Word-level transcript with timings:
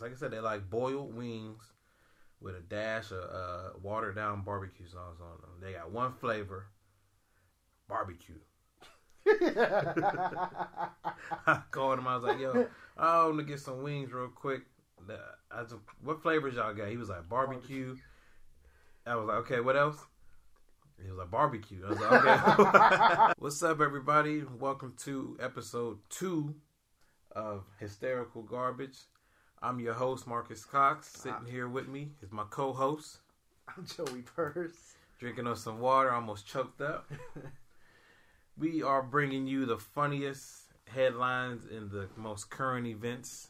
like 0.00 0.12
I 0.12 0.16
said, 0.16 0.30
they 0.30 0.40
like 0.40 0.68
boiled 0.70 1.14
wings 1.14 1.62
with 2.40 2.54
a 2.56 2.60
dash 2.60 3.10
of 3.10 3.18
uh, 3.18 3.70
watered 3.82 4.16
down 4.16 4.42
barbecue 4.42 4.86
sauce 4.86 5.20
on 5.20 5.40
them. 5.40 5.50
They 5.60 5.72
got 5.72 5.90
one 5.90 6.12
flavor, 6.14 6.66
barbecue. 7.88 8.40
I 11.46 11.62
called 11.70 11.98
him. 11.98 12.06
I 12.06 12.14
was 12.14 12.24
like, 12.24 12.38
"Yo, 12.38 12.68
I 12.96 13.24
want 13.24 13.38
to 13.38 13.44
get 13.44 13.58
some 13.60 13.82
wings 13.82 14.12
real 14.12 14.28
quick." 14.28 14.62
I 15.50 15.62
just, 15.62 15.76
what 16.02 16.22
flavors 16.22 16.54
y'all 16.54 16.74
got? 16.74 16.88
He 16.88 16.96
was 16.96 17.08
like 17.08 17.28
barbecue. 17.28 17.96
I 19.06 19.14
was 19.14 19.28
like, 19.28 19.36
okay, 19.38 19.60
what 19.60 19.76
else? 19.76 19.98
He 21.00 21.08
was 21.08 21.18
like 21.18 21.30
barbecue. 21.30 21.84
I 21.86 21.90
was 21.90 22.00
like, 22.00 22.58
okay. 22.58 23.32
What's 23.38 23.62
up, 23.62 23.80
everybody? 23.80 24.42
Welcome 24.58 24.94
to 25.04 25.36
episode 25.40 25.98
two 26.10 26.56
of 27.30 27.64
Hysterical 27.78 28.42
Garbage. 28.42 28.98
I'm 29.66 29.80
your 29.80 29.94
host, 29.94 30.28
Marcus 30.28 30.64
Cox. 30.64 31.08
Sitting 31.08 31.44
here 31.50 31.66
with 31.66 31.88
me 31.88 32.10
is 32.22 32.30
my 32.30 32.44
co-host. 32.50 33.18
I'm 33.66 33.84
Joey 33.84 34.22
Purse. 34.22 34.94
Drinking 35.18 35.48
on 35.48 35.56
some 35.56 35.80
water, 35.80 36.12
almost 36.12 36.46
choked 36.46 36.80
up. 36.80 37.10
we 38.56 38.84
are 38.84 39.02
bringing 39.02 39.48
you 39.48 39.66
the 39.66 39.76
funniest 39.76 40.66
headlines 40.86 41.66
in 41.66 41.88
the 41.88 42.06
most 42.16 42.48
current 42.48 42.86
events 42.86 43.48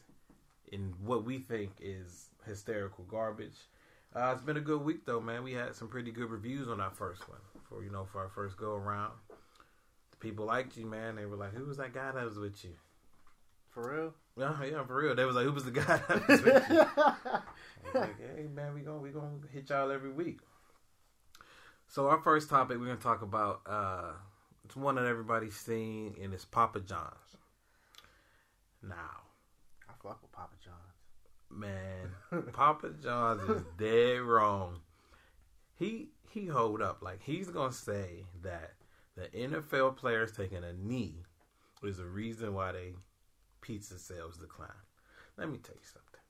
in 0.71 0.95
what 1.05 1.23
we 1.23 1.37
think 1.37 1.73
is 1.79 2.29
hysterical 2.47 3.03
garbage. 3.03 3.67
Uh, 4.15 4.31
it's 4.33 4.41
been 4.41 4.57
a 4.57 4.61
good 4.61 4.81
week 4.81 5.05
though, 5.05 5.21
man. 5.21 5.43
We 5.43 5.53
had 5.53 5.75
some 5.75 5.87
pretty 5.87 6.09
good 6.09 6.31
reviews 6.31 6.67
on 6.67 6.81
our 6.81 6.89
first 6.89 7.29
one 7.29 7.41
for 7.69 7.83
you 7.83 7.91
know 7.91 8.05
for 8.11 8.21
our 8.21 8.29
first 8.29 8.57
go 8.57 8.71
around. 8.71 9.13
The 10.09 10.17
people 10.17 10.45
liked 10.45 10.77
you, 10.77 10.87
man. 10.87 11.17
They 11.17 11.27
were 11.27 11.37
like, 11.37 11.53
"Who 11.53 11.65
was 11.65 11.77
that 11.77 11.93
guy 11.93 12.11
that 12.11 12.25
was 12.25 12.39
with 12.39 12.65
you?" 12.65 12.73
For 13.69 13.93
real? 13.93 14.13
Yeah, 14.37 14.63
yeah, 14.63 14.83
for 14.85 14.95
real. 14.95 15.15
They 15.15 15.25
was 15.25 15.35
like, 15.35 15.45
"Who 15.45 15.51
was 15.51 15.65
the 15.65 15.71
guy 15.71 15.83
that 16.07 16.27
was 16.27 16.41
with 16.43 16.69
you?" 16.69 17.99
like, 17.99 18.19
"Hey, 18.19 18.47
man, 18.53 18.73
we 18.73 18.81
gonna 18.81 18.99
we 18.99 19.09
gonna 19.09 19.39
hit 19.51 19.69
y'all 19.69 19.91
every 19.91 20.11
week." 20.11 20.39
So 21.87 22.07
our 22.07 22.19
first 22.19 22.49
topic, 22.49 22.77
we're 22.79 22.85
gonna 22.85 22.97
talk 22.97 23.21
about 23.21 23.61
uh, 23.65 24.11
it's 24.65 24.75
one 24.75 24.95
that 24.95 25.05
everybody's 25.05 25.55
seen, 25.55 26.15
and 26.21 26.33
it's 26.33 26.45
Papa 26.45 26.81
John's. 26.81 27.37
Now, 28.83 29.23
I 29.89 29.93
fuck 30.03 30.21
with 30.21 30.31
Papa 30.31 30.55
John's. 30.63 30.77
Man, 31.49 32.11
Papa 32.53 32.91
John's 33.01 33.49
is 33.49 33.63
dead 33.77 34.21
wrong. 34.21 34.81
He 35.75 36.09
he 36.29 36.45
hold 36.45 36.81
up 36.81 37.01
like 37.01 37.23
he's 37.23 37.47
gonna 37.47 37.71
say 37.71 38.25
that 38.43 38.73
the 39.15 39.27
NFL 39.29 39.95
players 39.95 40.31
taking 40.31 40.63
a 40.63 40.73
knee 40.73 41.23
is 41.81 41.97
the 41.97 42.05
reason 42.05 42.53
why 42.53 42.71
they 42.71 42.93
pizza 43.67 43.99
sales 43.99 44.37
decline. 44.37 44.69
Let 45.37 45.49
me 45.51 45.57
tell 45.57 45.75
you 45.75 45.81
something. 45.83 46.21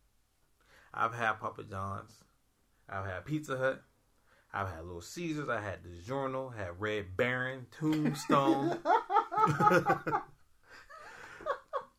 I've 0.93 1.13
had 1.13 1.33
Papa 1.33 1.63
John's. 1.63 2.23
I've 2.89 3.05
had 3.05 3.25
Pizza 3.25 3.55
Hut. 3.57 3.83
I've 4.51 4.69
had 4.69 4.83
Little 4.85 5.01
Caesars. 5.01 5.47
I 5.47 5.61
had 5.61 5.83
DiGiorno. 5.83 6.55
Had 6.55 6.81
Red 6.81 7.15
Baron, 7.15 7.67
Tombstone. 7.79 8.79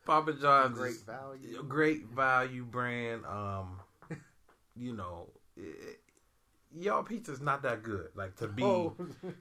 Papa 0.05 0.33
John's 0.41 0.77
great 0.78 1.00
value, 1.06 1.62
great 1.69 2.06
value 2.06 2.64
brand. 2.64 3.25
Um, 3.27 3.78
you 4.75 4.94
know, 4.94 5.28
it, 5.56 6.00
y'all 6.75 7.03
pizza's 7.05 7.41
not 7.41 7.62
that 7.62 7.83
good. 7.84 8.09
Like 8.16 8.34
to 8.36 8.48
be 8.48 8.62
oh. 8.64 8.97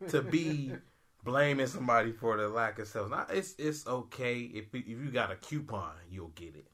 to 0.10 0.22
be 0.22 0.74
blaming 1.24 1.68
somebody 1.68 2.12
for 2.12 2.38
the 2.38 2.48
lack 2.50 2.80
of 2.80 2.88
sales. 2.88 3.12
Now, 3.12 3.26
it's 3.30 3.56
it's 3.58 3.86
okay 3.88 4.40
if 4.40 4.74
if 4.74 4.88
you 4.88 5.12
got 5.12 5.32
a 5.32 5.36
coupon, 5.36 5.94
you'll 6.10 6.30
get 6.30 6.56
it. 6.56 6.68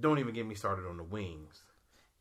Don't 0.00 0.18
even 0.18 0.34
get 0.34 0.46
me 0.46 0.54
started 0.54 0.86
on 0.86 0.96
the 0.96 1.04
wings. 1.04 1.62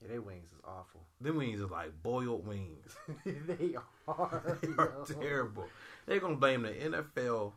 Yeah, 0.02 0.10
their 0.10 0.22
wings 0.22 0.52
is 0.52 0.60
awful. 0.64 1.02
Them 1.20 1.38
wings 1.38 1.60
are 1.62 1.68
like 1.68 1.92
boiled 2.04 2.46
wings. 2.48 2.96
they 3.26 3.76
are. 4.08 4.58
they 4.62 4.70
are 4.78 5.06
terrible. 5.20 5.66
They're 6.06 6.20
gonna 6.20 6.36
blame 6.36 6.62
the 6.62 6.70
NFL 6.70 7.54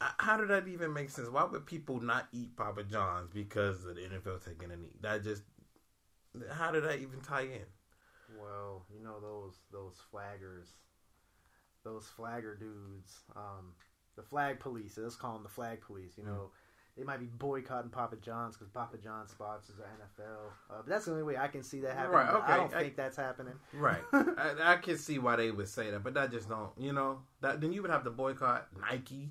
how 0.00 0.36
did 0.36 0.48
that 0.48 0.68
even 0.68 0.92
make 0.92 1.10
sense? 1.10 1.28
Why 1.28 1.44
would 1.44 1.66
people 1.66 2.00
not 2.00 2.28
eat 2.32 2.56
Papa 2.56 2.84
John's 2.84 3.30
because 3.32 3.84
of 3.84 3.96
the 3.96 4.02
NFL 4.02 4.44
taking 4.44 4.70
a 4.70 4.76
knee? 4.76 4.92
That 5.00 5.24
just 5.24 5.42
how 6.52 6.70
did 6.70 6.84
that 6.84 6.98
even 6.98 7.20
tie 7.20 7.42
in? 7.42 7.66
Well, 8.38 8.84
you 8.94 9.02
know 9.02 9.20
those 9.20 9.54
those 9.72 9.96
flaggers, 10.12 10.66
those 11.86 12.08
flagger 12.16 12.56
dudes, 12.56 13.20
um, 13.36 13.72
the 14.16 14.22
flag 14.22 14.58
police. 14.58 14.98
Let's 14.98 15.14
call 15.14 15.34
them 15.34 15.44
the 15.44 15.48
flag 15.48 15.80
police. 15.80 16.12
You 16.18 16.24
know, 16.24 16.30
mm. 16.30 16.48
they 16.98 17.04
might 17.04 17.20
be 17.20 17.26
boycotting 17.26 17.90
Papa 17.90 18.16
John's 18.16 18.56
because 18.56 18.70
Papa 18.70 18.98
John's 18.98 19.30
sponsors 19.30 19.76
the 19.76 19.84
NFL. 19.84 20.48
Uh, 20.68 20.82
but 20.84 20.88
that's 20.88 21.04
the 21.04 21.12
only 21.12 21.22
way 21.22 21.36
I 21.36 21.46
can 21.46 21.62
see 21.62 21.80
that 21.80 21.94
happening. 21.94 22.18
Right? 22.18 22.34
Okay. 22.34 22.52
I 22.52 22.56
don't 22.56 22.74
I, 22.74 22.80
think 22.82 22.96
that's 22.96 23.16
happening. 23.16 23.54
Right. 23.72 24.02
I, 24.12 24.54
I 24.60 24.76
can 24.76 24.98
see 24.98 25.18
why 25.18 25.36
they 25.36 25.50
would 25.50 25.68
say 25.68 25.90
that, 25.90 26.02
but 26.02 26.14
that 26.14 26.32
just 26.32 26.48
don't. 26.48 26.72
You 26.76 26.92
know, 26.92 27.20
that 27.40 27.60
then 27.60 27.72
you 27.72 27.82
would 27.82 27.90
have 27.90 28.04
to 28.04 28.10
boycott 28.10 28.66
Nike. 28.80 29.30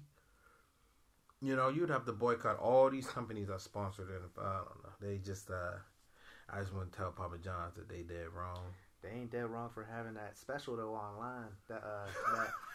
You 1.42 1.56
know, 1.56 1.70
you'd 1.70 1.90
have 1.90 2.06
to 2.06 2.14
boycott 2.14 2.58
all 2.58 2.90
these 2.90 3.06
companies 3.06 3.50
that 3.50 3.62
sponsored 3.62 4.10
it. 4.10 4.22
I 4.40 4.56
don't 4.56 4.84
know. 4.84 4.90
They 5.02 5.18
just, 5.18 5.52
uh, 5.52 5.78
I 6.50 6.62
just 6.62 6.74
want 6.74 6.92
to 6.92 6.98
tell 6.98 7.12
Papa 7.12 7.38
John's 7.44 7.76
that 7.76 7.90
they 7.90 8.02
did 8.02 8.30
wrong. 8.30 8.64
They 9.06 9.20
ain't 9.20 9.32
dead 9.32 9.46
wrong 9.46 9.70
for 9.74 9.84
having 9.84 10.16
that 10.16 10.38
special 10.38 10.76
though 10.76 10.94
online. 10.94 11.48
That 11.68 11.84
uh, 11.84 12.08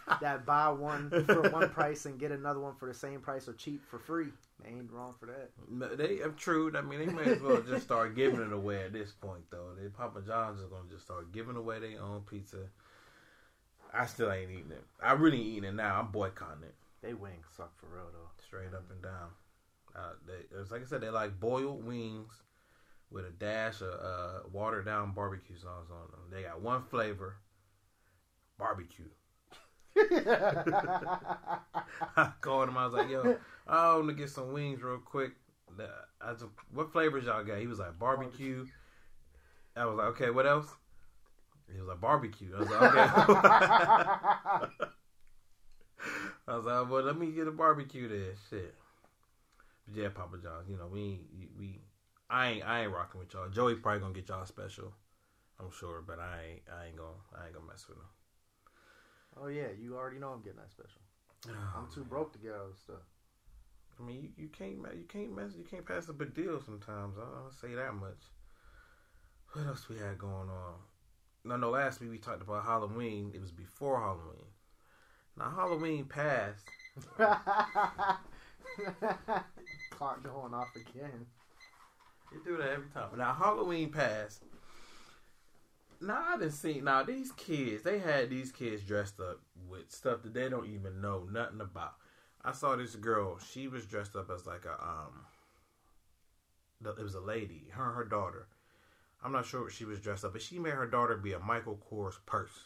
that 0.06 0.20
that 0.20 0.46
buy 0.46 0.68
one 0.68 1.10
for 1.26 1.50
one 1.50 1.70
price 1.70 2.06
and 2.06 2.18
get 2.18 2.30
another 2.30 2.60
one 2.60 2.74
for 2.74 2.86
the 2.86 2.94
same 2.94 3.20
price 3.20 3.48
or 3.48 3.54
cheap 3.54 3.82
for 3.88 3.98
free. 3.98 4.28
They 4.62 4.70
ain't 4.70 4.90
wrong 4.92 5.14
for 5.18 5.26
that. 5.26 5.98
They 5.98 6.18
have 6.18 6.36
true. 6.36 6.72
I 6.76 6.82
mean, 6.82 7.00
they 7.00 7.12
may 7.12 7.32
as 7.32 7.40
well 7.40 7.62
just 7.62 7.82
start 7.82 8.14
giving 8.14 8.40
it 8.40 8.52
away 8.52 8.82
at 8.82 8.92
this 8.92 9.12
point 9.12 9.42
though. 9.50 9.70
They 9.80 9.88
Papa 9.88 10.22
John's 10.26 10.60
is 10.60 10.66
gonna 10.66 10.88
just 10.90 11.04
start 11.04 11.32
giving 11.32 11.56
away 11.56 11.80
their 11.80 12.02
own 12.02 12.22
pizza. 12.22 12.68
I 13.92 14.06
still 14.06 14.30
ain't 14.30 14.50
eating 14.50 14.70
it. 14.70 14.84
I 15.02 15.12
really 15.12 15.38
ain't 15.38 15.46
eating 15.46 15.64
it 15.64 15.74
now. 15.74 15.98
I'm 15.98 16.12
boycotting 16.12 16.62
it. 16.62 16.74
They 17.02 17.14
wings 17.14 17.46
suck 17.56 17.72
for 17.78 17.86
real 17.86 18.06
though. 18.12 18.30
Straight 18.44 18.74
up 18.74 18.88
and 18.90 19.02
down. 19.02 19.30
Uh, 19.96 20.12
they, 20.26 20.60
it's 20.60 20.70
like 20.70 20.82
I 20.82 20.84
said, 20.84 21.00
they 21.00 21.08
like 21.08 21.40
boiled 21.40 21.84
wings 21.84 22.30
with 23.10 23.24
a 23.24 23.30
dash 23.30 23.80
of 23.80 23.88
uh, 23.88 24.40
watered 24.52 24.84
down 24.86 25.12
barbecue 25.12 25.56
sauce 25.56 25.86
on 25.90 26.10
them. 26.10 26.20
They 26.30 26.42
got 26.42 26.60
one 26.60 26.82
flavor, 26.82 27.36
barbecue. 28.58 29.06
I 32.16 32.32
called 32.40 32.68
him. 32.68 32.78
I 32.78 32.84
was 32.84 32.94
like, 32.94 33.10
"Yo, 33.10 33.36
I 33.66 33.96
want 33.96 34.08
to 34.08 34.14
get 34.14 34.30
some 34.30 34.52
wings 34.52 34.82
real 34.82 34.98
quick." 34.98 35.32
I 36.20 36.32
just, 36.32 36.46
what 36.72 36.92
flavors 36.92 37.24
y'all 37.24 37.44
got? 37.44 37.58
He 37.58 37.66
was 37.66 37.78
like 37.78 37.98
barbecue. 37.98 38.66
I 39.76 39.86
was 39.86 39.96
like, 39.96 40.08
"Okay, 40.08 40.30
what 40.30 40.46
else?" 40.46 40.68
He 41.72 41.80
was 41.80 41.88
like 41.88 42.00
barbecue. 42.00 42.54
I 42.56 42.60
was 42.60 42.70
like, 42.70 42.82
"Okay." 42.82 43.06
I 46.48 46.56
was 46.56 46.64
like, 46.64 46.90
well, 46.90 47.02
let 47.02 47.16
me 47.16 47.30
get 47.30 47.46
a 47.46 47.52
barbecue 47.52 48.08
there. 48.08 48.34
Shit. 48.48 48.74
But 49.86 50.02
yeah, 50.02 50.08
Papa 50.08 50.38
John's. 50.42 50.68
You 50.68 50.76
know, 50.76 50.88
we 50.90 51.20
we 51.56 51.78
I 52.30 52.50
ain't 52.50 52.64
I 52.64 52.82
ain't 52.82 52.92
rocking 52.92 53.18
with 53.18 53.32
y'all. 53.34 53.48
Joey 53.48 53.74
probably 53.74 54.00
gonna 54.00 54.14
get 54.14 54.28
y'all 54.28 54.46
special. 54.46 54.94
I'm 55.58 55.70
sure, 55.72 56.02
but 56.06 56.18
I 56.20 56.38
ain't 56.48 56.62
I 56.72 56.86
ain't 56.86 56.96
gonna 56.96 57.18
I 57.36 57.46
ain't 57.46 57.54
gonna 57.54 57.66
mess 57.66 57.86
with 57.88 57.98
him. 57.98 58.04
Oh 59.36 59.48
yeah, 59.48 59.68
you 59.78 59.96
already 59.96 60.18
know 60.18 60.28
I'm 60.28 60.42
getting 60.42 60.60
that 60.60 60.70
special. 60.70 61.00
Oh, 61.48 61.78
I'm 61.78 61.88
too 61.92 62.00
man. 62.00 62.08
broke 62.08 62.32
to 62.34 62.38
get 62.38 62.52
all 62.52 62.68
this 62.70 62.78
stuff. 62.78 63.02
I 63.98 64.02
mean, 64.02 64.22
you, 64.22 64.30
you 64.44 64.48
can't 64.48 64.76
you 64.96 65.04
can't 65.08 65.34
mess 65.34 65.52
you 65.56 65.64
can't 65.64 65.84
pass 65.84 66.08
a 66.08 66.12
big 66.12 66.32
deal 66.34 66.62
sometimes. 66.64 67.16
I'll 67.18 67.50
say 67.50 67.74
that 67.74 67.94
much. 67.94 68.22
What 69.52 69.66
else 69.66 69.88
we 69.88 69.98
had 69.98 70.16
going 70.16 70.48
on? 70.48 70.74
No, 71.44 71.56
no. 71.56 71.70
Last 71.70 72.00
week 72.00 72.10
we 72.10 72.18
talked 72.18 72.42
about 72.42 72.64
Halloween. 72.64 73.32
It 73.34 73.40
was 73.40 73.50
before 73.50 73.98
Halloween. 74.00 74.46
Now 75.36 75.50
Halloween 75.50 76.04
passed. 76.04 76.68
Clock 79.90 80.22
going 80.22 80.54
off 80.54 80.68
again. 80.76 81.26
You 82.32 82.40
do 82.44 82.56
that 82.58 82.70
every 82.70 82.88
time. 82.88 83.16
Now 83.16 83.32
Halloween 83.32 83.90
passed. 83.90 84.42
Now 86.00 86.24
I 86.28 86.38
didn't 86.38 86.52
see. 86.52 86.80
Now 86.80 87.02
these 87.02 87.32
kids, 87.32 87.82
they 87.82 87.98
had 87.98 88.30
these 88.30 88.52
kids 88.52 88.82
dressed 88.82 89.20
up 89.20 89.40
with 89.68 89.90
stuff 89.90 90.22
that 90.22 90.32
they 90.34 90.48
don't 90.48 90.68
even 90.68 91.00
know 91.00 91.26
nothing 91.30 91.60
about. 91.60 91.94
I 92.42 92.52
saw 92.52 92.76
this 92.76 92.96
girl. 92.96 93.38
She 93.38 93.68
was 93.68 93.84
dressed 93.84 94.16
up 94.16 94.30
as 94.30 94.46
like 94.46 94.64
a 94.64 94.82
um. 94.82 95.26
It 96.82 97.02
was 97.02 97.14
a 97.14 97.20
lady. 97.20 97.66
Her 97.72 97.86
and 97.88 97.94
her 97.94 98.04
daughter. 98.04 98.46
I'm 99.22 99.32
not 99.32 99.44
sure 99.44 99.64
what 99.64 99.72
she 99.72 99.84
was 99.84 100.00
dressed 100.00 100.24
up, 100.24 100.32
but 100.32 100.40
she 100.40 100.58
made 100.58 100.72
her 100.72 100.86
daughter 100.86 101.16
be 101.16 101.34
a 101.34 101.38
Michael 101.38 101.78
Kors 101.90 102.14
purse. 102.24 102.64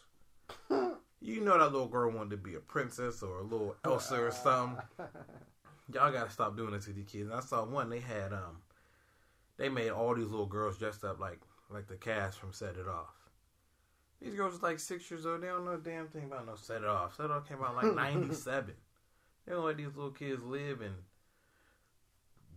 You 1.24 1.40
know 1.40 1.58
that 1.58 1.72
little 1.72 1.88
girl 1.88 2.10
wanted 2.10 2.32
to 2.32 2.36
be 2.36 2.54
a 2.54 2.60
princess 2.60 3.22
or 3.22 3.38
a 3.38 3.42
little 3.42 3.74
Elsa 3.82 4.20
or 4.20 4.30
something. 4.30 4.76
Y'all 5.92 6.12
gotta 6.12 6.28
stop 6.30 6.54
doing 6.54 6.72
this 6.72 6.84
to 6.84 6.92
these 6.92 7.06
kids. 7.06 7.30
And 7.30 7.32
I 7.32 7.40
saw 7.40 7.64
one. 7.64 7.88
They 7.88 8.00
had 8.00 8.34
um, 8.34 8.58
they 9.56 9.68
made 9.68 9.90
all 9.90 10.14
these 10.14 10.30
little 10.30 10.46
girls 10.46 10.78
dressed 10.78 11.04
up 11.04 11.20
like 11.20 11.40
like 11.70 11.86
the 11.86 11.96
cast 11.96 12.38
from 12.38 12.52
Set 12.52 12.76
It 12.76 12.88
Off. 12.88 13.14
These 14.20 14.34
girls 14.34 14.58
are 14.58 14.66
like 14.66 14.78
six 14.78 15.10
years 15.10 15.26
old. 15.26 15.42
They 15.42 15.48
don't 15.48 15.64
know 15.64 15.72
a 15.72 15.78
damn 15.78 16.08
thing 16.08 16.24
about 16.24 16.46
no 16.46 16.54
Set 16.54 16.82
It 16.82 16.88
Off. 16.88 17.16
Set 17.16 17.26
It 17.26 17.30
Off 17.30 17.48
came 17.48 17.62
out 17.62 17.76
like 17.76 17.94
'97. 17.94 18.74
they 19.46 19.52
don't 19.52 19.64
let 19.64 19.76
these 19.76 19.94
little 19.94 20.10
kids 20.10 20.42
live 20.42 20.80
and 20.80 20.94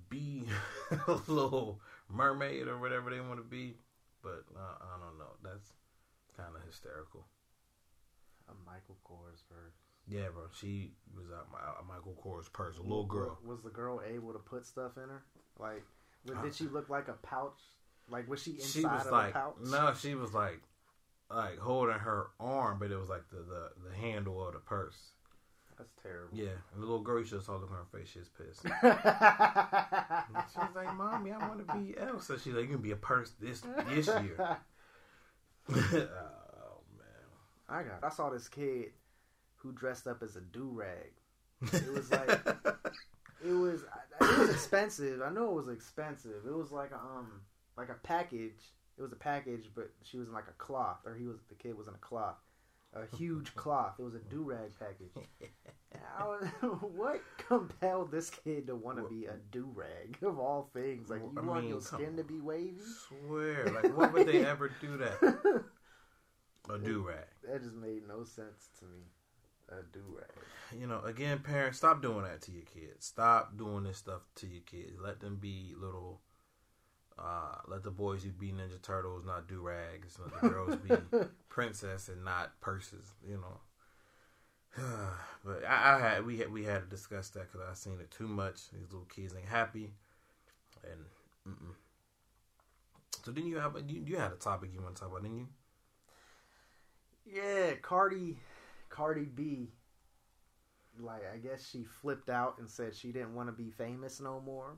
be 0.10 0.44
a 1.08 1.12
little 1.28 1.82
mermaid 2.10 2.68
or 2.68 2.78
whatever 2.78 3.10
they 3.10 3.20
want 3.20 3.38
to 3.38 3.44
be. 3.44 3.76
But 4.24 4.46
uh, 4.56 4.76
I 4.82 5.00
don't 5.00 5.18
know. 5.18 5.34
That's 5.44 5.74
kind 6.36 6.50
of 6.56 6.66
hysterical. 6.66 7.26
A 8.50 8.54
Michael 8.66 8.98
Kors 9.06 9.44
purse. 9.50 9.76
Yeah, 10.08 10.30
bro. 10.34 10.44
She 10.54 10.94
was 11.16 11.26
out 11.36 11.48
my 11.52 11.60
Michael 11.94 12.16
Kors 12.24 12.52
purse. 12.52 12.78
A 12.78 12.82
little 12.82 13.06
girl. 13.06 13.38
Was 13.46 13.62
the 13.62 13.70
girl 13.70 14.02
able 14.08 14.32
to 14.32 14.40
put 14.40 14.66
stuff 14.66 14.96
in 14.96 15.10
her? 15.10 15.24
Like, 15.60 15.84
was, 15.84 15.97
did 16.36 16.56
she 16.56 16.66
look 16.66 16.90
like 16.90 17.08
a 17.08 17.14
pouch? 17.14 17.60
Like, 18.10 18.28
was 18.30 18.42
she 18.42 18.52
inside 18.52 18.80
She 18.80 18.86
was 18.86 19.06
of 19.06 19.12
like 19.12 19.30
a 19.32 19.34
pouch? 19.34 19.56
no. 19.66 19.94
She 20.00 20.16
was 20.16 20.34
like 20.34 20.62
like 21.30 21.58
holding 21.60 22.00
her 22.00 22.28
arm, 22.40 22.78
but 22.80 22.92
it 22.92 22.98
was 22.98 23.10
like 23.10 23.28
the 23.30 23.38
the, 23.38 23.90
the 23.90 23.96
handle 23.96 24.46
of 24.46 24.54
the 24.54 24.60
purse. 24.60 25.12
That's 25.78 25.94
terrible. 26.02 26.36
Yeah, 26.36 26.56
and 26.74 26.82
the 26.82 26.86
little 26.86 27.02
girl, 27.02 27.20
you 27.20 27.26
should 27.26 27.36
have 27.36 27.44
saw 27.44 27.58
look 27.58 27.70
on 27.70 27.78
her 27.78 28.00
face. 28.00 28.10
She's 28.12 28.30
pissed. 28.30 28.66
Yeah. 28.66 30.24
She 30.54 30.60
was 30.60 30.76
like, 30.76 30.96
"Mommy, 30.96 31.32
I 31.32 31.38
want 31.48 31.68
to 31.68 31.74
be 31.76 31.96
Elsa." 31.98 32.26
So 32.26 32.38
she's 32.38 32.54
like, 32.54 32.64
"You 32.64 32.70
can 32.72 32.82
be 32.82 32.92
a 32.92 32.96
purse 32.96 33.32
this 33.40 33.62
this 33.90 34.08
year." 34.08 34.38
oh 35.70 35.76
man. 36.98 37.28
I 37.70 37.84
got. 37.84 38.04
I 38.04 38.10
saw 38.10 38.30
this 38.30 38.48
kid 38.48 38.92
who 39.58 39.72
dressed 39.74 40.08
up 40.08 40.24
as 40.24 40.36
a 40.36 40.42
do 40.42 40.72
rag. 40.74 41.12
It 41.74 41.92
was 41.94 42.12
like 42.12 42.30
it 43.46 43.52
was. 43.52 43.84
It 44.20 44.40
was 44.40 44.50
expensive. 44.50 45.22
I 45.22 45.30
know 45.30 45.50
it 45.50 45.54
was 45.54 45.70
expensive. 45.70 46.46
It 46.46 46.54
was 46.56 46.72
like 46.72 46.92
a, 46.92 46.96
um 46.96 47.42
like 47.78 47.90
a 47.90 47.96
package. 48.04 48.74
It 48.98 49.02
was 49.02 49.12
a 49.12 49.16
package, 49.18 49.70
but 49.76 49.92
she 50.04 50.18
was 50.18 50.28
in 50.28 50.34
like 50.34 50.48
a 50.48 50.54
cloth, 50.58 51.00
or 51.06 51.16
he 51.16 51.26
was 51.28 51.38
the 51.50 51.56
kid 51.56 51.78
was 51.78 51.88
in 51.88 51.94
a 51.94 51.98
cloth, 52.00 52.38
a 52.94 53.16
huge 53.16 53.54
cloth. 53.56 53.94
It 54.00 54.04
was 54.04 54.16
a 54.16 54.20
do 54.20 54.44
rag 54.44 54.72
package. 54.80 55.12
Was, 56.20 56.48
what 56.96 57.22
compelled 57.38 58.12
this 58.12 58.30
kid 58.32 58.68
to 58.68 58.76
want 58.76 58.98
to 58.98 59.04
be 59.04 59.26
a 59.26 59.36
do 59.52 59.70
rag 59.76 60.18
of 60.24 60.40
all 60.40 60.70
things? 60.74 61.10
Like 61.10 61.22
you 61.32 61.38
I 61.38 61.42
want 61.42 61.62
mean, 61.62 61.70
your 61.70 61.82
skin 61.82 62.18
to 62.18 62.24
be 62.24 62.40
wavy? 62.40 62.80
Swear, 63.08 63.66
like, 63.68 63.96
what 63.96 64.14
would 64.14 64.28
they 64.28 64.44
ever 64.44 64.70
do 64.82 64.98
that? 64.98 65.64
A 66.70 66.78
do 66.78 67.08
rag. 67.08 67.26
that 67.44 67.62
just 67.62 67.76
made 67.76 68.08
no 68.08 68.24
sense 68.24 68.70
to 68.80 68.86
me. 68.86 69.00
A 69.70 69.84
do 69.92 70.02
rag. 70.16 70.80
You 70.80 70.88
know, 70.88 71.02
again, 71.02 71.40
parents, 71.40 71.78
stop 71.78 72.02
doing 72.02 72.24
that 72.24 72.42
to 72.44 72.52
your 72.52 72.64
kids. 72.64 73.06
Stop 73.06 73.58
doing 73.58 73.84
this 73.84 73.98
stuff 73.98 74.22
to 74.36 74.48
your 74.48 74.62
kids. 74.62 74.94
Let 75.02 75.20
them 75.20 75.38
be 75.38 75.74
little. 75.80 76.22
Uh, 77.20 77.58
let 77.68 77.84
the 77.84 77.92
boys 77.92 78.24
who 78.24 78.30
be 78.30 78.52
Ninja 78.52 78.82
Turtles 78.82 79.26
not 79.26 79.48
do 79.48 79.60
rags. 79.60 80.20
Let 80.20 80.42
the 80.42 80.50
girls 80.50 80.76
be 80.76 80.96
princess 81.50 82.10
and 82.10 82.24
not 82.24 82.60
purses. 82.62 83.14
You 83.28 83.38
know. 83.38 83.60
but 85.46 85.66
I, 85.68 85.96
I 85.96 86.00
had 86.00 86.26
we 86.26 86.38
had 86.38 86.52
we 86.52 86.64
had 86.64 86.84
to 86.84 86.88
discuss 86.88 87.30
that 87.30 87.52
because 87.52 87.68
I 87.70 87.74
seen 87.74 88.00
it 88.00 88.12
too 88.12 88.28
much. 88.28 88.70
These 88.72 88.92
little 88.92 89.08
kids 89.08 89.34
ain't 89.36 89.50
happy, 89.50 89.92
and 90.84 91.02
mm-mm. 91.48 91.74
so 93.26 93.32
then 93.32 93.48
you 93.48 93.58
have 93.58 93.76
a, 93.76 93.82
you, 93.82 94.04
you 94.06 94.18
had 94.18 94.32
a 94.32 94.36
topic 94.36 94.70
you 94.74 94.82
want 94.82 94.96
to 94.96 95.02
talk 95.02 95.12
about, 95.12 95.24
didn't 95.24 95.38
you? 95.38 95.48
Yeah, 97.26 97.74
Cardi, 97.82 98.38
Cardi 98.98 99.26
B. 99.26 99.70
Like 101.00 101.22
I 101.32 101.38
guess 101.38 101.70
she 101.70 101.84
flipped 101.84 102.30
out 102.30 102.56
and 102.58 102.68
said 102.68 102.96
she 102.96 103.12
didn't 103.12 103.36
want 103.36 103.48
to 103.50 103.54
be 103.54 103.70
famous 103.70 104.20
no 104.20 104.42
more. 104.44 104.78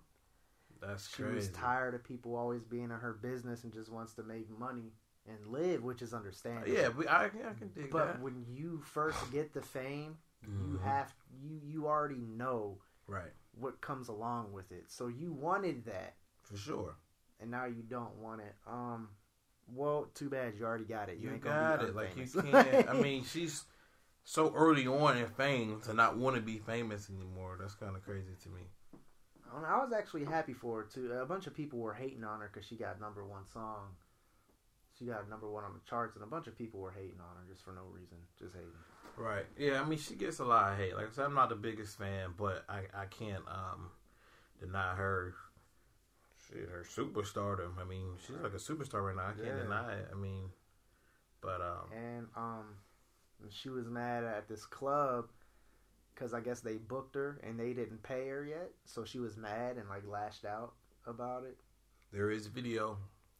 That's 0.81 1.09
She 1.15 1.23
crazy. 1.23 1.35
was 1.35 1.49
tired 1.49 1.95
of 1.95 2.03
people 2.03 2.35
always 2.35 2.63
being 2.63 2.85
in 2.85 2.89
her 2.91 3.13
business 3.13 3.63
and 3.63 3.71
just 3.73 3.89
wants 3.91 4.13
to 4.15 4.23
make 4.23 4.49
money 4.59 4.91
and 5.27 5.47
live, 5.47 5.83
which 5.83 6.01
is 6.01 6.13
understandable. 6.13 6.73
Yeah, 6.73 6.89
we, 6.89 7.07
I, 7.07 7.25
I 7.25 7.29
can 7.29 7.69
dig 7.73 7.83
that. 7.85 7.91
But 7.91 8.05
that. 8.07 8.21
when 8.21 8.45
you 8.49 8.81
first 8.83 9.31
get 9.31 9.53
the 9.53 9.61
fame, 9.61 10.17
you 10.43 10.77
Mhm. 10.77 10.83
have 10.83 11.13
you 11.41 11.59
you 11.63 11.87
already 11.87 12.25
know 12.35 12.77
right 13.07 13.31
what 13.59 13.79
comes 13.81 14.09
along 14.09 14.51
with 14.51 14.71
it. 14.73 14.89
So 14.91 15.07
you 15.07 15.31
wanted 15.31 15.85
that, 15.85 16.15
for 16.43 16.57
sure. 16.57 16.95
and 17.39 17.49
now 17.51 17.65
you 17.65 17.83
don't 17.83 18.15
want 18.17 18.41
it. 18.41 18.55
Um, 18.67 19.09
well, 19.73 20.09
too 20.15 20.29
bad 20.29 20.55
you 20.57 20.65
already 20.65 20.85
got 20.85 21.09
it. 21.09 21.17
You, 21.17 21.27
You 21.27 21.33
ain't 21.35 21.41
gonna 21.43 21.59
got 21.77 21.79
be 21.81 21.85
it. 21.87 21.95
Like 21.95 22.15
you 22.17 22.41
can't. 22.41 22.89
I 22.89 22.93
mean, 23.01 23.23
she's 23.23 23.63
so 24.29 24.53
early 24.55 24.85
on 24.85 25.17
in 25.17 25.25
fame 25.25 25.81
to 25.81 25.91
not 25.91 26.15
want 26.15 26.35
to 26.35 26.41
be 26.41 26.59
famous 26.59 27.09
anymore. 27.09 27.57
That's 27.59 27.73
kind 27.73 27.95
of 27.95 28.03
crazy 28.03 28.35
to 28.43 28.49
me. 28.49 28.61
I 29.65 29.77
was 29.83 29.91
actually 29.91 30.23
happy 30.23 30.53
for 30.53 30.83
her 30.83 30.83
too. 30.83 31.11
A 31.13 31.25
bunch 31.25 31.47
of 31.47 31.55
people 31.55 31.79
were 31.79 31.93
hating 31.95 32.23
on 32.23 32.39
her 32.39 32.51
because 32.53 32.67
she 32.67 32.75
got 32.75 33.01
number 33.01 33.25
one 33.25 33.47
song. 33.51 33.95
She 34.99 35.05
got 35.05 35.27
number 35.27 35.49
one 35.49 35.63
on 35.63 35.73
the 35.73 35.79
charts, 35.89 36.15
and 36.15 36.23
a 36.23 36.27
bunch 36.27 36.45
of 36.45 36.55
people 36.55 36.79
were 36.79 36.91
hating 36.91 37.19
on 37.19 37.37
her 37.37 37.51
just 37.51 37.63
for 37.63 37.71
no 37.71 37.81
reason, 37.91 38.17
just 38.37 38.53
hating. 38.53 38.69
Right. 39.17 39.45
Yeah. 39.57 39.81
I 39.81 39.85
mean, 39.85 39.97
she 39.97 40.13
gets 40.13 40.37
a 40.37 40.45
lot 40.45 40.73
of 40.73 40.77
hate. 40.77 40.95
Like 40.95 41.07
I 41.07 41.11
said, 41.11 41.25
I'm 41.25 41.33
not 41.33 41.49
the 41.49 41.55
biggest 41.55 41.97
fan, 41.97 42.33
but 42.37 42.65
I 42.69 42.81
I 42.93 43.05
can't 43.05 43.43
um 43.47 43.89
deny 44.59 44.93
her. 44.93 45.33
Shit, 46.47 46.69
her 46.69 46.85
superstardom. 46.87 47.79
I 47.81 47.83
mean, 47.83 48.11
she's 48.23 48.35
like 48.35 48.53
a 48.53 48.57
superstar 48.57 49.03
right 49.07 49.15
now. 49.15 49.23
I 49.23 49.33
can't 49.33 49.57
Yeah. 49.57 49.63
deny 49.63 49.93
it. 49.93 50.07
I 50.11 50.15
mean, 50.15 50.51
but 51.41 51.61
um, 51.61 51.91
And 51.91 52.27
um, 52.35 52.75
she 53.49 53.69
was 53.69 53.87
mad 53.87 54.23
at 54.23 54.47
this 54.47 54.65
club 54.65 55.29
because 56.13 56.33
I 56.33 56.41
guess 56.41 56.59
they 56.59 56.75
booked 56.77 57.15
her 57.15 57.39
and 57.43 57.59
they 57.59 57.73
didn't 57.73 58.03
pay 58.03 58.27
her 58.27 58.43
yet, 58.45 58.71
so 58.85 59.05
she 59.05 59.19
was 59.19 59.37
mad 59.37 59.77
and 59.77 59.87
like 59.89 60.05
lashed 60.07 60.45
out 60.45 60.73
about 61.07 61.43
it. 61.45 61.57
there 62.11 62.29
is 62.31 62.47
video. 62.47 62.97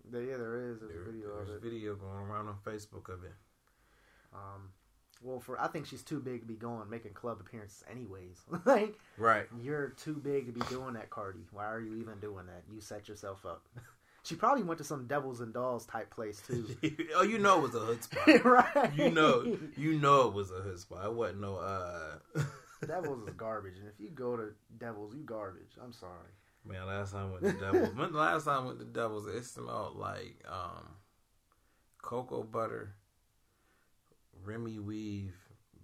There, 0.09 0.21
yeah, 0.23 0.37
there 0.37 0.69
is. 0.71 0.79
There's 0.79 0.91
There- 0.93 1.01
a 1.01 1.05
video 1.05 1.35
there's 1.35 1.49
of 1.49 1.55
it. 1.55 1.61
video 1.61 1.95
going 1.95 2.17
around 2.17 2.47
on 2.47 2.55
Facebook 2.65 3.09
of 3.13 3.23
it. 3.23 3.33
Um, 4.33 4.69
well, 5.21 5.39
for 5.41 5.59
I 5.59 5.67
think 5.67 5.85
she's 5.85 6.03
too 6.03 6.19
big 6.21 6.41
to 6.41 6.47
be 6.47 6.55
going 6.55 6.89
making 6.89 7.13
club 7.13 7.39
appearances 7.41 7.83
anyways. 7.91 8.41
like 8.65 8.97
Right. 9.17 9.47
you're 9.61 9.89
too 9.89 10.13
big 10.15 10.45
to 10.45 10.51
be 10.53 10.61
doing 10.67 10.93
that, 10.93 11.09
Cardi. 11.09 11.45
Why 11.51 11.65
are 11.65 11.81
you 11.81 11.95
even 11.95 12.19
doing 12.19 12.45
that? 12.45 12.63
You 12.73 12.79
set 12.79 13.09
yourself 13.09 13.45
up. 13.45 13.67
she 14.23 14.35
probably 14.35 14.63
went 14.63 14.77
to 14.79 14.83
some 14.83 15.07
Devils 15.07 15.41
and 15.41 15.53
Dolls 15.53 15.85
type 15.85 16.09
place 16.09 16.41
too. 16.45 16.75
oh, 17.15 17.23
you 17.23 17.39
know 17.39 17.59
it 17.59 17.61
was 17.61 17.75
a 17.75 17.79
hood 17.79 18.03
spot. 18.03 18.27
right? 18.45 18.91
You 18.95 19.11
know, 19.11 19.57
you 19.77 19.99
know 19.99 20.27
it 20.27 20.33
was 20.33 20.51
a 20.51 20.55
hood 20.55 20.79
spot. 20.79 21.05
It 21.05 21.13
wasn't 21.13 21.41
no 21.41 21.55
uh. 21.57 22.19
Devils 22.87 23.27
is 23.27 23.33
garbage, 23.35 23.77
and 23.77 23.87
if 23.87 23.99
you 23.99 24.09
go 24.09 24.37
to 24.37 24.53
Devils, 24.77 25.13
you 25.13 25.23
garbage. 25.23 25.71
I'm 25.83 25.91
sorry. 25.91 26.31
Man, 26.65 26.85
last 26.87 27.11
time 27.11 27.27
I 27.27 27.31
went 27.31 27.43
to 27.43 27.65
Devils. 27.65 27.95
when 27.95 28.11
the 28.11 28.17
last 28.17 28.45
time 28.45 28.63
I 28.63 28.67
went 28.67 28.79
to 28.79 28.85
Devils, 28.85 29.27
it 29.27 29.43
smelled 29.43 29.97
like 29.97 30.43
um, 30.49 30.95
cocoa 32.01 32.43
butter, 32.43 32.95
Remy 34.45 34.79
Weave, 34.79 35.35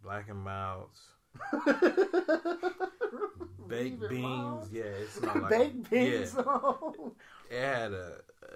Black 0.01 0.29
and 0.29 0.39
Milds, 0.39 1.01
baked 3.69 4.09
beans. 4.09 4.23
alone. 4.25 4.69
Yeah, 4.71 4.83
it 4.83 5.09
smelled 5.11 5.41
like 5.41 5.49
Baked 5.49 5.89
beans. 5.89 6.35
Yeah, 7.51 7.57
it 7.57 7.75
had 7.81 7.91
a 7.93 8.13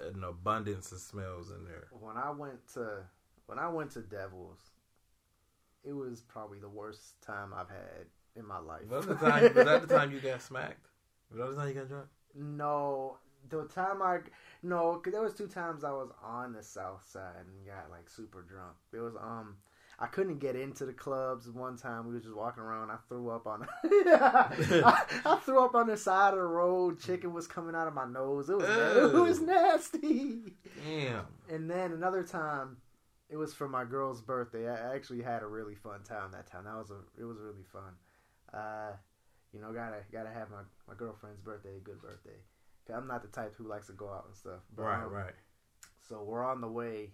an 0.08 0.24
abundance 0.24 0.92
of 0.92 0.98
smells 0.98 1.50
in 1.50 1.64
there. 1.64 1.88
when 1.90 2.16
I 2.16 2.30
went 2.30 2.66
to 2.74 3.04
when 3.46 3.58
I 3.58 3.68
went 3.68 3.90
to 3.92 4.00
Devils, 4.00 4.70
it 5.84 5.92
was 5.92 6.22
probably 6.22 6.58
the 6.58 6.68
worst 6.68 7.20
time 7.22 7.52
I've 7.54 7.68
had 7.68 8.06
in 8.36 8.46
my 8.46 8.58
life. 8.58 8.82
Was 8.88 9.06
that 9.06 9.18
the 9.20 9.30
time? 9.30 9.42
Was 9.54 9.64
that 9.64 9.88
the 9.88 9.94
time 9.94 10.12
you 10.12 10.20
got 10.20 10.42
smacked? 10.42 10.86
Was 11.30 11.38
that 11.38 11.50
the 11.50 11.56
time 11.56 11.68
you 11.68 11.74
got 11.74 11.88
drunk? 11.88 12.06
No, 12.34 13.18
the 13.48 13.64
time 13.64 14.02
I 14.02 14.18
no, 14.62 14.96
cause 14.96 15.12
there 15.12 15.22
was 15.22 15.34
two 15.34 15.48
times 15.48 15.84
I 15.84 15.90
was 15.90 16.10
on 16.22 16.52
the 16.52 16.62
south 16.62 17.06
side 17.08 17.34
and 17.38 17.66
got 17.66 17.90
like 17.90 18.08
super 18.08 18.42
drunk. 18.42 18.76
It 18.92 18.98
was 19.00 19.14
um, 19.16 19.56
I 20.02 20.06
couldn't 20.06 20.38
get 20.38 20.56
into 20.56 20.86
the 20.86 20.94
clubs. 20.94 21.50
One 21.50 21.76
time 21.76 22.06
we 22.08 22.14
was 22.14 22.22
just 22.22 22.34
walking 22.34 22.62
around. 22.62 22.90
I 22.90 22.96
threw 23.08 23.28
up 23.30 23.46
on, 23.46 23.66
I, 23.84 25.04
I 25.26 25.36
threw 25.44 25.62
up 25.62 25.74
on 25.74 25.88
the 25.88 25.96
side 25.96 26.32
of 26.32 26.40
the 26.40 26.44
road. 26.44 26.98
Chicken 26.98 27.34
was 27.34 27.46
coming 27.46 27.74
out 27.74 27.86
of 27.86 27.92
my 27.92 28.06
nose. 28.06 28.48
It 28.48 28.56
was 28.56 28.64
it 29.14 29.14
was 29.14 29.40
nasty. 29.40 30.54
Damn. 30.86 31.26
And 31.50 31.70
then 31.70 31.92
another 31.92 32.22
time, 32.22 32.78
it 33.28 33.36
was 33.36 33.52
for 33.52 33.68
my 33.68 33.84
girl's 33.84 34.22
birthday. 34.22 34.68
I 34.68 34.94
actually 34.94 35.22
had 35.22 35.42
a 35.42 35.46
really 35.46 35.74
fun 35.74 36.02
time 36.02 36.32
that 36.32 36.46
time. 36.46 36.64
That 36.64 36.76
was 36.76 36.90
a 36.90 37.20
it 37.20 37.24
was 37.24 37.38
really 37.38 37.64
fun. 37.70 37.92
Uh, 38.52 38.92
you 39.52 39.60
know, 39.60 39.72
gotta 39.72 39.98
gotta 40.10 40.30
have 40.30 40.50
my, 40.50 40.62
my 40.88 40.94
girlfriend's 40.94 41.42
birthday 41.42 41.76
a 41.76 41.80
good 41.80 42.00
birthday. 42.00 42.38
I'm 42.94 43.06
not 43.06 43.22
the 43.22 43.28
type 43.28 43.54
who 43.56 43.68
likes 43.68 43.86
to 43.86 43.92
go 43.92 44.08
out 44.08 44.24
and 44.26 44.36
stuff. 44.36 44.60
But, 44.74 44.82
Right, 44.82 45.04
um, 45.04 45.12
right. 45.12 45.34
So 46.08 46.22
we're 46.24 46.44
on 46.44 46.60
the 46.60 46.68
way, 46.68 47.10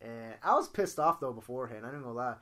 and 0.00 0.34
I 0.42 0.54
was 0.54 0.68
pissed 0.68 0.98
off 0.98 1.20
though 1.20 1.32
beforehand. 1.32 1.84
I 1.84 1.88
didn't 1.90 2.02
gonna 2.02 2.14
lie. 2.14 2.34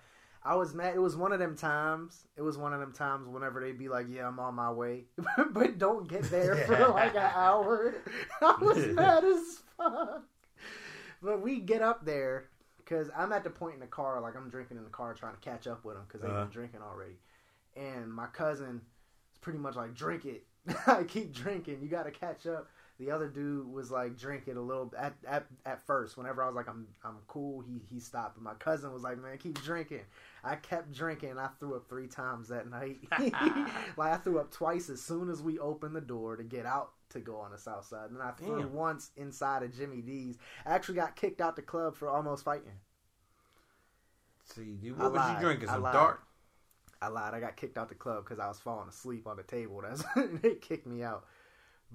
I 0.46 0.56
was 0.56 0.75
mad. 0.75 0.94
It 0.94 0.99
was 0.99 1.16
one 1.16 1.32
of 1.32 1.38
them 1.38 1.56
times. 1.56 2.26
It 2.37 2.42
was 2.42 2.58
one 2.58 2.75
of 2.75 2.80
them 2.80 2.92
times 2.92 3.26
whenever 3.26 3.61
they'd 3.61 3.78
be 3.78 3.88
like, 3.88 4.06
"Yeah, 4.11 4.28
I'm 4.28 4.38
on 4.38 4.54
my 4.54 4.70
way," 4.70 5.04
but 5.52 5.78
don't 5.78 6.06
get 6.06 6.25
there 6.30 6.56
for 6.66 6.76
like 6.88 7.14
an 7.14 7.30
hour. 7.34 7.94
I 8.42 8.56
was 8.61 8.87
mad 8.88 9.25
as 9.25 9.62
fuck. 9.76 10.23
But 11.23 11.40
we 11.40 11.61
get 11.61 11.80
up 11.80 12.04
there 12.04 12.49
because 12.76 13.08
I'm 13.16 13.32
at 13.32 13.44
the 13.44 13.49
point 13.50 13.75
in 13.75 13.80
the 13.80 13.87
car, 13.87 14.20
like 14.20 14.37
I'm 14.37 14.50
drinking 14.50 14.76
in 14.76 14.84
the 14.84 14.90
car, 14.90 15.14
trying 15.14 15.34
to 15.34 15.40
catch 15.40 15.66
up 15.66 15.82
with 15.84 15.94
them 15.96 16.04
because 16.06 16.20
they've 16.20 16.30
Uh-huh. 16.30 16.42
been 16.44 16.52
drinking 16.52 16.80
already. 16.82 17.16
And 17.76 18.12
my 18.12 18.26
cousin 18.26 18.82
is 19.32 19.38
pretty 19.38 19.58
much 19.58 19.76
like, 19.76 19.94
"Drink 19.94 20.26
it." 20.26 20.44
I 20.87 21.04
keep 21.04 21.32
drinking. 21.32 21.78
You 21.82 21.88
got 21.88 22.02
to 22.04 22.11
catch 22.11 22.46
up. 22.46 22.68
The 22.99 23.11
other 23.11 23.29
dude 23.29 23.67
was 23.67 23.91
like 23.91 24.17
drinking 24.17 24.57
a 24.57 24.61
little 24.61 24.93
at 24.97 25.15
at, 25.27 25.47
at 25.67 25.85
first. 25.87 26.17
Whenever 26.17 26.43
I 26.43 26.47
was 26.47 26.55
like, 26.55 26.69
I'm 26.69 26.87
I'm 27.05 27.17
cool, 27.27 27.61
he 27.61 27.81
he 27.93 27.99
stopped. 27.99 28.37
But 28.37 28.45
my 28.45 28.55
cousin 28.55 28.93
was 28.93 29.03
like, 29.03 29.21
man, 29.21 29.37
keep 29.39 29.61
drinking. 29.63 30.03
I 30.45 30.57
kept 30.57 30.93
drinking. 30.93 31.39
I 31.39 31.49
threw 31.59 31.75
up 31.75 31.89
three 31.89 32.07
times 32.07 32.49
that 32.49 32.71
night. 32.71 32.99
like 33.97 34.13
I 34.13 34.17
threw 34.19 34.39
up 34.39 34.51
twice 34.53 34.89
as 34.91 35.03
soon 35.03 35.29
as 35.29 35.43
we 35.43 35.59
opened 35.59 35.97
the 35.97 36.01
door 36.01 36.37
to 36.37 36.45
get 36.45 36.67
out 36.67 36.91
to 37.11 37.21
go 37.21 37.37
on 37.37 37.51
the 37.51 37.59
south 37.59 37.87
side, 37.87 38.11
and 38.11 38.23
I 38.23 38.31
threw 38.33 38.61
Damn. 38.61 38.73
once 38.73 39.11
inside 39.17 39.63
of 39.63 39.77
Jimmy 39.77 40.01
D's. 40.01 40.37
I 40.65 40.75
actually 40.75 40.97
got 40.97 41.17
kicked 41.17 41.41
out 41.41 41.57
the 41.57 41.63
club 41.63 41.97
for 41.97 42.09
almost 42.09 42.45
fighting. 42.45 42.79
See, 44.45 44.77
you, 44.83 44.95
I 44.99 45.05
what 45.05 45.13
was 45.13 45.21
lied. 45.21 45.37
you 45.37 45.47
drinking? 45.47 45.69
I 45.69 45.73
Some 45.75 45.83
dark. 45.83 46.23
I 47.01 47.09
lied. 47.09 47.35
I 47.35 47.41
got 47.41 47.57
kicked 47.57 47.77
out 47.77 47.89
the 47.89 47.95
club 47.95 48.25
because 48.25 48.39
I 48.39 48.49
was 48.49 48.59
falling 48.61 48.89
asleep 48.89 49.27
on 49.27 49.37
the 49.37 49.43
table. 49.43 49.83
That's 49.83 50.05
they 50.43 50.55
kicked 50.55 50.87
me 50.87 51.03
out. 51.03 51.25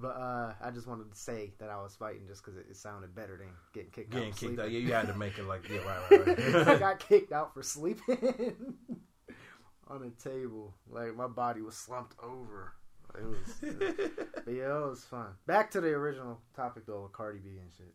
But 0.01 0.15
uh, 0.15 0.53
I 0.63 0.71
just 0.71 0.87
wanted 0.87 1.11
to 1.11 1.17
say 1.17 1.51
that 1.59 1.69
I 1.69 1.81
was 1.81 1.93
fighting 1.95 2.21
just 2.27 2.43
because 2.43 2.57
it, 2.57 2.67
it 2.69 2.77
sounded 2.77 3.13
better 3.13 3.35
than 3.37 3.47
getting 3.73 3.89
kicked 3.91 4.11
Getting 4.11 4.29
out. 4.29 4.35
for 4.35 4.45
kicked 4.47 4.59
out. 4.59 4.71
Yeah, 4.71 4.79
you 4.79 4.93
had 4.93 5.07
to 5.07 5.15
make 5.15 5.37
it 5.37 5.45
like 5.45 5.67
yeah, 5.69 5.79
right, 5.79 6.27
right, 6.27 6.53
right. 6.53 6.67
I 6.67 6.79
got 6.79 6.99
kicked 6.99 7.33
out 7.33 7.53
for 7.53 7.61
sleeping 7.63 8.77
on 9.87 10.03
a 10.03 10.23
table. 10.23 10.73
Like 10.89 11.15
my 11.15 11.27
body 11.27 11.61
was 11.61 11.75
slumped 11.75 12.15
over. 12.23 12.73
It 13.17 13.25
was, 13.25 13.55
but 14.45 14.53
yeah, 14.53 14.77
it 14.77 14.89
was 14.89 15.03
fun. 15.03 15.27
Back 15.47 15.71
to 15.71 15.81
the 15.81 15.89
original 15.89 16.39
topic 16.55 16.85
though, 16.85 17.03
with 17.03 17.11
Cardi 17.11 17.39
B 17.39 17.57
and 17.59 17.71
shit. 17.75 17.93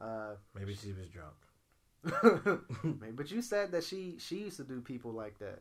Uh, 0.00 0.34
Maybe 0.54 0.74
she 0.74 0.92
was 0.92 1.08
drunk. 1.10 1.34
but 3.16 3.30
you 3.30 3.42
said 3.42 3.72
that 3.72 3.84
she 3.84 4.16
she 4.18 4.38
used 4.38 4.56
to 4.56 4.64
do 4.64 4.80
people 4.80 5.12
like 5.12 5.38
that. 5.38 5.60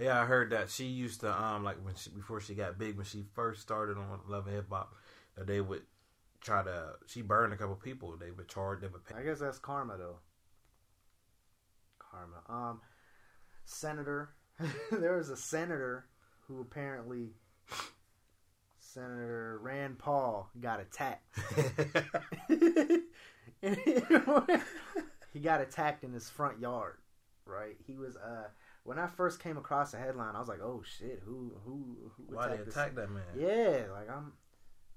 Yeah, 0.00 0.20
I 0.20 0.26
heard 0.26 0.50
that 0.50 0.68
she 0.68 0.84
used 0.86 1.20
to 1.20 1.42
um 1.42 1.64
like 1.64 1.76
when 1.84 1.94
she 1.94 2.10
before 2.10 2.40
she 2.40 2.54
got 2.54 2.78
big 2.78 2.96
when 2.96 3.06
she 3.06 3.24
first 3.34 3.62
started 3.62 3.96
on 3.96 4.20
Love 4.28 4.46
and 4.46 4.56
Hip 4.56 4.66
Hop 4.70 4.92
they 5.44 5.60
would 5.60 5.82
try 6.40 6.62
to 6.62 6.92
she 7.06 7.22
burned 7.22 7.52
a 7.52 7.56
couple 7.56 7.74
people 7.74 8.16
they 8.16 8.30
would 8.30 8.48
charge 8.48 8.80
them 8.80 8.92
I 9.16 9.22
guess 9.22 9.40
that's 9.40 9.58
karma 9.58 9.96
though. 9.96 10.18
Karma. 11.98 12.70
Um, 12.70 12.80
senator. 13.64 14.30
there 14.90 15.16
was 15.16 15.28
a 15.28 15.36
senator 15.36 16.06
who 16.46 16.60
apparently 16.60 17.34
Senator 18.78 19.58
Rand 19.62 19.98
Paul 19.98 20.48
got 20.58 20.80
attacked. 20.80 21.26
he 25.32 25.40
got 25.40 25.60
attacked 25.60 26.02
in 26.04 26.12
his 26.12 26.30
front 26.30 26.60
yard. 26.60 26.96
Right. 27.44 27.76
He 27.86 27.96
was 27.96 28.16
uh. 28.16 28.48
When 28.84 29.00
I 29.00 29.08
first 29.08 29.42
came 29.42 29.56
across 29.56 29.90
the 29.90 29.98
headline, 29.98 30.36
I 30.36 30.38
was 30.38 30.48
like, 30.48 30.60
"Oh 30.62 30.82
shit! 30.84 31.20
Who 31.24 31.52
who 31.64 32.12
who 32.16 32.34
why 32.34 32.48
they 32.48 32.54
attacked 32.54 32.94
this 32.94 33.04
that 33.04 33.10
man 33.10 33.24
yeah, 33.36 33.86
like 33.92 34.08
I'm, 34.08 34.32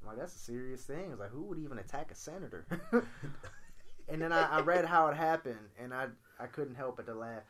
I'm 0.02 0.08
like 0.08 0.18
that's 0.18 0.36
a 0.36 0.40
serious 0.40 0.84
thing. 0.84 1.12
It's 1.12 1.20
like 1.20 1.32
who 1.32 1.44
would 1.44 1.60
even 1.60 1.80
attack 1.80 2.12
a 2.12 2.16
senator? 2.16 2.66
and 4.08 4.22
then 4.22 4.32
I, 4.32 4.58
I 4.58 4.62
read 4.62 4.86
how 4.86 5.08
it 5.08 5.16
happened, 5.16 5.70
and 5.80 5.94
I 5.94 6.08
I 6.40 6.48
couldn't 6.48 6.76
help 6.76 6.98
but 6.98 7.06
to 7.08 7.14
laugh. 7.14 7.44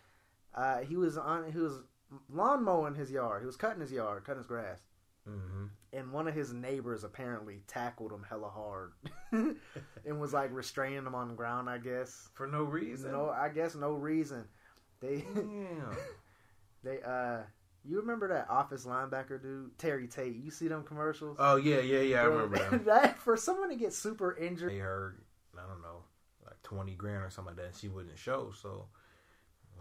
Uh, 0.53 0.79
he 0.79 0.95
was 0.95 1.17
on 1.17 1.51
he 1.51 1.57
was 1.57 1.81
lawn 2.29 2.63
mowing 2.63 2.95
his 2.95 3.11
yard. 3.11 3.41
He 3.41 3.45
was 3.45 3.55
cutting 3.55 3.81
his 3.81 3.91
yard, 3.91 4.23
cutting 4.25 4.39
his 4.39 4.47
grass, 4.47 4.81
hmm 5.25 5.65
and 5.91 6.11
one 6.11 6.27
of 6.27 6.35
his 6.35 6.53
neighbors 6.53 7.03
apparently 7.03 7.61
tackled 7.67 8.11
him 8.11 8.23
hella 8.27 8.49
hard, 8.49 8.91
and 9.31 10.19
was 10.19 10.33
like 10.33 10.53
restraining 10.53 11.05
him 11.05 11.15
on 11.15 11.29
the 11.29 11.33
ground. 11.33 11.69
I 11.69 11.77
guess 11.77 12.29
for 12.33 12.47
no 12.47 12.63
reason 12.63 13.11
no, 13.11 13.29
I 13.29 13.49
guess 13.49 13.75
no 13.75 13.93
reason. 13.93 14.45
They 15.01 15.23
Damn. 15.33 15.97
they 16.83 17.01
uh. 17.01 17.39
You 17.85 17.99
remember 17.99 18.27
that 18.29 18.49
office 18.49 18.85
linebacker 18.85 19.41
dude, 19.41 19.77
Terry 19.77 20.07
Tate? 20.07 20.35
You 20.35 20.51
see 20.51 20.67
them 20.67 20.83
commercials? 20.83 21.37
oh 21.39 21.55
yeah 21.55 21.79
yeah 21.79 22.01
yeah 22.01 22.21
I 22.21 22.25
remember 22.25 22.57
that 22.57 22.85
that 22.85 23.19
for 23.19 23.35
someone 23.37 23.69
to 23.69 23.75
get 23.75 23.93
super 23.93 24.35
injured. 24.37 24.71
they 24.71 24.77
heard 24.79 25.21
I 25.57 25.61
don't 25.67 25.81
know 25.81 26.03
like 26.45 26.61
twenty 26.63 26.93
grand 26.95 27.23
or 27.23 27.29
something 27.29 27.55
like 27.55 27.63
that 27.63 27.65
and 27.71 27.75
she 27.75 27.87
wouldn't 27.87 28.17
show 28.17 28.51
so 28.61 28.85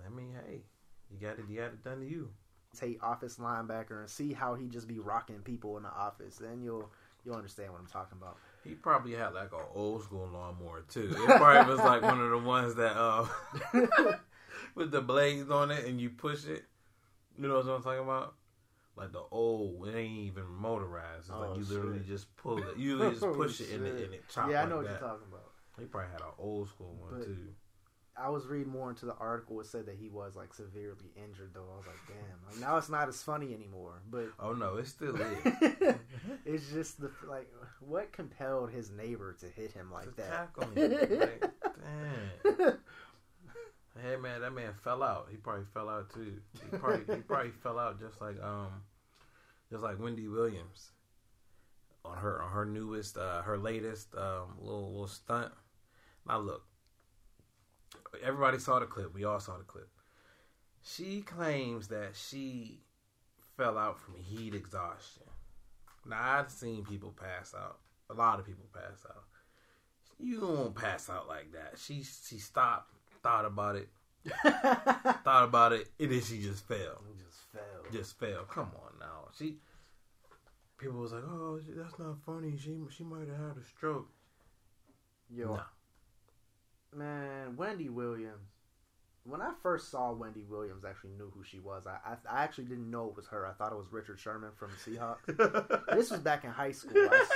I 0.07 0.09
mean 0.11 0.35
hey 0.47 0.63
you 1.11 1.19
got 1.19 1.39
it 1.39 1.45
you 1.49 1.57
got 1.57 1.67
it 1.67 1.83
done 1.85 2.01
to 2.01 2.07
you 2.07 2.31
Tate 2.79 2.99
office 3.03 3.37
linebacker 3.39 4.01
and 4.01 4.09
see 4.11 4.33
how 4.33 4.55
he 4.55 4.69
just 4.69 4.87
be 4.87 4.99
rocking 4.99 5.39
people 5.41 5.79
in 5.79 5.83
the 5.85 5.89
office. 5.91 6.37
Then 6.37 6.61
you'll 6.63 6.91
you'll 7.25 7.35
understand 7.35 7.73
what 7.73 7.81
I'm 7.81 7.87
talking 7.87 8.19
about. 8.21 8.37
he 8.63 8.75
probably 8.75 9.15
had 9.15 9.29
like 9.35 9.53
an 9.53 9.59
old 9.75 10.05
school 10.05 10.29
lawnmower 10.33 10.85
too 10.89 11.09
it 11.11 11.37
probably 11.37 11.75
was 11.75 11.83
like 11.83 12.03
one 12.03 12.21
of 12.21 12.31
the 12.31 12.39
ones 12.39 12.75
that 12.77 12.95
uh 12.97 13.27
with 14.75 14.91
the 14.91 15.01
blades 15.01 15.51
on 15.51 15.71
it 15.71 15.85
and 15.87 16.01
you 16.01 16.11
push 16.11 16.47
it. 16.47 16.65
You 17.39 17.49
know 17.49 17.55
what 17.57 17.67
I'm 17.67 17.83
talking 17.83 18.03
about? 18.03 18.35
Like 18.97 19.13
the 19.13 19.23
old, 19.31 19.87
it 19.89 19.95
ain't 19.97 20.19
even 20.19 20.47
motorized. 20.47 21.27
It's 21.27 21.31
Oh, 21.33 21.41
like 21.41 21.59
you 21.59 21.65
literally 21.65 22.01
just 22.07 22.35
pull 22.37 22.59
it. 22.59 22.77
You 22.77 22.97
literally 22.97 23.15
just 23.15 23.25
Oh, 23.27 23.35
push 23.35 23.61
it 23.61 23.71
and 23.71 23.87
it, 23.87 23.93
shit. 23.97 24.05
and 24.07 24.15
it 24.15 24.29
chops 24.29 24.51
yeah, 24.51 24.59
I 24.59 24.61
like 24.63 24.71
know 24.71 24.77
what 24.79 24.85
that. 24.87 24.91
you're 25.01 25.09
talking 25.09 25.27
about. 25.31 25.51
He 25.79 25.85
probably 25.85 26.11
had 26.11 26.21
an 26.21 26.33
old 26.39 26.69
school 26.69 26.97
one 27.01 27.19
But- 27.21 27.27
too. 27.27 27.37
I 28.21 28.31
was 28.31 28.49
reading 28.49 28.73
more 28.73 28.91
into 28.91 29.07
the 29.07 29.15
article. 29.15 29.61
It 29.61 29.67
said 29.67 29.87
that 29.87 29.95
he 29.95 30.09
was 30.09 30.35
like 30.35 30.53
severely 30.53 31.13
injured, 31.15 31.53
though. 31.55 31.69
I 31.73 31.77
was 31.77 31.87
like, 31.87 32.01
damn. 32.09 32.51
Like 32.51 32.61
now 32.61 32.77
it's 32.77 32.89
not 32.89 33.07
as 33.09 33.23
funny 33.23 33.55
anymore. 33.55 34.03
But 34.11 34.31
Oh 34.41 34.55
no, 34.55 34.75
it 34.75 34.89
still 34.89 35.15
is. 35.15 35.39
it's 36.45 36.69
just 36.73 37.01
the 37.01 37.13
like 37.29 37.49
what 37.79 38.11
compelled 38.11 38.73
his 38.73 38.91
neighbor 38.91 39.35
to 39.39 39.47
hit 39.47 39.71
him 39.71 39.93
like 39.93 40.07
to 40.07 40.11
that. 40.17 40.31
tackle 40.57 40.65
him. 40.75 40.91
Like, 41.21 41.45
damn. 42.57 42.79
Hey 44.03 44.17
man, 44.17 44.41
that 44.43 44.53
man 44.53 44.73
fell 44.85 45.03
out. 45.03 45.29
He 45.31 45.37
probably 45.37 45.65
fell 45.75 45.89
out 45.89 46.13
too. 46.13 46.35
He 46.53 46.77
probably 46.77 47.17
he 47.17 47.23
probably 47.23 47.51
fell 47.63 47.79
out 47.79 47.99
just 47.99 48.21
like 48.21 48.43
um 48.43 48.83
just 49.71 49.83
like 49.83 50.01
Wendy 50.01 50.29
Williams 50.29 50.91
on 52.05 52.17
her 52.17 52.43
on 52.43 52.51
her 52.53 52.65
newest 52.65 53.17
uh 53.17 53.43
her 53.43 53.59
latest 53.59 54.15
um 54.17 54.57
little 54.61 54.91
little 54.91 55.09
stunt. 55.09 55.53
Now 56.27 56.39
look, 56.39 56.63
everybody 58.23 58.59
saw 58.59 58.79
the 58.79 58.87
clip. 58.87 59.15
We 59.15 59.25
all 59.25 59.41
saw 59.41 59.59
the 59.59 59.65
clip. 59.65 59.89
She 60.83 61.23
claims 61.23 61.89
that 61.89 62.15
she 62.15 62.81
fell 63.57 63.77
out 63.77 63.99
from 64.01 64.17
heat 64.17 64.55
exhaustion. 64.55 65.25
Now 66.07 66.39
I've 66.39 66.51
seen 66.51 66.85
people 66.85 67.15
pass 67.19 67.55
out. 67.55 67.79
A 68.11 68.15
lot 68.15 68.39
of 68.39 68.47
people 68.47 68.67
pass 68.73 69.05
out. 69.09 69.25
You 70.19 70.41
don't 70.41 70.75
pass 70.75 71.11
out 71.11 71.29
like 71.29 71.53
that. 71.53 71.79
She 71.79 72.03
she 72.03 72.39
stopped, 72.39 72.93
thought 73.23 73.45
about 73.45 73.77
it, 73.77 73.89
thought 74.43 75.45
about 75.45 75.73
it, 75.73 75.89
and 75.99 76.11
then 76.11 76.21
she 76.23 76.41
just 76.41 76.67
fell. 76.67 77.03
Just 77.19 77.41
fell. 77.53 77.93
Just 77.93 78.19
fell. 78.19 78.45
Come 78.45 78.71
on 78.77 78.99
now. 79.01 79.29
She 79.39 79.57
people 80.79 81.01
was 81.01 81.13
like, 81.13 81.25
"Oh, 81.25 81.61
that's 81.77 81.99
not 81.99 82.17
funny. 82.25 82.57
She 82.57 82.77
she 82.91 83.05
might 83.05 83.29
have 83.29 83.39
had 83.39 83.57
a 83.61 83.65
stroke." 83.65 84.09
Yo, 85.31 85.55
Nah. 85.57 85.63
man, 86.95 87.57
Wendy 87.57 87.89
Williams. 87.89 88.49
When 89.25 89.43
I 89.43 89.53
first 89.63 89.91
saw 89.91 90.13
Wendy 90.13 90.43
Williams, 90.49 90.87
I 90.87 90.91
actually 90.91 91.11
knew 91.11 91.31
who 91.35 91.45
she 91.45 91.59
was. 91.59 91.87
I, 91.87 91.99
I 92.13 92.39
I 92.39 92.45
actually 92.45 92.65
didn't 92.65 92.91
know 92.91 93.09
it 93.09 93.17
was 93.17 93.27
her. 93.27 93.47
I 93.47 93.53
thought 93.53 93.73
it 93.73 93.77
was 93.79 93.93
Richard 93.93 94.19
Sherman 94.19 94.53
from 94.57 94.71
Seahawks. 94.71 95.87
this 95.95 96.11
was 96.11 96.21
back 96.21 96.45
in 96.45 96.51
high 96.51 96.73
school. 96.73 97.09
I 97.11 97.27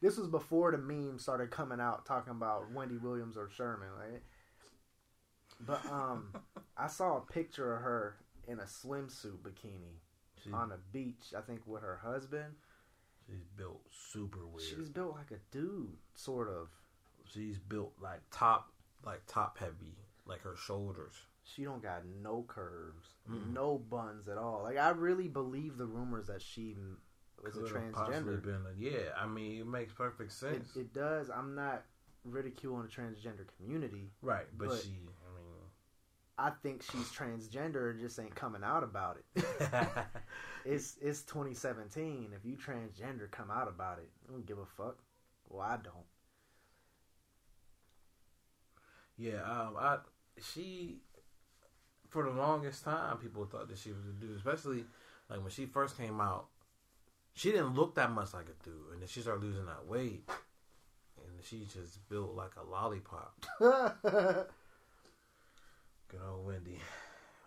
this 0.00 0.16
was 0.16 0.28
before 0.28 0.70
the 0.70 0.78
meme 0.78 1.18
started 1.18 1.50
coming 1.50 1.80
out 1.80 2.06
talking 2.06 2.30
about 2.30 2.70
Wendy 2.72 2.98
Williams 2.98 3.36
or 3.36 3.50
Sherman, 3.50 3.88
right? 3.98 4.22
But 5.66 5.84
um, 5.86 6.28
I 6.76 6.86
saw 6.86 7.18
a 7.18 7.20
picture 7.20 7.74
of 7.76 7.82
her 7.82 8.16
in 8.48 8.58
a 8.60 8.64
swimsuit 8.64 9.38
bikini 9.42 9.98
She- 10.42 10.52
on 10.52 10.72
a 10.72 10.78
beach. 10.92 11.34
I 11.36 11.40
think 11.42 11.60
with 11.66 11.82
her 11.82 12.00
husband. 12.02 12.54
she's 13.26 13.44
built 13.56 13.82
super 13.90 14.46
weird. 14.46 14.62
She's 14.68 14.88
built 14.88 15.14
like 15.16 15.30
a 15.30 15.40
dude, 15.50 15.96
sort 16.14 16.48
of. 16.48 16.68
she's 17.32 17.58
built 17.58 17.92
like 18.00 18.20
top 18.30 18.72
like 19.04 19.20
top 19.26 19.58
heavy, 19.58 19.96
like 20.26 20.40
her 20.42 20.56
shoulders. 20.56 21.14
She 21.44 21.64
don't 21.64 21.82
got 21.82 22.02
no 22.22 22.44
curves, 22.46 23.08
Mm-mm. 23.30 23.52
no 23.52 23.78
buns 23.78 24.28
at 24.28 24.36
all. 24.38 24.62
Like 24.62 24.78
I 24.78 24.90
really 24.90 25.28
believe 25.28 25.76
the 25.78 25.86
rumors 25.86 26.26
that 26.28 26.42
she 26.42 26.76
was 27.42 27.56
a 27.56 27.60
Could've 27.60 27.92
possibly 27.92 28.34
transgender. 28.36 28.42
Been 28.42 28.54
a, 28.66 28.78
yeah, 28.78 29.10
I 29.18 29.26
mean, 29.26 29.60
it 29.60 29.66
makes 29.66 29.92
perfect 29.92 30.30
It, 30.30 30.34
sense. 30.34 30.76
it 30.76 30.92
does. 30.92 31.30
I'm 31.30 31.54
not 31.54 31.84
ridiculing 32.24 32.82
the 32.82 32.88
transgender 32.88 33.46
community. 33.56 34.10
right, 34.22 34.46
but, 34.58 34.68
but- 34.68 34.82
she, 34.82 34.98
I 36.40 36.50
think 36.62 36.82
she's 36.82 37.12
transgender 37.12 37.90
and 37.90 38.00
just 38.00 38.18
ain't 38.18 38.34
coming 38.34 38.62
out 38.64 38.82
about 38.82 39.18
it. 39.18 39.44
it's 40.64 40.96
it's 41.02 41.20
2017. 41.22 42.32
If 42.34 42.46
you 42.46 42.56
transgender, 42.56 43.30
come 43.30 43.50
out 43.50 43.68
about 43.68 43.98
it. 43.98 44.08
I 44.26 44.32
don't 44.32 44.46
give 44.46 44.58
a 44.58 44.64
fuck. 44.64 44.96
Well, 45.50 45.60
I 45.60 45.76
don't. 45.76 46.06
Yeah, 49.18 49.42
um, 49.42 49.76
I 49.78 49.98
she 50.40 51.00
for 52.08 52.24
the 52.24 52.30
longest 52.30 52.84
time 52.84 53.18
people 53.18 53.44
thought 53.44 53.68
that 53.68 53.78
she 53.78 53.92
was 53.92 54.06
a 54.06 54.12
dude, 54.18 54.38
especially 54.38 54.84
like 55.28 55.42
when 55.42 55.50
she 55.50 55.66
first 55.66 55.98
came 55.98 56.22
out. 56.22 56.46
She 57.34 57.50
didn't 57.50 57.74
look 57.74 57.94
that 57.96 58.10
much 58.12 58.32
like 58.32 58.46
a 58.46 58.64
dude, 58.64 58.92
and 58.92 59.02
then 59.02 59.08
she 59.08 59.20
started 59.20 59.44
losing 59.44 59.66
that 59.66 59.86
weight, 59.86 60.28
and 61.18 61.44
she 61.44 61.66
just 61.70 62.08
built 62.08 62.34
like 62.34 62.52
a 62.56 62.64
lollipop. 62.64 63.44
Good 66.10 66.20
old 66.28 66.44
Wendy, 66.44 66.78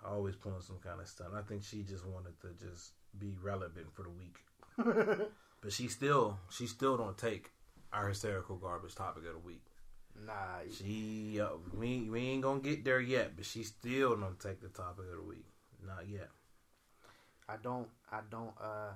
always 0.05 0.35
pulling 0.35 0.61
some 0.61 0.79
kind 0.81 1.01
of 1.01 1.07
stunt. 1.07 1.33
I 1.35 1.41
think 1.41 1.63
she 1.63 1.83
just 1.83 2.05
wanted 2.05 2.39
to 2.41 2.65
just 2.65 2.93
be 3.19 3.35
relevant 3.43 3.87
for 3.93 4.03
the 4.03 4.09
week, 4.09 4.37
but 5.61 5.73
she 5.73 5.89
still 5.89 6.39
she 6.49 6.67
still 6.67 6.95
don't 6.95 7.17
take 7.17 7.51
our 7.91 8.07
hysterical 8.07 8.55
garbage 8.55 8.95
topic 8.95 9.25
of 9.25 9.33
the 9.33 9.39
week. 9.39 9.65
Nah, 10.25 10.61
She, 10.71 11.41
uh, 11.41 11.49
we 11.75 12.09
we 12.09 12.21
ain't 12.21 12.43
gonna 12.43 12.61
get 12.61 12.85
there 12.85 13.01
yet, 13.01 13.35
but 13.35 13.45
she 13.45 13.63
still 13.63 14.15
don't 14.15 14.39
take 14.39 14.61
the 14.61 14.69
topic 14.69 15.05
of 15.11 15.17
the 15.17 15.27
week. 15.27 15.45
Not 15.85 16.07
yet. 16.07 16.29
I 17.49 17.55
don't. 17.61 17.87
I 18.11 18.19
don't. 18.29 18.53
Uh, 18.61 18.93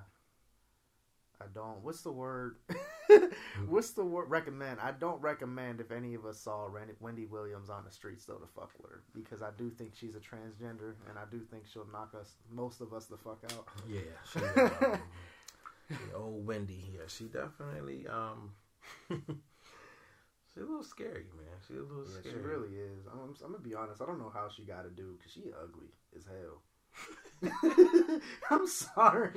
I 1.40 1.44
don't. 1.54 1.82
What's 1.82 2.02
the 2.02 2.12
word? 2.12 2.56
what's 3.68 3.92
the 3.92 4.04
word? 4.04 4.28
Recommend. 4.28 4.80
I 4.80 4.90
don't 4.90 5.20
recommend 5.22 5.80
if 5.80 5.90
any 5.90 6.14
of 6.14 6.26
us 6.26 6.38
saw 6.40 6.66
Randy, 6.70 6.94
Wendy 7.00 7.26
Williams 7.26 7.70
on 7.70 7.84
the 7.84 7.90
streets 7.90 8.24
though 8.24 8.34
to 8.38 8.46
fuck 8.54 8.70
with 8.82 8.90
her 8.90 9.02
because 9.14 9.40
I 9.40 9.50
do 9.56 9.70
think 9.70 9.92
she's 9.94 10.14
a 10.14 10.20
transgender 10.20 10.94
and 11.08 11.16
I 11.18 11.24
do 11.30 11.40
think 11.50 11.64
she'll 11.72 11.86
knock 11.92 12.14
us, 12.20 12.34
most 12.50 12.80
of 12.80 12.92
us, 12.92 13.06
the 13.06 13.16
fuck 13.16 13.38
out. 13.52 13.66
Yeah, 13.88 14.00
she, 14.32 14.40
um, 14.84 15.00
yeah, 15.90 15.96
old 16.16 16.46
Wendy. 16.46 16.90
Yeah, 16.94 17.06
she 17.06 17.24
definitely. 17.24 18.06
Um, 18.08 18.50
she's 19.08 19.18
a 20.56 20.60
little 20.66 20.82
scary, 20.82 21.26
man. 21.36 21.56
She's 21.66 21.76
a 21.78 21.80
little 21.80 22.04
Yeah, 22.04 22.20
scary. 22.20 22.34
she 22.34 22.40
really 22.40 22.74
is. 22.76 23.06
I'm, 23.10 23.34
I'm 23.44 23.52
gonna 23.52 23.62
be 23.62 23.74
honest. 23.74 24.02
I 24.02 24.06
don't 24.06 24.18
know 24.18 24.32
how 24.32 24.48
she 24.48 24.64
got 24.64 24.82
to 24.82 24.90
do 24.90 25.14
because 25.16 25.32
she 25.32 25.44
ugly 25.62 25.88
as 26.16 26.24
hell. 26.24 26.62
I'm 28.50 28.66
sorry. 28.66 29.30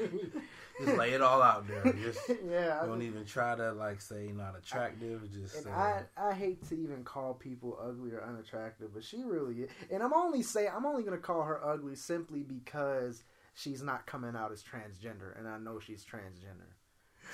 Just 0.80 0.98
lay 0.98 1.12
it 1.12 1.22
all 1.22 1.41
out 1.41 1.68
there. 1.68 1.94
Just 1.94 2.20
yeah. 2.50 2.80
I 2.82 2.86
don't 2.88 3.00
just- 3.00 3.12
even 3.12 3.25
try 3.25 3.56
to 3.56 3.74
like 3.74 4.01
say 4.01 4.32
not 4.36 4.58
attractive. 4.58 5.32
Just 5.32 5.56
And 5.56 5.65
say, 5.65 5.72
I, 5.72 6.03
I 6.18 6.34
hate 6.34 6.68
to 6.70 6.75
even 6.75 7.03
call 7.03 7.34
people 7.36 7.77
ugly 7.82 8.12
or 8.12 8.24
unattractive, 8.24 8.94
but 8.94 9.03
she 9.03 9.24
really 9.24 9.62
is. 9.63 9.70
And 9.91 10.01
I'm 10.01 10.13
only 10.13 10.41
say 10.41 10.68
I'm 10.68 10.86
only 10.86 11.03
gonna 11.03 11.18
call 11.18 11.44
her 11.44 11.63
ugly 11.63 11.96
simply 11.96 12.41
because 12.41 13.24
she's 13.53 13.84
not 13.84 14.08
coming 14.08 14.36
out 14.36 14.51
as 14.51 14.63
transgender, 14.63 15.38
and 15.38 15.48
I 15.48 15.58
know 15.60 15.80
she's 15.80 16.03
transgender. 16.03 16.72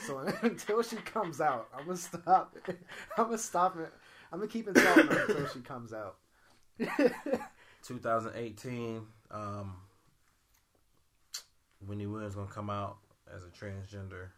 So 0.06 0.20
until 0.42 0.84
she 0.84 0.98
comes 0.98 1.40
out, 1.40 1.70
I'm 1.74 1.86
gonna 1.86 1.98
stop. 1.98 2.58
I'm 3.18 3.26
gonna 3.26 3.38
stop 3.38 3.78
it. 3.80 3.94
I'm 4.34 4.40
gonna 4.40 4.52
keep 4.52 4.68
insulting 4.68 5.08
her 5.08 5.26
until 5.30 5.48
she 5.48 5.60
comes 5.62 5.94
out. 5.94 6.18
2018. 7.84 9.02
Um, 9.32 9.76
Wendy 11.86 12.06
Williams 12.06 12.36
gonna 12.36 12.48
come 12.48 12.70
out 12.70 12.98
as 13.34 13.44
a 13.44 13.48
transgender. 13.48 14.30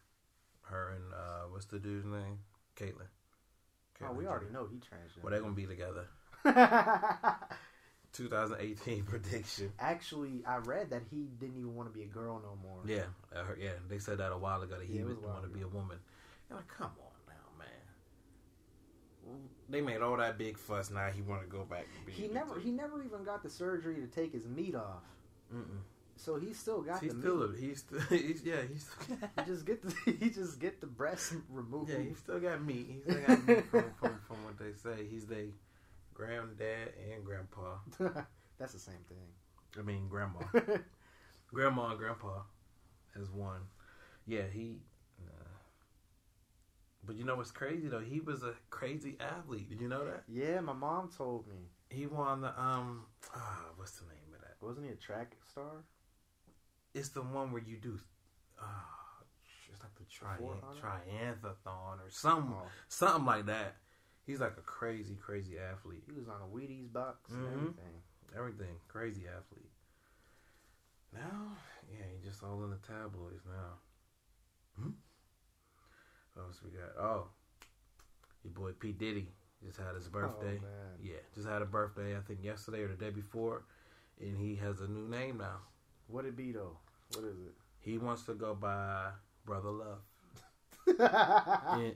Her 0.62 0.94
and 0.96 1.14
uh, 1.14 1.48
what's 1.50 1.66
the 1.66 1.80
dude's 1.80 2.06
name? 2.06 2.40
Caitlyn. 2.76 3.08
oh, 4.04 4.12
we 4.12 4.24
Caitlyn 4.24 4.28
already 4.28 4.52
know 4.52 4.68
he 4.70 4.78
transgender. 4.78 5.24
Well, 5.24 5.32
they're 5.32 5.42
gonna 5.42 5.54
be 5.54 5.66
together. 5.66 6.08
2018 8.14 9.04
prediction. 9.06 9.72
Actually, 9.80 10.44
I 10.46 10.58
read 10.58 10.90
that 10.90 11.04
he 11.10 11.28
didn't 11.40 11.58
even 11.58 11.76
want 11.76 11.92
to 11.92 11.98
be 11.98 12.04
a 12.04 12.08
girl 12.08 12.42
no 12.44 12.58
more. 12.62 12.82
Yeah, 12.86 13.04
heard, 13.44 13.60
yeah. 13.62 13.72
They 13.88 14.00
said 14.00 14.18
that 14.18 14.32
a 14.32 14.38
while 14.38 14.62
ago 14.62 14.78
that 14.78 14.86
he 14.86 14.96
Yeah, 14.96 15.02
it 15.02 15.08
was 15.08 15.18
would 15.18 15.24
a 15.24 15.28
while 15.28 15.36
want 15.36 15.46
to 15.46 15.58
be 15.58 15.62
a 15.62 15.68
woman. 15.68 15.98
And 16.50 16.58
like, 16.58 16.68
come 16.68 16.92
on 17.00 17.14
now, 17.28 17.58
man. 17.58 19.40
They 19.70 19.82
made 19.82 20.02
all 20.02 20.18
that 20.18 20.38
big 20.38 20.58
fuss. 20.58 20.90
Now 20.90 21.10
he 21.10 21.22
want 21.22 21.42
to 21.42 21.48
go 21.48 21.64
back. 21.64 21.86
And 21.98 22.06
be 22.06 22.12
He 22.12 22.28
never 22.28 22.60
he 22.60 22.72
never 22.72 23.04
even 23.04 23.24
got 23.24 23.44
the 23.44 23.50
surgery 23.50 23.96
to 23.96 24.08
take 24.08 24.34
his 24.34 24.48
meat 24.48 24.76
off. 24.76 25.04
Mm-mm. 25.54 25.82
So 26.20 26.36
he 26.38 26.54
still 26.54 26.82
got 26.82 27.02
He's 27.02 27.14
the 27.14 27.22
still. 27.22 27.48
meat. 27.48 27.58
A, 27.58 27.62
he's 27.62 27.80
still. 27.80 28.00
He's 28.10 28.42
yeah. 28.44 28.62
He's. 28.70 28.90
He 29.08 29.44
just 29.46 29.66
get 29.66 29.82
the 29.82 30.12
he 30.20 30.30
just 30.30 30.60
get 30.60 30.82
the 30.82 30.88
breast 30.88 31.34
removed. 31.50 31.90
Yeah, 31.92 32.00
he 32.00 32.14
still 32.14 32.40
got 32.40 32.62
meat. 32.62 32.88
He 32.90 33.02
still 33.02 33.22
got 33.26 33.48
meat 33.48 33.66
from, 33.68 33.84
from, 34.00 34.20
from 34.28 34.44
what 34.44 34.58
they 34.60 34.74
say. 34.74 35.06
He's 35.10 35.26
the 35.28 35.48
granddad 36.14 36.94
and 37.10 37.24
grandpa. 37.24 37.78
That's 38.60 38.74
the 38.74 38.80
same 38.80 39.04
thing. 39.08 39.18
I 39.78 39.82
mean, 39.82 40.10
grandma. 40.10 40.40
grandma 41.54 41.92
and 41.92 41.98
grandpa 42.00 42.42
as 43.20 43.30
one. 43.30 43.62
Yeah, 44.28 44.44
he. 44.52 44.82
Uh, 45.26 45.48
but 47.06 47.16
you 47.16 47.24
know 47.24 47.38
what's 47.38 47.52
crazy 47.52 47.88
though? 47.88 48.02
He 48.02 48.20
was 48.20 48.44
a 48.44 48.56
crazy 48.70 49.16
athlete. 49.22 49.70
Did 49.70 49.80
you 49.80 49.88
know 49.88 50.04
that? 50.04 50.24
yeah, 50.28 50.60
my 50.60 50.74
mom 50.74 51.10
told 51.16 51.48
me. 51.48 51.70
He 51.90 52.08
won 52.08 52.42
the 52.42 52.50
um. 52.60 53.06
Ah, 53.34 53.62
what's 53.78 53.94
the 53.94 54.06
name 54.08 54.34
of 54.36 54.42
that? 54.42 54.58
Wasn't 54.62 54.86
he 54.86 54.92
a 54.92 54.96
track 54.96 55.38
star? 55.50 55.86
It's 57.00 57.10
the 57.10 57.22
one 57.22 57.54
where 57.54 57.62
you 57.62 57.78
do. 57.78 57.98
Uh, 58.62 58.66
it's 59.72 59.82
like 59.82 59.96
the 59.96 60.04
hundred? 60.62 60.82
triathlon 60.84 62.06
or 62.06 62.10
something, 62.10 62.54
Oh, 62.60 62.68
something 62.90 63.26
like 63.26 63.46
that. 63.46 63.78
He's 64.26 64.42
like 64.42 64.58
a 64.58 64.62
crazy, 64.62 65.16
crazy 65.16 65.58
athlete. 65.58 66.04
he 66.06 66.12
was 66.12 66.28
on 66.28 66.42
a 66.42 66.46
Wheaties 66.54 66.92
box 66.92 67.32
and 67.32 67.46
Mhm. 67.46 67.54
everything. 67.54 68.04
Everything. 68.36 68.80
Crazy 68.90 69.28
athlete. 69.28 69.72
Now, 71.14 71.58
yeah, 71.90 72.06
he 72.06 72.20
just 72.22 72.44
all 72.44 72.64
in 72.66 72.70
the 72.72 72.78
tabloids 72.78 73.46
now. 73.46 73.80
Hmm? 74.76 74.92
What 76.34 76.44
else 76.44 76.62
we 76.62 76.72
got? 76.72 76.98
Oh, 76.98 77.32
your 78.44 78.54
boy 78.54 78.74
P. 78.74 78.92
Diddy 78.92 79.32
just 79.64 79.78
had 79.78 79.96
his 79.96 80.10
birthday. 80.10 80.60
Oh, 80.62 80.98
yeah, 81.02 81.20
just 81.34 81.48
had 81.48 81.62
a 81.62 81.66
birthday, 81.66 82.18
I 82.18 82.22
think 82.22 82.44
yesterday 82.44 82.82
or 82.84 82.90
the 82.90 82.96
day 82.96 83.10
before. 83.10 83.64
And 84.20 84.38
he 84.38 84.56
has 84.58 84.82
a 84.82 84.88
new 84.88 85.08
name 85.08 85.38
now. 85.38 85.62
What 86.08 86.26
it 86.26 86.36
be 86.36 86.52
though? 86.52 86.78
What 87.14 87.26
is 87.26 87.38
it? 87.40 87.54
He 87.80 87.98
wants 87.98 88.24
to 88.24 88.34
go 88.34 88.54
by 88.56 89.10
Brother 89.46 89.70
Love. 89.70 90.00
And, 91.00 91.94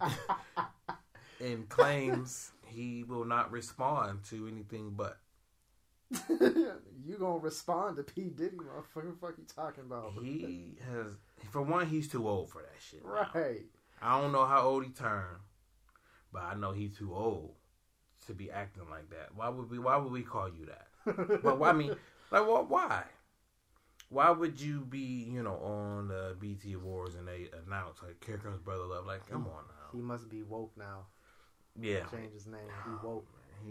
and 1.42 1.70
claims 1.70 2.52
he 2.68 3.04
will 3.04 3.26
not 3.26 3.52
respond 3.52 4.24
to 4.30 4.48
anything 4.48 4.94
but. 4.96 5.18
you 6.30 7.18
gonna 7.20 7.40
respond 7.40 7.98
to 7.98 8.04
P 8.04 8.24
Diddy, 8.30 8.58
motherfucker? 8.58 9.18
Fuck 9.20 9.34
you 9.38 9.46
talking 9.56 9.84
about? 9.86 10.14
He 10.22 10.78
has, 10.92 11.08
for 11.50 11.62
one, 11.64 11.88
he's 11.88 12.08
too 12.08 12.28
old 12.28 12.50
for 12.50 12.62
that 12.62 12.76
shit. 12.80 13.04
now. 13.04 13.28
right. 13.34 13.66
I 14.02 14.22
don't 14.22 14.32
know 14.32 14.46
how 14.46 14.62
old 14.62 14.84
he 14.86 14.92
turned, 14.92 15.40
but 16.32 16.44
I 16.44 16.54
know 16.56 16.72
he's 16.72 16.96
too 16.96 17.14
old 17.16 17.56
to 18.28 18.34
be 18.34 18.52
acting 18.52 18.90
like 18.92 19.10
that. 19.10 19.30
Why 19.36 19.50
would 19.50 19.70
we? 19.72 19.80
Why 19.80 19.98
would 19.98 20.12
we 20.12 20.22
call 20.22 20.50
you 20.50 20.68
that? 20.68 21.42
But 21.42 21.58
why- 21.58 21.70
I 21.70 21.74
mean, 21.74 21.96
like, 22.32 22.48
what? 22.48 22.70
Why? 22.70 23.04
Why 24.14 24.30
would 24.30 24.62
you 24.62 24.82
be, 24.82 25.28
you 25.32 25.42
know, 25.42 25.56
on 25.58 26.08
the 26.08 26.36
BET 26.40 26.72
Awards 26.76 27.16
and 27.16 27.28
they 27.28 27.50
announce 27.66 28.02
like, 28.04 28.24
"Here 28.24 28.38
comes 28.38 28.60
Brother 28.62 28.86
Love"? 28.86 29.06
Like, 29.08 29.28
come 29.28 29.48
on 29.48 29.64
now. 29.68 29.90
he 29.92 30.02
must 30.02 30.30
be 30.30 30.44
woke 30.44 30.72
now. 30.78 31.08
Yeah, 31.80 32.06
Change 32.12 32.34
his 32.34 32.46
name. 32.46 32.60
He 32.86 32.92
Oh, 32.92 33.00
woke. 33.08 33.28
man, 33.34 33.66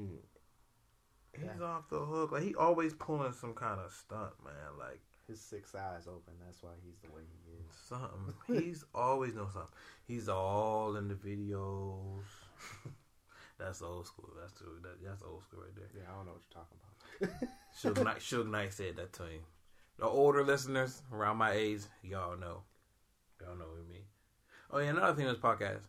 he 1.33 1.40
he's 1.40 1.61
Yeah. 1.61 1.64
off 1.64 1.88
the 1.88 2.00
hook. 2.05 2.33
Like 2.33 2.42
he 2.42 2.55
always 2.57 2.92
pulling 2.94 3.33
some 3.33 3.55
kind 3.55 3.81
of 3.81 3.92
stunt, 3.92 4.33
man. 4.44 4.76
Like 4.78 5.00
His 5.28 5.40
six 5.40 5.74
eyes 5.76 6.09
open. 6.09 6.35
That's 6.44 6.61
why 6.62 6.72
he's 6.85 6.98
the 6.98 7.11
way 7.12 7.22
he 7.22 7.52
is. 7.52 7.74
something. 7.88 8.35
He's 8.48 8.85
always 8.94 9.35
doing 9.35 9.48
something. 9.52 9.70
He's 10.05 10.28
all 10.28 10.96
in 10.96 11.07
the 11.07 11.14
videos. 11.14 12.24
that's 13.59 13.81
old 13.83 14.07
school. 14.07 14.31
That's 14.40 14.52
true. 14.59 14.81
That, 14.83 15.02
that's 15.05 15.22
old 15.22 15.42
school 15.44 15.61
right 15.61 15.74
there. 15.76 15.87
Yeah, 15.94 16.11
I 16.12 16.16
don't 16.16 16.26
know 16.26 16.33
what 16.33 16.42
you're 16.50 16.62
talking 16.64 16.78
about. 16.83 17.50
Suge 17.72 18.02
Knight, 18.05 18.18
Suge 18.18 18.50
Knight 18.50 18.72
said 18.72 18.96
that 18.96 19.12
to 19.14 19.22
him. 19.22 19.40
The 20.02 20.08
older 20.08 20.42
listeners 20.42 21.00
around 21.12 21.36
my 21.36 21.52
age, 21.52 21.82
y'all 22.02 22.36
know. 22.36 22.62
Y'all 23.40 23.54
know 23.54 23.66
what 23.66 23.84
I 23.86 23.88
mean. 23.88 24.02
Oh 24.72 24.78
yeah, 24.80 24.88
another 24.88 25.14
thing 25.14 25.26
in 25.26 25.32
this 25.32 25.40
podcast. 25.40 25.82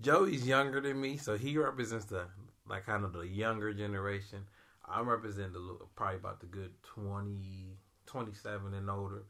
Joey's 0.00 0.46
younger 0.46 0.80
than 0.80 1.00
me, 1.00 1.16
so 1.16 1.36
he 1.36 1.58
represents 1.58 2.04
the 2.04 2.26
like 2.68 2.86
kind 2.86 3.04
of 3.04 3.12
the 3.12 3.22
younger 3.22 3.74
generation. 3.74 4.44
I'm 4.88 5.08
representing 5.08 5.54
the 5.54 5.78
probably 5.96 6.14
about 6.14 6.38
the 6.38 6.46
good 6.46 6.74
20, 6.84 7.76
27 8.06 8.72
and 8.72 8.88
older. 8.88 9.24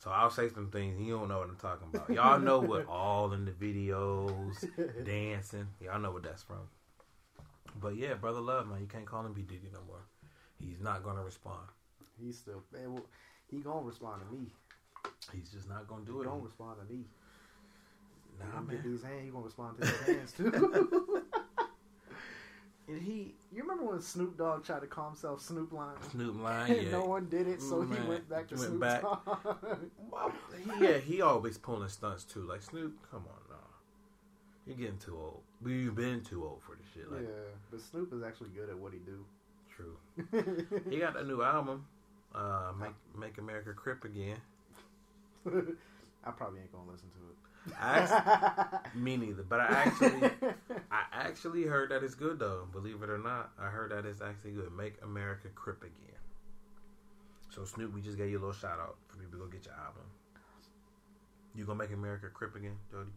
So 0.00 0.10
I'll 0.10 0.30
say 0.30 0.48
some 0.48 0.72
things 0.72 1.00
you 1.00 1.16
don't 1.16 1.28
know 1.28 1.38
what 1.38 1.48
I'm 1.48 1.56
talking 1.56 1.86
about. 1.94 2.10
Y'all 2.10 2.40
know 2.40 2.58
what 2.58 2.84
all 2.88 3.32
in 3.32 3.44
the 3.44 3.52
videos, 3.52 4.56
dancing. 5.04 5.68
Y'all 5.80 6.00
know 6.00 6.10
what 6.10 6.24
that's 6.24 6.42
from. 6.42 6.68
But 7.80 7.94
yeah, 7.94 8.14
brother 8.14 8.40
love 8.40 8.66
man, 8.66 8.80
you 8.80 8.88
can't 8.88 9.06
call 9.06 9.24
him 9.24 9.34
P 9.34 9.42
Diddy 9.42 9.70
no 9.72 9.82
more. 9.86 10.02
He's 10.58 10.80
not 10.80 11.04
gonna 11.04 11.22
respond. 11.22 11.68
He's 12.20 12.38
still. 12.38 12.64
Man, 12.72 12.94
well, 12.94 13.06
he 13.50 13.58
gonna 13.58 13.86
respond 13.86 14.22
to 14.26 14.34
me. 14.36 14.46
He's 15.32 15.50
just 15.50 15.68
not 15.68 15.86
gonna 15.88 16.02
He 16.02 16.12
do 16.12 16.20
it. 16.22 16.24
gonna 16.24 16.42
respond 16.42 16.76
to 16.86 16.92
me. 16.92 17.04
He 18.40 18.44
Nah, 18.44 18.52
gonna 18.60 18.66
get 18.72 18.84
man. 18.84 18.92
these 18.92 19.02
hands. 19.02 19.24
He 19.24 19.30
gonna 19.30 19.44
respond 19.44 19.78
to 19.78 19.86
his 19.86 20.00
hands 20.00 20.32
too. 20.32 21.22
And 22.88 23.02
he 23.02 23.34
you 23.52 23.60
remember 23.62 23.84
when 23.84 24.00
Snoop 24.00 24.38
Dogg 24.38 24.64
tried 24.64 24.80
to 24.80 24.86
call 24.86 25.08
himself 25.08 25.42
Snoop 25.42 25.72
Lion? 25.74 26.00
Snoop 26.10 26.40
line, 26.42 26.70
And 26.72 26.82
yeah. 26.86 26.90
no 26.90 27.04
one 27.04 27.28
did 27.28 27.46
it, 27.46 27.60
so 27.60 27.82
Mm, 27.82 28.02
he 28.02 28.08
went 28.08 28.28
back 28.30 28.48
to 28.48 28.54
went 28.54 28.68
Snoop 28.68 28.80
back. 28.80 29.02
Dogg. 29.02 29.84
Yeah, 30.80 30.96
he 30.96 31.20
always 31.20 31.58
pulling 31.58 31.88
stunts 31.90 32.24
too. 32.24 32.46
Like 32.48 32.62
Snoop, 32.62 32.96
come 33.10 33.24
on, 33.26 33.42
now. 33.50 33.56
You're 34.66 34.76
getting 34.76 34.96
too 34.98 35.18
old. 35.18 35.42
You've 35.66 35.96
been 35.96 36.22
too 36.22 36.44
old 36.44 36.62
for 36.62 36.76
this 36.76 36.86
shit. 36.94 37.10
Like, 37.12 37.22
yeah, 37.22 37.52
but 37.70 37.80
Snoop 37.82 38.10
is 38.14 38.22
actually 38.22 38.50
good 38.50 38.70
at 38.70 38.78
what 38.78 38.94
he 38.94 39.00
do. 39.00 39.24
true. 39.76 39.96
He 40.90 40.98
got 40.98 41.14
a 41.18 41.24
new 41.24 41.42
album, 41.42 41.84
uh, 42.34 42.72
"Make 42.78 42.94
Make 43.18 43.38
America 43.38 43.72
Crip 43.72 44.04
Again." 44.04 44.36
I 45.46 46.30
probably 46.30 46.60
ain't 46.60 46.72
gonna 46.72 46.90
listen 46.90 47.08
to 47.10 47.20
it. 47.30 47.74
I 47.80 47.98
actually, 47.98 48.90
me 49.00 49.16
neither, 49.16 49.42
but 49.42 49.60
I 49.60 49.66
actually, 49.66 50.30
I 50.90 51.02
actually 51.12 51.64
heard 51.64 51.90
that 51.90 52.02
it's 52.02 52.14
good 52.14 52.38
though. 52.38 52.66
Believe 52.72 53.02
it 53.02 53.10
or 53.10 53.18
not, 53.18 53.52
I 53.60 53.66
heard 53.66 53.90
that 53.92 54.04
it's 54.04 54.20
actually 54.20 54.52
good. 54.52 54.72
Make 54.76 54.94
America 55.02 55.48
Crip 55.54 55.82
Again. 55.82 55.92
So 57.50 57.64
Snoop, 57.64 57.94
we 57.94 58.00
just 58.00 58.16
gave 58.16 58.30
you 58.30 58.38
a 58.38 58.40
little 58.40 58.54
shout 58.54 58.78
out 58.78 58.96
for 59.08 59.16
people 59.16 59.38
to 59.38 59.44
go 59.44 59.50
get 59.50 59.64
your 59.64 59.74
album. 59.74 60.02
You 61.54 61.64
gonna 61.64 61.78
make 61.78 61.92
America 61.92 62.28
Crip 62.32 62.54
again, 62.54 62.76
Jody? 62.90 63.10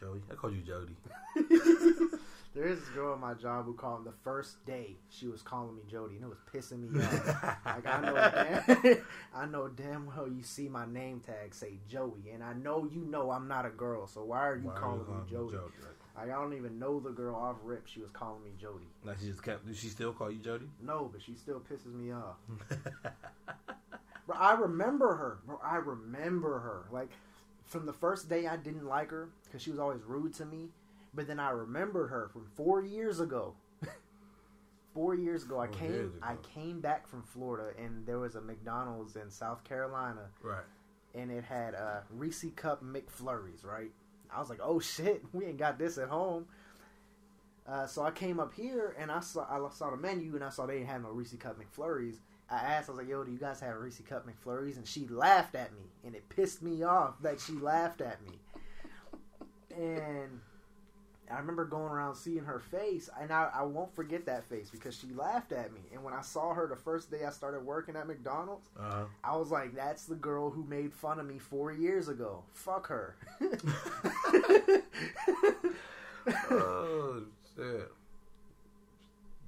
Joey. 0.00 0.20
I 0.30 0.34
called 0.34 0.54
you 0.54 0.62
Jody. 0.62 0.96
there 2.56 2.66
is 2.66 2.80
this 2.80 2.88
girl 2.88 3.12
at 3.12 3.20
my 3.20 3.34
job 3.34 3.66
who 3.66 3.74
called 3.74 4.04
me 4.04 4.10
the 4.10 4.16
first 4.24 4.64
day 4.64 4.96
she 5.10 5.26
was 5.26 5.42
calling 5.42 5.76
me 5.76 5.82
Jody, 5.90 6.16
and 6.16 6.24
it 6.24 6.28
was 6.28 6.38
pissing 6.52 6.90
me 6.90 7.04
off. 7.04 7.58
like 7.66 7.86
I 7.86 8.00
know, 8.00 8.74
damn, 8.82 8.98
I 9.34 9.46
know 9.46 9.68
damn 9.68 10.06
well 10.06 10.26
you 10.26 10.42
see 10.42 10.66
my 10.66 10.86
name 10.86 11.20
tag 11.20 11.54
say 11.54 11.74
Joey, 11.86 12.30
and 12.32 12.42
I 12.42 12.54
know 12.54 12.88
you 12.90 13.02
know 13.02 13.30
I'm 13.30 13.46
not 13.46 13.66
a 13.66 13.70
girl, 13.70 14.06
so 14.06 14.24
why 14.24 14.48
are 14.48 14.56
you 14.56 14.68
Why 14.68 14.74
calling 14.74 15.06
me 15.06 15.30
Jody? 15.30 15.52
Jody? 15.56 15.72
Like, 16.16 16.30
I 16.30 16.32
don't 16.32 16.54
even 16.54 16.78
know 16.78 16.98
the 16.98 17.10
girl 17.10 17.36
off 17.36 17.56
rip. 17.62 17.86
She 17.86 18.00
was 18.00 18.10
calling 18.10 18.42
me 18.42 18.50
Jody. 18.58 18.86
Like 19.04 19.18
she 19.20 19.26
just 19.26 19.42
kept. 19.42 19.66
Does 19.66 19.78
she 19.78 19.88
still 19.88 20.14
call 20.14 20.30
you 20.30 20.38
Jody? 20.38 20.64
No, 20.82 21.10
but 21.12 21.20
she 21.20 21.34
still 21.34 21.60
pisses 21.60 21.94
me 21.94 22.10
off. 22.10 22.36
Bro, 24.26 24.36
I 24.38 24.54
remember 24.54 25.14
her. 25.14 25.38
Bro, 25.46 25.60
I 25.62 25.76
remember 25.76 26.58
her. 26.60 26.86
Like 26.90 27.10
from 27.66 27.84
the 27.84 27.92
first 27.92 28.30
day, 28.30 28.46
I 28.46 28.56
didn't 28.56 28.86
like 28.86 29.10
her 29.10 29.28
because 29.44 29.60
she 29.60 29.70
was 29.70 29.78
always 29.78 30.00
rude 30.06 30.32
to 30.34 30.46
me. 30.46 30.70
But 31.16 31.26
then 31.26 31.40
I 31.40 31.50
remembered 31.50 32.08
her 32.08 32.28
from 32.28 32.46
four 32.54 32.82
years 32.82 33.18
ago. 33.20 33.54
four 34.94 35.14
years 35.14 35.44
ago, 35.44 35.58
I 35.58 35.66
came. 35.66 35.94
ago. 35.94 36.12
I 36.22 36.36
came 36.54 36.80
back 36.80 37.08
from 37.08 37.22
Florida, 37.22 37.70
and 37.82 38.06
there 38.06 38.18
was 38.18 38.34
a 38.34 38.40
McDonald's 38.42 39.16
in 39.16 39.30
South 39.30 39.64
Carolina, 39.64 40.28
right. 40.42 40.64
and 41.14 41.32
it 41.32 41.42
had 41.42 41.74
uh, 41.74 42.00
Reese 42.10 42.44
Cup 42.54 42.84
McFlurries. 42.84 43.64
Right. 43.64 43.90
I 44.30 44.38
was 44.38 44.50
like, 44.50 44.60
"Oh 44.62 44.78
shit, 44.78 45.24
we 45.32 45.46
ain't 45.46 45.58
got 45.58 45.78
this 45.78 45.96
at 45.96 46.08
home." 46.08 46.46
Uh, 47.66 47.86
so 47.86 48.02
I 48.02 48.12
came 48.12 48.38
up 48.38 48.54
here 48.54 48.94
and 48.96 49.10
I 49.10 49.18
saw 49.18 49.44
I 49.50 49.68
saw 49.70 49.90
the 49.90 49.96
menu 49.96 50.36
and 50.36 50.44
I 50.44 50.50
saw 50.50 50.66
they 50.66 50.74
didn't 50.74 50.88
have 50.88 51.02
no 51.02 51.08
Reese 51.08 51.34
Cup 51.34 51.56
McFlurries. 51.58 52.18
I 52.48 52.58
asked, 52.58 52.88
I 52.88 52.92
was 52.92 52.98
like, 52.98 53.08
"Yo, 53.08 53.24
do 53.24 53.32
you 53.32 53.38
guys 53.38 53.58
have 53.60 53.74
Reese 53.76 54.00
Cup 54.08 54.24
McFlurries?" 54.26 54.76
And 54.76 54.86
she 54.86 55.08
laughed 55.08 55.54
at 55.54 55.72
me, 55.72 55.82
and 56.04 56.14
it 56.14 56.28
pissed 56.28 56.62
me 56.62 56.82
off 56.84 57.20
that 57.22 57.40
she 57.40 57.54
laughed 57.54 58.02
at 58.02 58.22
me. 58.22 58.38
And 59.74 60.40
I 61.30 61.38
remember 61.38 61.64
going 61.64 61.90
around 61.92 62.14
seeing 62.14 62.44
her 62.44 62.60
face, 62.60 63.10
and 63.20 63.32
I, 63.32 63.50
I 63.54 63.62
won't 63.62 63.94
forget 63.94 64.26
that 64.26 64.44
face 64.48 64.70
because 64.70 64.96
she 64.96 65.08
laughed 65.08 65.52
at 65.52 65.72
me. 65.72 65.80
And 65.92 66.04
when 66.04 66.14
I 66.14 66.20
saw 66.22 66.54
her 66.54 66.66
the 66.68 66.76
first 66.76 67.10
day 67.10 67.24
I 67.24 67.30
started 67.30 67.64
working 67.64 67.96
at 67.96 68.06
McDonald's, 68.06 68.68
Uh 68.78 69.04
I 69.24 69.36
was 69.36 69.50
like, 69.50 69.74
"That's 69.74 70.04
the 70.04 70.14
girl 70.14 70.50
who 70.50 70.64
made 70.64 70.92
fun 70.92 71.18
of 71.18 71.26
me 71.26 71.38
four 71.38 71.72
years 71.72 72.08
ago. 72.08 72.44
Fuck 72.52 72.88
her." 72.88 73.16
oh 76.50 77.22
shit. 77.54 77.92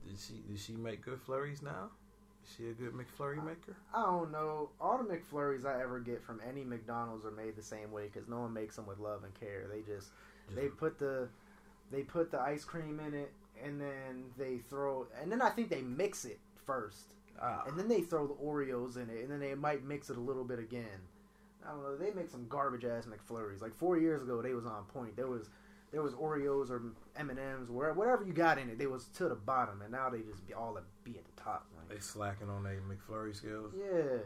Did 0.07 0.19
she 0.19 0.35
did 0.49 0.59
she 0.59 0.73
make 0.73 1.05
good 1.05 1.21
flurries 1.21 1.63
now? 1.63 1.91
Is 2.45 2.55
she 2.57 2.69
a 2.71 2.73
good 2.73 2.95
McFlurry 2.95 3.45
maker? 3.45 3.77
I 3.95 4.03
don't 4.03 4.33
know. 4.33 4.71
All 4.81 4.99
the 4.99 5.05
McFlurries 5.05 5.67
I 5.67 5.83
ever 5.83 6.01
get 6.01 6.23
from 6.23 6.41
any 6.49 6.65
McDonald's 6.65 7.27
are 7.27 7.31
made 7.31 7.57
the 7.57 7.63
same 7.63 7.93
way 7.93 8.05
because 8.13 8.27
no 8.29 8.41
one 8.41 8.55
makes 8.55 8.77
them 8.77 8.87
with 8.87 8.99
love 8.99 9.25
and 9.25 9.35
care. 9.35 9.67
They 9.71 9.83
just 9.83 10.09
they 10.55 10.69
put 10.69 10.99
the 10.99 11.29
they 11.91 12.03
put 12.03 12.31
the 12.31 12.41
ice 12.41 12.65
cream 12.65 13.01
in 13.01 13.15
it 13.15 13.33
and 13.63 13.81
then 13.81 14.25
they 14.37 14.59
throw 14.59 15.07
and 15.21 15.31
then 15.31 15.43
I 15.43 15.51
think 15.51 15.69
they 15.69 15.83
mix 15.83 16.25
it 16.25 16.39
first 16.67 17.15
ah, 17.41 17.65
and 17.67 17.79
then 17.79 17.89
they 17.89 18.01
throw 18.01 18.27
the 18.27 18.35
Oreos 18.35 18.97
in 18.97 19.09
it 19.11 19.23
and 19.23 19.31
then 19.31 19.41
they 19.41 19.55
might 19.55 19.85
mix 19.85 20.11
it 20.11 20.17
a 20.17 20.21
little 20.21 20.45
bit 20.45 20.59
again. 20.59 21.01
I 21.67 21.73
don't 21.73 21.83
know. 21.83 21.97
They 21.97 22.13
make 22.13 22.31
some 22.31 22.47
garbage 22.49 22.85
ass 22.85 23.07
McFlurries. 23.07 23.61
Like 23.61 23.75
four 23.75 23.99
years 23.99 24.23
ago, 24.23 24.41
they 24.41 24.55
was 24.55 24.65
on 24.65 24.85
point. 24.85 25.17
There 25.17 25.27
was 25.27 25.51
there 25.91 26.03
was 26.03 26.13
Oreos 26.15 26.71
or 26.71 26.83
M 27.17 27.31
and 27.31 27.39
M's, 27.39 27.71
whatever 27.71 28.25
you 28.25 28.33
got 28.33 28.59
in 28.59 28.69
it. 28.69 28.79
They 28.79 28.87
was 28.87 29.07
to 29.17 29.29
the 29.29 29.35
bottom, 29.35 29.81
and 29.83 29.91
now 29.91 30.11
they 30.11 30.21
just 30.21 30.47
be 30.47 30.55
all 30.55 30.77
at 30.77 30.85
be 31.05 31.13
at 31.13 31.25
the 31.25 31.43
top. 31.43 31.67
Like, 31.77 31.89
they 31.89 32.01
slacking 32.01 32.51
on 32.51 32.63
their 32.63 32.81
McFlurry 32.81 33.35
skills. 33.35 33.73
yeah. 33.77 34.19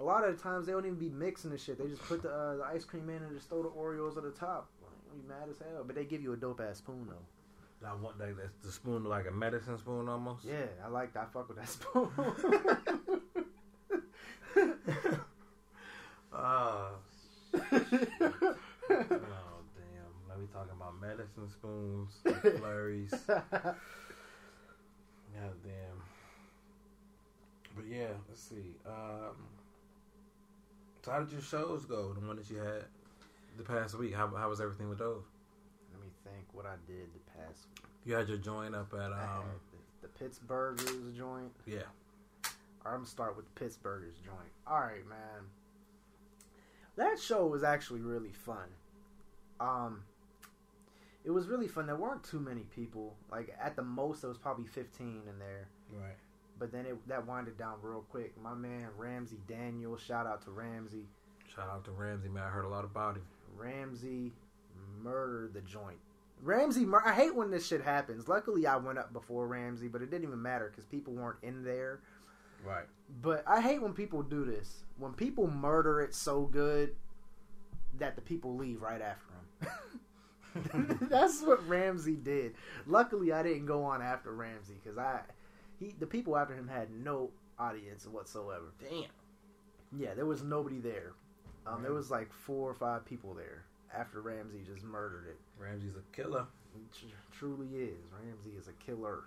A 0.00 0.04
lot 0.04 0.22
of 0.22 0.36
the 0.36 0.40
times 0.40 0.66
they 0.66 0.72
don't 0.72 0.86
even 0.86 0.98
be 0.98 1.08
mixing 1.08 1.50
the 1.50 1.58
shit. 1.58 1.76
They 1.76 1.88
just 1.88 2.02
put 2.02 2.22
the, 2.22 2.30
uh, 2.30 2.56
the 2.58 2.64
ice 2.64 2.84
cream 2.84 3.10
in 3.10 3.16
and 3.16 3.34
just 3.34 3.48
throw 3.48 3.64
the 3.64 3.68
Oreos 3.70 4.16
at 4.16 4.22
the 4.22 4.30
top. 4.30 4.70
You 5.18 5.28
mad 5.28 5.48
as 5.50 5.58
hell. 5.58 5.82
But 5.84 5.96
they 5.96 6.04
give 6.04 6.22
you 6.22 6.32
a 6.32 6.36
dope 6.36 6.60
ass 6.60 6.78
spoon 6.78 7.08
though. 7.08 7.16
I 7.86 7.94
want 7.94 8.18
that 8.18 8.36
that's 8.36 8.50
the 8.62 8.72
spoon 8.72 9.04
like 9.04 9.26
a 9.26 9.30
medicine 9.30 9.78
spoon 9.78 10.08
almost. 10.08 10.44
Yeah, 10.44 10.66
I 10.84 10.88
like 10.88 11.14
that. 11.14 11.28
I 11.30 11.32
fuck 11.32 11.48
with 11.48 11.58
that 11.58 11.68
spoon. 11.68 12.10
Oh, 16.40 16.90
oh 17.52 17.58
damn. 17.70 18.54
Let 20.28 20.38
me 20.38 20.46
talking 20.52 20.72
about 20.76 21.00
medicine 21.00 21.48
spoons, 21.50 22.12
McFlurries. 22.24 23.26
God 23.50 23.74
damn. 25.64 26.02
But 27.74 27.86
yeah, 27.90 28.12
let's 28.28 28.42
see. 28.42 28.76
Um, 28.86 29.34
so 31.02 31.10
how 31.10 31.20
did 31.20 31.32
your 31.32 31.40
shows 31.40 31.86
go? 31.86 32.12
The 32.12 32.20
one 32.20 32.36
that 32.36 32.50
you 32.50 32.58
had 32.58 32.84
the 33.58 33.64
past 33.64 33.96
week. 33.98 34.14
How 34.14 34.28
how 34.36 34.48
was 34.48 34.60
everything 34.60 34.88
with 34.88 34.98
those? 34.98 35.24
Let 35.92 36.00
me 36.02 36.08
think 36.24 36.46
what 36.52 36.66
I 36.66 36.76
did 36.86 37.08
the 37.12 37.38
past 37.38 37.66
week. 37.74 37.84
You 38.04 38.14
had 38.14 38.28
your 38.28 38.38
joint 38.38 38.74
up 38.74 38.92
at 38.94 39.12
um 39.12 39.44
the, 40.00 40.08
the 40.08 40.24
Pittsburghers 40.24 41.16
joint. 41.16 41.52
yeah. 41.66 41.80
I'm 42.86 42.92
gonna 42.92 43.06
start 43.06 43.36
with 43.36 43.44
the 43.54 43.60
Pittsburghers 43.64 44.14
joint. 44.24 44.52
All 44.66 44.80
right, 44.80 45.06
man. 45.06 45.44
That 46.96 47.18
show 47.20 47.46
was 47.46 47.62
actually 47.62 48.00
really 48.00 48.32
fun. 48.32 48.68
Um, 49.60 50.02
it 51.24 51.30
was 51.30 51.46
really 51.48 51.68
fun. 51.68 51.86
There 51.86 51.96
weren't 51.96 52.24
too 52.24 52.40
many 52.40 52.62
people. 52.62 53.14
Like 53.30 53.54
at 53.60 53.76
the 53.76 53.82
most, 53.82 54.22
there 54.22 54.28
was 54.28 54.38
probably 54.38 54.66
15 54.66 55.22
in 55.28 55.38
there. 55.38 55.68
Right. 55.92 56.16
But 56.58 56.72
then 56.72 56.86
it 56.86 56.96
that 57.08 57.26
winded 57.26 57.58
down 57.58 57.74
real 57.82 58.04
quick. 58.10 58.32
My 58.42 58.54
man 58.54 58.88
Ramsey 58.96 59.38
Daniel, 59.46 59.96
shout 59.96 60.26
out 60.26 60.42
to 60.44 60.50
Ramsey. 60.50 61.06
Shout 61.54 61.68
out 61.68 61.84
to 61.84 61.90
Ramsey, 61.92 62.28
man. 62.28 62.44
I 62.44 62.48
heard 62.48 62.64
a 62.64 62.68
lot 62.68 62.84
about 62.84 63.16
him. 63.16 63.22
Ramsey 63.56 64.32
murdered 65.02 65.54
the 65.54 65.60
joint. 65.60 65.98
Ramsey, 66.42 66.84
mur- 66.84 67.02
I 67.04 67.12
hate 67.14 67.34
when 67.34 67.50
this 67.50 67.66
shit 67.66 67.82
happens. 67.82 68.28
Luckily, 68.28 68.66
I 68.66 68.76
went 68.76 68.98
up 68.98 69.12
before 69.12 69.46
Ramsey, 69.46 69.88
but 69.88 70.02
it 70.02 70.10
didn't 70.10 70.24
even 70.24 70.40
matter 70.40 70.68
because 70.70 70.84
people 70.84 71.12
weren't 71.12 71.38
in 71.42 71.64
there. 71.64 72.00
Right. 72.64 72.86
But 73.22 73.42
I 73.46 73.60
hate 73.60 73.82
when 73.82 73.92
people 73.92 74.22
do 74.22 74.44
this. 74.44 74.84
When 74.98 75.12
people 75.12 75.48
murder 75.48 76.00
it 76.00 76.14
so 76.14 76.42
good 76.42 76.94
that 77.98 78.14
the 78.16 78.22
people 78.22 78.56
leave 78.56 78.82
right 78.82 79.00
after 79.00 79.34
him. 79.34 80.98
That's 81.10 81.42
what 81.42 81.66
Ramsey 81.68 82.16
did. 82.16 82.54
Luckily, 82.86 83.32
I 83.32 83.42
didn't 83.42 83.66
go 83.66 83.84
on 83.84 84.02
after 84.02 84.32
Ramsey 84.32 84.74
because 84.82 84.98
I, 84.98 85.20
he, 85.78 85.94
the 85.98 86.06
people 86.06 86.36
after 86.36 86.54
him 86.54 86.68
had 86.68 86.90
no 86.90 87.30
audience 87.58 88.06
whatsoever. 88.06 88.72
Damn. 88.80 89.10
Yeah, 89.96 90.14
there 90.14 90.26
was 90.26 90.42
nobody 90.42 90.78
there. 90.78 91.12
Um, 91.66 91.82
There 91.82 91.92
was 91.92 92.10
like 92.10 92.32
four 92.32 92.70
or 92.70 92.74
five 92.74 93.04
people 93.04 93.34
there 93.34 93.64
after 93.94 94.20
Ramsey 94.20 94.62
just 94.64 94.84
murdered 94.84 95.26
it. 95.28 95.38
Ramsey's 95.58 95.96
a 95.96 96.16
killer. 96.16 96.46
He 96.74 96.80
tr- 96.98 97.14
truly 97.32 97.68
is. 97.76 97.98
Ramsey 98.24 98.50
is 98.58 98.68
a 98.68 98.72
killer, 98.84 99.24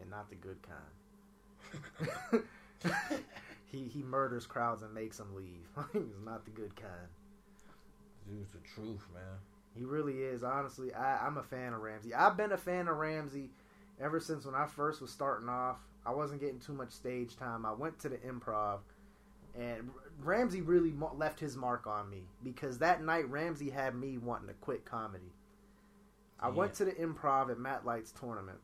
and 0.00 0.10
not 0.10 0.28
the 0.28 0.36
good 0.36 0.58
kind. 0.62 2.42
he 3.66 3.88
he 3.88 4.02
murders 4.02 4.46
crowds 4.46 4.82
and 4.82 4.92
makes 4.94 5.18
them 5.18 5.34
leave. 5.34 5.68
He's 5.92 6.20
not 6.24 6.44
the 6.44 6.50
good 6.50 6.74
kind. 6.76 7.08
Dude's 8.26 8.50
the 8.50 8.58
truth, 8.74 9.06
man. 9.14 9.38
He 9.76 9.84
really 9.84 10.22
is. 10.22 10.42
Honestly, 10.42 10.92
I, 10.94 11.26
I'm 11.26 11.36
a 11.36 11.42
fan 11.42 11.72
of 11.74 11.80
Ramsey. 11.80 12.14
I've 12.14 12.36
been 12.36 12.52
a 12.52 12.56
fan 12.56 12.88
of 12.88 12.96
Ramsey 12.96 13.50
ever 14.00 14.20
since 14.20 14.44
when 14.46 14.54
I 14.54 14.66
first 14.66 15.00
was 15.00 15.10
starting 15.10 15.48
off. 15.48 15.76
I 16.04 16.12
wasn't 16.12 16.40
getting 16.40 16.60
too 16.60 16.72
much 16.72 16.92
stage 16.92 17.36
time. 17.36 17.66
I 17.66 17.72
went 17.72 17.98
to 18.00 18.08
the 18.08 18.16
improv, 18.18 18.78
and 19.58 19.90
Ramsey 20.22 20.60
really 20.60 20.94
left 21.16 21.40
his 21.40 21.56
mark 21.56 21.86
on 21.86 22.08
me 22.08 22.24
because 22.42 22.78
that 22.78 23.02
night 23.02 23.28
Ramsey 23.28 23.70
had 23.70 23.94
me 23.94 24.18
wanting 24.18 24.48
to 24.48 24.54
quit 24.54 24.84
comedy. 24.84 25.32
I 26.38 26.48
went 26.48 26.74
to 26.74 26.84
the 26.84 26.92
improv 26.92 27.50
at 27.50 27.58
Matt 27.58 27.86
Light's 27.86 28.12
tournament. 28.12 28.58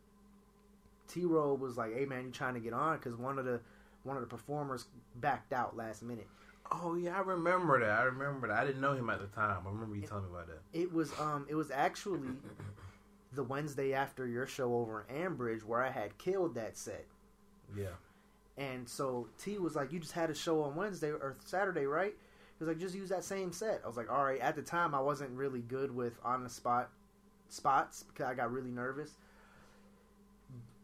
T 1.09 1.25
Rowe 1.25 1.55
was 1.55 1.77
like, 1.77 1.95
"Hey 1.95 2.05
man, 2.05 2.27
you 2.27 2.31
trying 2.31 2.55
to 2.55 2.61
get 2.61 2.73
on?" 2.73 2.97
Because 2.97 3.17
one 3.17 3.39
of 3.39 3.45
the 3.45 3.61
one 4.03 4.17
of 4.17 4.23
the 4.23 4.29
performers 4.29 4.87
backed 5.17 5.53
out 5.53 5.77
last 5.77 6.03
minute. 6.03 6.29
Oh 6.71 6.95
yeah, 6.95 7.17
I 7.17 7.21
remember 7.21 7.81
that. 7.81 7.99
I 7.99 8.03
remember 8.05 8.49
that. 8.49 8.59
I 8.59 8.65
didn't 8.65 8.81
know 8.81 8.95
him 8.95 9.11
at 9.11 9.21
the 9.21 9.27
time. 9.27 9.67
I 9.67 9.71
remember 9.71 9.97
you 9.97 10.07
telling 10.07 10.25
me 10.25 10.31
about 10.31 10.49
that. 10.49 10.61
It 10.73 10.93
was 10.93 11.19
um 11.19 11.47
it 11.49 11.55
was 11.55 11.71
actually 11.71 12.29
the 13.33 13.43
Wednesday 13.43 13.93
after 13.95 14.27
your 14.27 14.47
show 14.47 14.75
over 14.75 15.07
in 15.09 15.17
Ambridge 15.17 15.65
where 15.65 15.83
I 15.83 15.91
had 15.91 16.17
killed 16.19 16.55
that 16.55 16.77
set. 16.77 17.07
Yeah. 17.77 17.97
And 18.59 18.89
so 18.89 19.29
T 19.39 19.59
was 19.59 19.75
like, 19.75 19.93
You 19.93 19.99
just 19.99 20.13
had 20.13 20.31
a 20.31 20.35
show 20.35 20.63
on 20.63 20.75
Wednesday 20.75 21.11
or 21.11 21.37
Saturday, 21.45 21.87
right? 21.87 22.15
He 22.59 22.65
was 22.65 22.69
like, 22.69 22.79
just 22.79 22.95
use 22.95 23.09
that 23.09 23.25
same 23.25 23.53
set. 23.53 23.81
I 23.85 23.87
was 23.87 23.97
like, 23.97 24.11
All 24.11 24.25
right. 24.25 24.41
At 24.41 24.57
the 24.57 24.63
time 24.63 24.95
I 24.95 25.01
wasn't 25.01 25.31
really 25.31 25.63
good 25.63 25.95
with 25.95 26.15
on 26.25 26.43
the 26.43 26.51
spot 26.51 26.91
spots 27.49 28.03
because 28.05 28.27
I 28.27 28.35
got 28.35 28.53
really 28.53 28.71
nervous. 28.71 29.13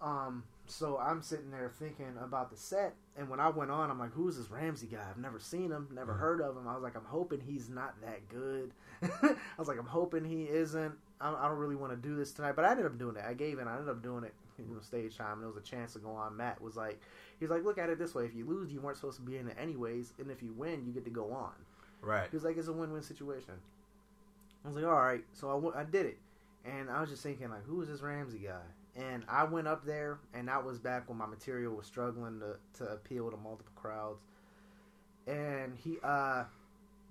Um 0.00 0.44
so 0.66 0.98
I'm 0.98 1.22
sitting 1.22 1.50
there 1.50 1.70
thinking 1.78 2.14
about 2.22 2.50
the 2.50 2.56
set, 2.58 2.94
and 3.16 3.30
when 3.30 3.40
I 3.40 3.48
went 3.48 3.70
on, 3.70 3.90
I'm 3.90 3.98
like, 3.98 4.12
"Who's 4.12 4.36
this 4.36 4.50
Ramsey 4.50 4.86
guy? 4.86 5.02
I've 5.08 5.16
never 5.16 5.38
seen 5.38 5.70
him, 5.70 5.88
never 5.90 6.12
Mhm. 6.12 6.18
heard 6.18 6.40
of 6.42 6.58
him." 6.58 6.68
I 6.68 6.74
was 6.74 6.82
like, 6.82 6.94
"I'm 6.94 7.06
hoping 7.06 7.40
he's 7.40 7.70
not 7.70 7.98
that 8.02 8.28
good." 8.28 8.74
I 9.02 9.36
was 9.58 9.66
like, 9.66 9.78
"I'm 9.78 9.86
hoping 9.86 10.24
he 10.26 10.46
isn't." 10.46 10.94
I 11.22 11.32
I 11.34 11.48
don't 11.48 11.56
really 11.56 11.74
want 11.74 11.92
to 11.92 11.96
do 11.96 12.14
this 12.16 12.32
tonight, 12.32 12.52
but 12.54 12.66
I 12.66 12.72
ended 12.72 12.84
up 12.84 12.98
doing 12.98 13.16
it. 13.16 13.24
I 13.24 13.32
gave 13.32 13.58
in. 13.58 13.66
I 13.66 13.72
ended 13.76 13.88
up 13.88 14.02
doing 14.02 14.24
it. 14.24 14.34
You 14.58 14.74
know, 14.74 14.80
stage 14.80 15.16
time, 15.16 15.38
and 15.38 15.44
it 15.44 15.46
was 15.46 15.56
a 15.56 15.60
chance 15.60 15.92
to 15.92 15.98
go 15.98 16.10
on. 16.10 16.36
Matt 16.36 16.60
was 16.60 16.76
like, 16.76 17.00
he's 17.38 17.50
like, 17.50 17.64
"Look 17.64 17.78
at 17.78 17.90
it 17.90 17.98
this 17.98 18.14
way: 18.14 18.24
if 18.24 18.34
you 18.34 18.44
lose, 18.46 18.72
you 18.72 18.80
weren't 18.80 18.96
supposed 18.96 19.18
to 19.18 19.22
be 19.22 19.36
in 19.36 19.48
it 19.48 19.56
anyways, 19.60 20.14
and 20.18 20.30
if 20.30 20.42
you 20.42 20.52
win, 20.52 20.84
you 20.86 20.92
get 20.92 21.04
to 21.04 21.10
go 21.10 21.32
on." 21.32 21.52
Right. 22.02 22.28
He 22.30 22.36
was 22.36 22.44
like, 22.44 22.56
"It's 22.56 22.68
a 22.68 22.72
win-win 22.72 23.02
situation." 23.02 23.54
I 24.64 24.68
was 24.68 24.76
like, 24.76 24.86
all 24.86 25.00
right. 25.00 25.24
So 25.32 25.48
I, 25.48 25.54
w- 25.54 25.74
I 25.74 25.84
did 25.84 26.06
it, 26.06 26.18
and 26.64 26.90
I 26.90 27.00
was 27.00 27.10
just 27.10 27.22
thinking 27.22 27.50
like, 27.50 27.64
who 27.64 27.80
is 27.82 27.88
this 27.88 28.00
Ramsey 28.02 28.38
guy? 28.38 28.60
And 28.96 29.24
I 29.28 29.44
went 29.44 29.68
up 29.68 29.86
there, 29.86 30.18
and 30.34 30.48
that 30.48 30.64
was 30.64 30.78
back 30.78 31.08
when 31.08 31.18
my 31.18 31.26
material 31.26 31.74
was 31.74 31.86
struggling 31.86 32.40
to, 32.40 32.56
to 32.78 32.92
appeal 32.92 33.30
to 33.30 33.36
multiple 33.36 33.72
crowds. 33.76 34.20
And 35.26 35.76
he, 35.76 35.98
uh, 36.02 36.44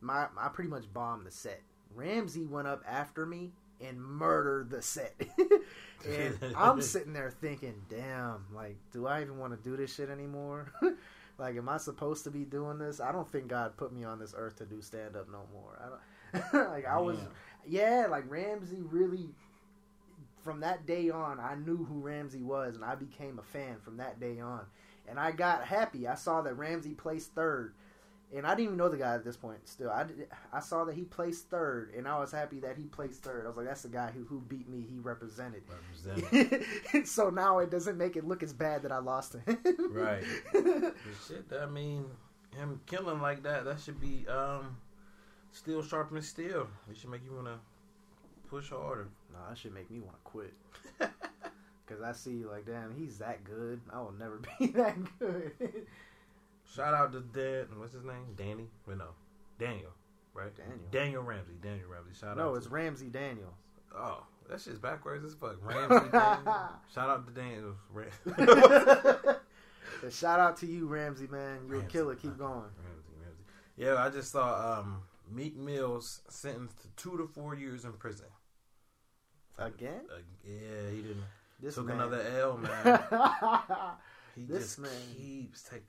my 0.01 0.27
I 0.37 0.49
pretty 0.49 0.69
much 0.69 0.91
bombed 0.93 1.25
the 1.25 1.31
set. 1.31 1.61
Ramsey 1.95 2.45
went 2.45 2.67
up 2.67 2.83
after 2.87 3.25
me 3.25 3.53
and 3.85 4.01
murder 4.01 4.65
the 4.69 4.81
set. 4.81 5.15
and 6.07 6.37
I'm 6.55 6.81
sitting 6.83 7.13
there 7.13 7.31
thinking, 7.31 7.75
damn, 7.89 8.45
like, 8.53 8.77
do 8.91 9.07
I 9.07 9.21
even 9.21 9.37
want 9.37 9.53
to 9.53 9.69
do 9.69 9.77
this 9.77 9.93
shit 9.93 10.09
anymore? 10.09 10.71
like, 11.37 11.57
am 11.57 11.69
I 11.69 11.77
supposed 11.77 12.23
to 12.25 12.31
be 12.31 12.43
doing 12.43 12.77
this? 12.79 12.99
I 12.99 13.11
don't 13.11 13.29
think 13.29 13.47
God 13.47 13.77
put 13.77 13.93
me 13.93 14.03
on 14.03 14.19
this 14.19 14.33
earth 14.35 14.57
to 14.57 14.65
do 14.65 14.81
stand 14.81 15.15
up 15.15 15.27
no 15.29 15.43
more. 15.53 15.79
I 15.83 15.89
don't 15.89 16.71
like 16.71 16.85
I 16.85 16.99
was 16.99 17.17
yeah, 17.65 18.07
like 18.09 18.29
Ramsey 18.29 18.81
really 18.81 19.29
from 20.43 20.61
that 20.61 20.85
day 20.85 21.09
on, 21.09 21.39
I 21.39 21.55
knew 21.55 21.83
who 21.83 21.99
Ramsey 21.99 22.41
was 22.41 22.75
and 22.75 22.85
I 22.85 22.95
became 22.95 23.39
a 23.39 23.43
fan 23.43 23.77
from 23.83 23.97
that 23.97 24.19
day 24.19 24.39
on. 24.39 24.61
And 25.09 25.19
I 25.19 25.31
got 25.31 25.65
happy. 25.65 26.07
I 26.07 26.15
saw 26.15 26.41
that 26.41 26.57
Ramsey 26.57 26.91
placed 26.91 27.33
third 27.33 27.73
and 28.35 28.45
I 28.45 28.49
didn't 28.51 28.65
even 28.65 28.77
know 28.77 28.89
the 28.89 28.97
guy 28.97 29.15
at 29.15 29.23
this 29.23 29.37
point. 29.37 29.67
Still, 29.67 29.89
I 29.89 30.03
did, 30.03 30.27
I 30.51 30.59
saw 30.59 30.83
that 30.85 30.95
he 30.95 31.03
placed 31.03 31.49
third, 31.49 31.93
and 31.95 32.07
I 32.07 32.19
was 32.19 32.31
happy 32.31 32.59
that 32.59 32.77
he 32.77 32.83
placed 32.83 33.23
third. 33.23 33.45
I 33.45 33.47
was 33.47 33.57
like, 33.57 33.67
that's 33.67 33.83
the 33.83 33.89
guy 33.89 34.11
who 34.11 34.23
who 34.25 34.41
beat 34.41 34.67
me. 34.67 34.85
He 34.89 34.99
represented. 34.99 35.63
represented. 35.69 37.07
so 37.07 37.29
now 37.29 37.59
it 37.59 37.71
doesn't 37.71 37.97
make 37.97 38.15
it 38.15 38.27
look 38.27 38.43
as 38.43 38.53
bad 38.53 38.83
that 38.83 38.91
I 38.91 38.97
lost 38.97 39.33
to 39.33 39.39
him. 39.39 39.57
right. 39.91 40.23
shit, 41.27 41.45
I 41.57 41.65
mean, 41.67 42.05
him 42.55 42.81
killing 42.85 43.21
like 43.21 43.43
that, 43.43 43.65
that 43.65 43.79
should 43.79 43.99
be 43.99 44.25
um, 44.27 44.77
steel 45.51 45.81
sharpening 45.81 46.23
steel. 46.23 46.67
It 46.89 46.97
should 46.97 47.09
make 47.09 47.23
you 47.23 47.33
want 47.33 47.47
to 47.47 47.59
push 48.49 48.69
harder. 48.69 49.07
No, 49.31 49.39
that 49.47 49.57
should 49.57 49.73
make 49.73 49.89
me 49.89 49.99
want 49.99 50.15
to 50.17 50.23
quit. 50.23 50.53
Cause 51.87 52.01
I 52.03 52.11
see 52.11 52.43
like, 52.43 52.65
damn, 52.65 52.93
he's 52.93 53.19
that 53.19 53.45
good. 53.45 53.79
I 53.93 53.99
will 53.99 54.11
never 54.11 54.41
be 54.59 54.67
that 54.67 54.95
good. 55.19 55.53
Shout 56.75 56.93
out 56.93 57.11
to 57.13 57.21
Dead. 57.21 57.67
What's 57.75 57.93
his 57.93 58.03
name? 58.03 58.35
Danny? 58.35 58.67
No, 58.87 59.09
Daniel. 59.59 59.91
Right? 60.33 60.55
Daniel. 60.55 60.79
Daniel 60.91 61.23
Ramsey. 61.23 61.53
Daniel 61.61 61.89
Ramsey. 61.89 62.11
Shout 62.19 62.37
no, 62.37 62.43
out. 62.43 62.51
No, 62.51 62.55
it's 62.55 62.67
Ramsey 62.67 63.07
Daniel. 63.07 63.53
Oh, 63.95 64.23
that 64.49 64.61
shit's 64.61 64.77
backwards 64.77 65.25
as 65.25 65.33
fuck. 65.33 65.57
Ramsey. 65.63 66.09
Daniel. 66.11 66.69
Shout 66.93 67.09
out 67.09 67.25
to 67.27 67.33
Daniel. 67.33 67.75
shout 70.11 70.39
out 70.39 70.57
to 70.57 70.67
you, 70.67 70.87
Ramsey 70.87 71.27
man. 71.27 71.59
You're 71.67 71.79
Ramsey, 71.79 71.87
a 71.87 71.89
killer. 71.89 72.15
Keep 72.15 72.37
going. 72.37 72.51
Ramsey, 72.53 73.13
Ramsey. 73.19 73.43
Yeah, 73.77 73.95
I 73.95 74.09
just 74.09 74.31
saw 74.31 74.79
um, 74.79 75.01
Meek 75.31 75.57
Mills 75.57 76.21
sentenced 76.29 76.81
to 76.81 76.87
two 76.95 77.17
to 77.17 77.27
four 77.27 77.55
years 77.55 77.85
in 77.85 77.93
prison. 77.93 78.27
Again? 79.57 80.01
Uh, 80.13 80.19
yeah, 80.45 80.91
he 80.91 81.01
didn't. 81.01 81.23
This 81.59 81.75
took 81.75 81.87
man. 81.87 81.95
another 81.95 82.21
L, 82.39 82.57
man. 82.57 82.99
he 84.35 84.43
this 84.43 84.59
just 84.59 84.79
man. 84.79 84.91
keeps 85.15 85.63
taking. 85.63 85.81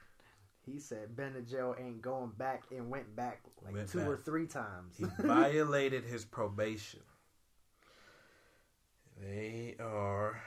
He 0.71 0.79
said 0.79 1.17
Benadryl 1.17 1.81
ain't 1.81 2.03
going 2.03 2.33
back 2.37 2.65
and 2.71 2.91
went 2.91 3.15
back 3.17 3.43
like 3.65 3.75
went 3.75 3.89
two 3.89 3.99
back. 3.99 4.09
or 4.09 4.17
three 4.17 4.47
times. 4.47 4.97
He 4.97 5.05
violated 5.23 6.05
his 6.05 6.25
probation. 6.25 7.01
They 9.21 9.75
are, 9.81 10.41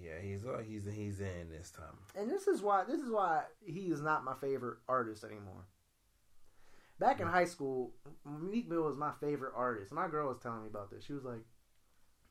yeah, 0.00 0.18
he's 0.22 0.40
he's 0.66 0.86
he's 0.86 1.20
in 1.20 1.50
this 1.50 1.70
time. 1.70 1.98
And 2.14 2.30
this 2.30 2.46
is 2.46 2.62
why 2.62 2.84
this 2.84 3.00
is 3.00 3.10
why 3.10 3.42
he 3.64 3.82
is 3.82 4.00
not 4.00 4.24
my 4.24 4.34
favorite 4.40 4.78
artist 4.88 5.24
anymore. 5.24 5.66
Back 6.98 7.20
in 7.20 7.26
mm. 7.26 7.32
high 7.32 7.44
school, 7.44 7.92
Meek 8.24 8.68
Mill 8.68 8.82
was 8.82 8.96
my 8.96 9.12
favorite 9.20 9.52
artist. 9.54 9.92
My 9.92 10.08
girl 10.08 10.28
was 10.28 10.38
telling 10.38 10.62
me 10.62 10.68
about 10.68 10.90
this. 10.90 11.04
She 11.04 11.12
was 11.12 11.24
like, 11.24 11.44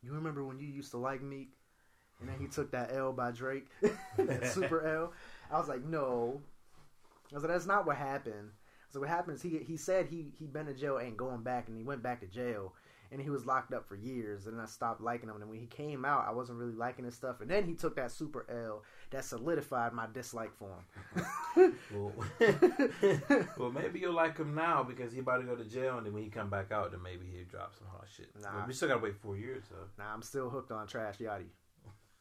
"You 0.01 0.13
remember 0.13 0.43
when 0.43 0.60
you 0.60 0.67
used 0.67 0.91
to 0.91 0.97
like 0.97 1.21
Meek?" 1.21 1.51
And 2.19 2.29
then 2.29 2.39
he 2.39 2.47
took 2.47 2.71
that 2.71 2.91
L 2.93 3.12
by 3.12 3.31
Drake, 3.31 3.67
that 4.17 4.47
super 4.53 4.86
L. 4.86 5.13
I 5.51 5.60
was 5.60 5.67
like, 5.67 5.84
no, 5.84 6.41
I 7.32 7.36
was 7.36 7.44
like, 7.44 7.52
that's 7.52 7.66
not 7.66 7.86
what 7.86 7.98
happened. 7.98 8.52
So 8.90 9.00
what 9.00 9.10
happens? 9.10 9.42
He 9.42 9.60
he 9.60 9.78
said 9.78 10.08
he 10.08 10.32
he 10.38 10.46
been 10.46 10.68
to 10.68 10.74
jail, 10.74 11.00
ain't 11.02 11.18
going 11.18 11.44
back, 11.44 11.68
and 11.68 11.78
he 11.78 11.84
went 11.84 12.02
back 12.02 12.22
to 12.22 12.28
jail, 12.28 12.74
and 13.12 13.20
he 13.20 13.30
was 13.30 13.46
locked 13.46 13.74
up 13.74 13.88
for 13.88 13.96
years. 13.96 14.48
And 14.48 14.62
I 14.62 14.66
stopped 14.66 15.02
liking 15.02 15.28
him. 15.28 15.42
And 15.42 15.50
when 15.50 15.60
he 15.60 15.66
came 15.66 16.06
out, 16.06 16.26
I 16.28 16.32
wasn't 16.32 16.60
really 16.60 16.76
liking 16.76 17.04
his 17.04 17.16
stuff. 17.16 17.42
And 17.42 17.50
then 17.50 17.66
he 17.66 17.74
took 17.74 17.96
that 17.98 18.12
super 18.12 18.46
L 18.50 18.84
that 19.10 19.26
solidified 19.26 19.92
my 19.92 20.06
dislike 20.14 20.52
for 20.56 20.70
him. 21.56 21.76
well, 21.94 22.14
well, 23.58 23.72
maybe 23.72 24.00
you'll 24.00 24.14
like 24.14 24.38
him 24.38 24.56
now 24.56 24.84
because 24.84 25.12
he 25.12 25.20
about 25.20 25.38
to 25.38 25.44
go 25.44 25.56
to 25.56 25.66
jail, 25.66 25.98
and 25.98 26.06
then 26.06 26.14
when 26.14 26.24
he 26.24 26.30
come 26.30 26.50
back 26.50 26.72
out, 26.72 26.92
then 26.92 27.02
maybe 27.02 27.26
he'll 27.26 27.46
drop 27.50 27.74
some 27.78 27.88
hot 27.92 28.06
shit. 28.16 28.30
Nah, 28.42 28.56
well, 28.56 28.68
we 28.68 28.74
still 28.74 28.88
gotta 28.88 29.02
wait 29.02 29.16
four 29.22 29.36
years. 29.36 29.64
though. 29.70 30.04
Nah, 30.04 30.14
I'm 30.14 30.22
still 30.22 30.50
hooked 30.50 30.72
on 30.72 30.88
Trash 30.88 31.18
Yachty. 31.18 31.48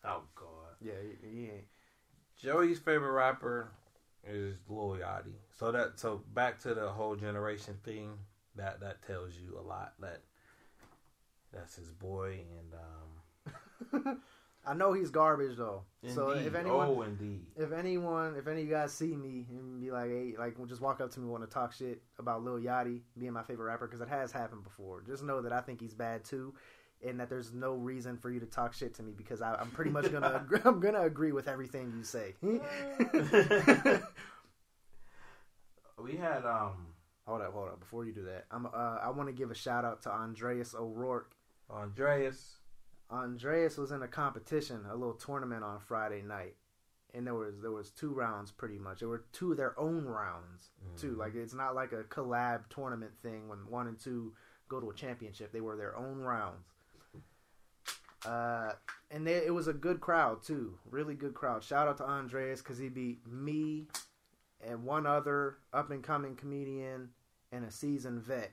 Oh 0.06 0.22
God. 0.34 0.76
Yeah, 0.82 0.92
he, 1.02 1.28
he 1.30 1.44
ain't. 1.44 1.64
Joey's 2.36 2.78
favorite 2.78 3.12
rapper 3.12 3.70
is 4.28 4.56
Lil 4.68 4.98
Yachty. 5.00 5.34
So 5.58 5.72
that 5.72 5.98
so 5.98 6.22
back 6.34 6.60
to 6.60 6.74
the 6.74 6.88
whole 6.88 7.16
generation 7.16 7.76
thing. 7.84 8.10
That 8.56 8.80
that 8.80 9.06
tells 9.06 9.34
you 9.34 9.58
a 9.58 9.62
lot. 9.62 9.94
That 10.00 10.20
that's 11.52 11.76
his 11.76 11.90
boy, 11.90 12.40
and 12.58 14.04
um, 14.04 14.22
I 14.66 14.74
know 14.74 14.92
he's 14.92 15.10
garbage 15.10 15.56
though. 15.56 15.82
Indeed. 16.02 16.14
So 16.14 16.30
if 16.30 16.54
anyone, 16.54 16.88
oh 16.88 17.02
indeed, 17.02 17.46
if 17.56 17.72
anyone, 17.72 18.34
if 18.36 18.46
any 18.46 18.62
of 18.62 18.68
you 18.68 18.72
guys 18.72 18.92
see 18.92 19.14
me 19.14 19.46
and 19.50 19.80
be 19.80 19.90
like, 19.90 20.10
hey, 20.10 20.34
like, 20.38 20.56
just 20.68 20.80
walk 20.80 21.00
up 21.00 21.10
to 21.12 21.20
me, 21.20 21.28
want 21.28 21.42
to 21.44 21.50
talk 21.50 21.72
shit 21.72 22.02
about 22.18 22.42
Lil 22.42 22.58
Yachty 22.58 23.00
being 23.18 23.32
my 23.32 23.42
favorite 23.42 23.66
rapper 23.66 23.86
because 23.86 24.00
it 24.00 24.08
has 24.08 24.32
happened 24.32 24.64
before. 24.64 25.02
Just 25.06 25.22
know 25.22 25.42
that 25.42 25.52
I 25.52 25.60
think 25.60 25.80
he's 25.80 25.94
bad 25.94 26.24
too, 26.24 26.54
and 27.04 27.20
that 27.20 27.28
there's 27.28 27.52
no 27.52 27.74
reason 27.74 28.16
for 28.16 28.30
you 28.30 28.40
to 28.40 28.46
talk 28.46 28.72
shit 28.72 28.94
to 28.94 29.02
me 29.02 29.12
because 29.16 29.42
I, 29.42 29.60
am 29.60 29.70
pretty 29.70 29.90
much 29.90 30.10
gonna 30.10 30.34
agree, 30.44 30.60
I'm 30.64 30.80
gonna 30.80 31.02
agree 31.02 31.32
with 31.32 31.48
everything 31.48 31.92
you 31.96 32.04
say. 32.04 32.34
we 36.02 36.16
had 36.16 36.44
um. 36.44 36.88
Hold 37.26 37.40
up, 37.40 37.54
hold 37.54 37.68
up. 37.68 37.80
Before 37.80 38.04
you 38.04 38.12
do 38.12 38.24
that, 38.24 38.44
I'm 38.50 38.66
uh, 38.66 38.98
I 39.02 39.08
want 39.10 39.30
to 39.30 39.32
give 39.34 39.50
a 39.50 39.54
shout 39.54 39.84
out 39.84 40.02
to 40.02 40.10
Andreas 40.10 40.74
O'Rourke. 40.74 41.34
Andreas. 41.70 42.56
Andreas 43.10 43.76
was 43.78 43.92
in 43.92 44.02
a 44.02 44.08
competition, 44.08 44.84
a 44.90 44.94
little 44.94 45.14
tournament 45.14 45.62
on 45.62 45.78
Friday 45.78 46.22
night, 46.22 46.56
and 47.14 47.26
there 47.26 47.34
was 47.34 47.54
there 47.62 47.70
was 47.70 47.90
two 47.90 48.12
rounds 48.12 48.50
pretty 48.50 48.78
much. 48.78 49.00
There 49.00 49.08
were 49.08 49.24
two 49.32 49.52
of 49.52 49.56
their 49.56 49.78
own 49.78 50.04
rounds 50.04 50.70
mm-hmm. 50.84 50.96
too. 50.96 51.16
Like 51.16 51.34
it's 51.34 51.54
not 51.54 51.74
like 51.74 51.92
a 51.92 52.04
collab 52.04 52.68
tournament 52.68 53.12
thing 53.22 53.48
when 53.48 53.58
one 53.68 53.86
and 53.86 53.98
two 53.98 54.34
go 54.68 54.80
to 54.80 54.90
a 54.90 54.94
championship. 54.94 55.52
They 55.52 55.60
were 55.60 55.76
their 55.76 55.96
own 55.96 56.18
rounds. 56.18 56.66
Uh, 58.26 58.72
and 59.10 59.26
they, 59.26 59.34
it 59.34 59.52
was 59.52 59.68
a 59.68 59.72
good 59.72 60.00
crowd 60.00 60.42
too, 60.42 60.74
really 60.90 61.14
good 61.14 61.34
crowd. 61.34 61.62
Shout 61.62 61.88
out 61.88 61.98
to 61.98 62.04
Andreas 62.04 62.62
because 62.62 62.78
he 62.78 62.88
beat 62.88 63.26
me 63.26 63.86
and 64.66 64.84
one 64.84 65.06
other 65.06 65.58
up 65.72 65.90
and 65.90 66.02
coming 66.02 66.34
comedian 66.36 67.10
and 67.52 67.64
a 67.64 67.70
seasoned 67.70 68.22
vet 68.22 68.52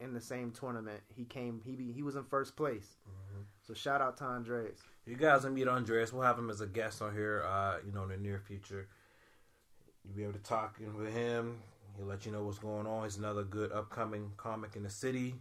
in 0.00 0.12
the 0.12 0.20
same 0.20 0.50
tournament. 0.50 1.00
He 1.14 1.24
came, 1.24 1.60
he 1.64 1.76
be, 1.76 1.92
he 1.92 2.02
was 2.02 2.16
in 2.16 2.24
first 2.24 2.56
place. 2.56 2.96
Mm-hmm. 3.08 3.42
So 3.66 3.74
shout 3.74 4.00
out 4.00 4.16
to 4.18 4.24
Andreas. 4.24 4.80
You 5.06 5.16
guys 5.16 5.44
will 5.44 5.52
meet 5.52 5.68
Andreas. 5.68 6.12
We'll 6.12 6.22
have 6.22 6.38
him 6.38 6.50
as 6.50 6.60
a 6.60 6.66
guest 6.66 7.00
on 7.00 7.14
here. 7.14 7.44
Uh, 7.48 7.76
you 7.86 7.92
know, 7.92 8.02
in 8.02 8.08
the 8.08 8.16
near 8.16 8.40
future, 8.40 8.88
you'll 10.04 10.16
be 10.16 10.22
able 10.24 10.34
to 10.34 10.38
talk 10.40 10.78
with 10.96 11.14
him. 11.14 11.58
He'll 11.96 12.06
let 12.06 12.26
you 12.26 12.32
know 12.32 12.42
what's 12.42 12.58
going 12.58 12.86
on. 12.86 13.04
He's 13.04 13.16
another 13.16 13.44
good 13.44 13.72
upcoming 13.72 14.32
comic 14.36 14.76
in 14.76 14.82
the 14.82 14.90
city. 14.90 15.36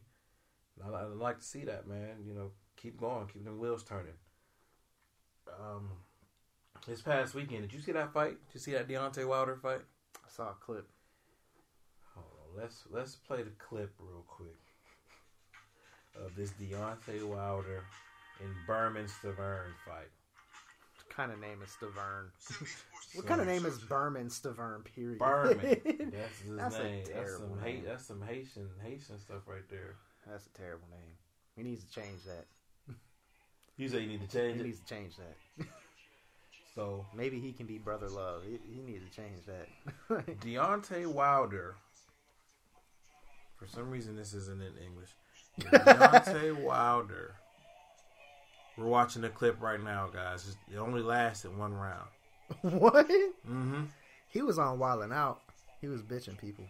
I'd 0.83 1.17
like 1.17 1.39
to 1.39 1.45
see 1.45 1.65
that, 1.65 1.87
man. 1.87 2.17
You 2.25 2.33
know, 2.33 2.51
keep 2.75 2.99
going, 2.99 3.27
keep 3.27 3.43
them 3.45 3.59
wheels 3.59 3.83
turning. 3.83 4.13
Um, 5.47 5.89
this 6.87 7.01
past 7.01 7.33
weekend, 7.33 7.61
did 7.61 7.73
you 7.73 7.81
see 7.81 7.91
that 7.91 8.13
fight? 8.13 8.37
Did 8.47 8.53
you 8.53 8.59
see 8.59 8.71
that 8.73 8.87
Deontay 8.87 9.27
Wilder 9.27 9.55
fight? 9.55 9.81
I 10.15 10.29
saw 10.29 10.49
a 10.49 10.55
clip. 10.59 10.87
Hold 12.13 12.25
on, 12.25 12.61
let's 12.61 12.83
let's 12.89 13.15
play 13.15 13.43
the 13.43 13.51
clip 13.57 13.93
real 13.99 14.23
quick 14.27 14.57
of 16.25 16.35
this 16.35 16.51
Deontay 16.61 17.23
Wilder 17.23 17.83
and 18.41 18.53
Bermane 18.67 19.07
Stiverne 19.07 19.73
fight. 19.85 20.09
What 20.97 21.09
kind 21.15 21.31
of 21.31 21.39
name 21.39 21.59
is 21.63 21.69
Stiverne? 21.69 22.29
what 23.15 23.25
kind 23.25 23.41
of 23.41 23.47
name 23.47 23.65
is 23.65 23.77
Bermane 23.79 24.29
Stiverne? 24.29 24.83
Period. 24.83 25.19
Bermane. 25.19 26.11
That's 26.11 26.39
his 26.41 26.57
that's 26.57 26.77
name. 26.77 27.03
That's 27.13 27.37
some 27.37 27.61
name. 27.63 27.83
That's 27.85 28.05
some 28.05 28.21
Haitian 28.21 28.69
Haitian 28.83 29.19
stuff 29.19 29.43
right 29.47 29.67
there. 29.69 29.95
That's 30.27 30.45
a 30.47 30.49
terrible 30.57 30.87
name. 30.91 31.15
He 31.55 31.63
needs 31.63 31.85
to 31.85 31.91
change 31.91 32.23
that. 32.25 32.45
You 33.77 33.89
say 33.89 33.99
you 33.99 34.07
need 34.07 34.29
to 34.29 34.37
change 34.37 34.55
he 34.55 34.61
it. 34.61 34.65
Needs 34.65 34.79
to 34.79 34.85
change 34.85 35.13
that. 35.17 35.67
so 36.75 37.05
maybe 37.15 37.39
he 37.39 37.51
can 37.51 37.65
be 37.65 37.77
brother 37.77 38.09
love. 38.09 38.43
He, 38.43 38.59
he 38.73 38.81
needs 38.81 39.03
to 39.03 39.15
change 39.15 39.39
that. 39.47 40.39
Deontay 40.41 41.07
Wilder. 41.07 41.75
For 43.57 43.67
some 43.67 43.89
reason, 43.89 44.15
this 44.15 44.33
isn't 44.33 44.61
in 44.61 44.73
English. 44.83 45.09
Deontay 45.59 46.61
Wilder. 46.61 47.35
We're 48.77 48.87
watching 48.87 49.21
the 49.21 49.29
clip 49.29 49.61
right 49.61 49.81
now, 49.81 50.09
guys. 50.13 50.55
It 50.71 50.77
only 50.77 51.01
lasted 51.01 51.57
one 51.57 51.73
round. 51.73 52.07
what? 52.61 53.07
Mm-hmm. 53.07 53.83
He 54.29 54.41
was 54.41 54.59
on 54.59 54.79
Wilding 54.79 55.13
Out. 55.13 55.41
He 55.79 55.87
was 55.87 56.01
bitching 56.01 56.37
people. 56.37 56.65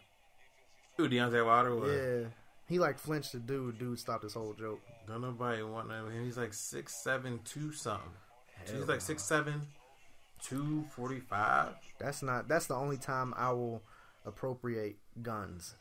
Who 0.98 1.10
Deontay 1.10 1.46
Wilder 1.46 1.76
was? 1.76 1.92
Yeah. 1.92 2.30
He 2.68 2.80
like 2.80 2.98
flinched 2.98 3.32
the 3.34 3.40
dude. 3.40 3.78
Dude 3.78 4.00
stopped 4.00 4.24
his 4.24 4.34
whole 4.34 4.54
joke. 4.54 4.82
Don't 5.08 5.22
nobody 5.22 5.62
want 5.64 5.92
him. 5.92 6.06
He's 6.24 6.38
like 6.38 6.54
six 6.54 6.96
seven 6.96 7.40
two 7.46 7.72
something. 7.72 8.10
Hell 8.66 8.76
He's 8.76 8.88
like 8.88 8.98
no. 8.98 9.00
six 9.00 9.24
seven, 9.24 9.62
two 10.42 10.86
forty 10.96 11.20
five. 11.20 11.74
That's 12.00 12.24
not. 12.24 12.48
That's 12.48 12.66
the 12.68 12.76
only 12.76 12.98
time 12.98 13.34
I 13.38 13.52
will 13.52 13.84
appropriate 14.26 14.98
guns. 15.22 15.76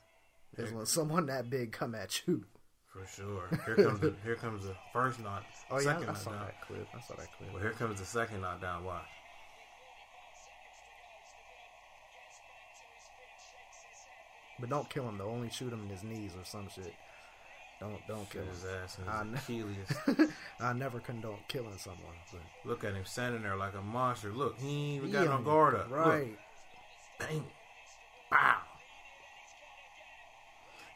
Is 0.57 0.73
when 0.73 0.87
someone 0.87 1.27
that 1.27 1.51
big 1.51 1.73
come 1.73 1.95
at 1.95 2.23
you. 2.27 2.45
For 2.87 3.05
sure. 3.07 3.49
Here 3.67 3.75
comes 3.85 4.01
the 4.01 4.15
here 4.23 4.37
comes 4.37 4.65
the 4.65 4.77
first 4.93 5.19
knock. 5.21 5.43
Oh 5.71 5.79
yeah, 5.79 5.85
second 5.85 6.11
I 6.11 6.15
saw 6.15 6.31
knockdown. 6.31 6.47
that 6.47 6.61
clip. 6.67 6.89
I 6.95 7.01
saw 7.01 7.15
that 7.17 7.29
clip. 7.37 7.53
Well, 7.53 7.61
here 7.63 7.73
comes 7.73 7.99
the 7.99 8.07
second 8.07 8.43
knockdown. 8.43 8.85
Watch. 8.85 9.03
But 14.61 14.71
don't 14.71 14.89
kill 14.89 15.09
him 15.09 15.19
though. 15.19 15.31
Only 15.31 15.51
shoot 15.51 15.73
him 15.73 15.83
in 15.85 15.89
his 15.89 16.05
knees 16.05 16.33
or 16.39 16.45
some 16.45 16.69
shit. 16.69 16.95
Don't 17.81 17.99
don't 18.07 18.29
kill 18.31 18.45
his 18.45 18.63
him. 18.65 18.71
ass 18.85 18.99
I 19.09 19.25
his 19.25 19.41
Achilles. 19.41 20.31
I 20.61 20.73
never 20.73 21.01
condone 21.01 21.39
killing 21.49 21.77
someone. 21.77 22.15
But 22.31 22.41
Look 22.65 22.85
at 22.85 22.95
him 22.95 23.05
standing 23.05 23.43
there 23.43 23.57
like 23.57 23.75
a 23.75 23.83
monster. 23.83 24.33
Look, 24.33 24.61
he 24.61 24.95
ain't 24.95 25.05
even 25.05 25.11
got 25.11 25.27
no 25.27 25.39
guard 25.45 25.75
up. 25.75 25.91
Look. 25.91 25.99
Right. 25.99 26.39
Bang. 27.19 27.45
Bow. 28.31 28.57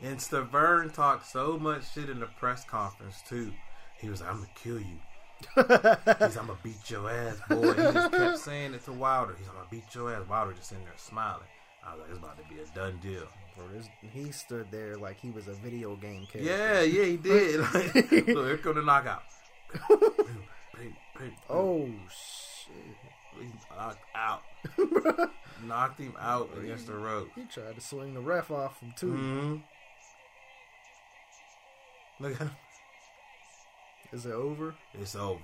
And 0.00 0.18
Stiverne 0.18 0.92
talked 0.92 1.26
so 1.26 1.58
much 1.58 1.92
shit 1.92 2.08
in 2.08 2.20
the 2.20 2.26
press 2.26 2.64
conference 2.64 3.16
too. 3.28 3.52
He 3.98 4.08
was 4.08 4.20
like, 4.20 4.30
I'm 4.30 4.36
gonna 4.36 4.48
kill 4.54 4.78
you. 4.78 4.98
He's 5.56 5.66
like, 5.68 6.20
I'm 6.38 6.46
gonna 6.46 6.58
beat 6.62 6.88
your 6.88 7.10
ass, 7.10 7.36
boy. 7.48 7.72
He 7.72 7.82
just 7.82 8.12
kept 8.12 8.38
saying 8.38 8.74
it 8.74 8.84
to 8.84 8.92
Wilder. 8.92 9.34
He's 9.36 9.48
I'm 9.48 9.54
gonna 9.54 9.66
beat 9.70 9.92
your 9.94 10.12
ass. 10.14 10.22
Wilder 10.28 10.52
just 10.52 10.68
sitting 10.68 10.84
there 10.84 10.94
smiling. 10.96 11.46
I 11.84 11.92
was 11.94 12.00
like, 12.00 12.10
it's 12.10 12.18
about 12.18 12.36
to 12.38 12.54
be 12.54 12.60
a 12.60 12.74
done 12.74 12.98
deal. 13.02 13.26
Bro, 13.56 13.66
he 14.12 14.30
stood 14.30 14.66
there 14.70 14.96
like 14.96 15.18
he 15.18 15.30
was 15.30 15.48
a 15.48 15.54
video 15.54 15.96
game 15.96 16.26
character. 16.26 16.40
Yeah, 16.40 16.82
yeah, 16.82 17.04
he 17.04 17.16
did. 17.16 17.60
Like, 17.74 17.94
look, 17.94 18.46
here 18.46 18.58
come 18.58 18.74
the 18.76 18.82
knockout. 18.82 19.22
Oh 21.50 21.88
shit. 22.08 22.96
He 23.40 23.46
knocked 23.76 24.04
out. 24.14 24.42
Knocked 25.66 26.00
him 26.00 26.14
out 26.20 26.50
against 26.60 26.86
the 26.86 26.94
rope. 26.94 27.28
He 27.34 27.44
tried 27.44 27.74
to 27.74 27.80
swing 27.80 28.14
the 28.14 28.20
ref 28.20 28.50
off 28.50 28.80
him 28.80 28.94
too. 28.96 29.10
hmm 29.12 29.56
Look 32.20 32.32
at 32.32 32.38
him. 32.38 32.50
Is 34.12 34.26
it 34.26 34.32
over? 34.32 34.74
It's 34.94 35.14
over. 35.14 35.40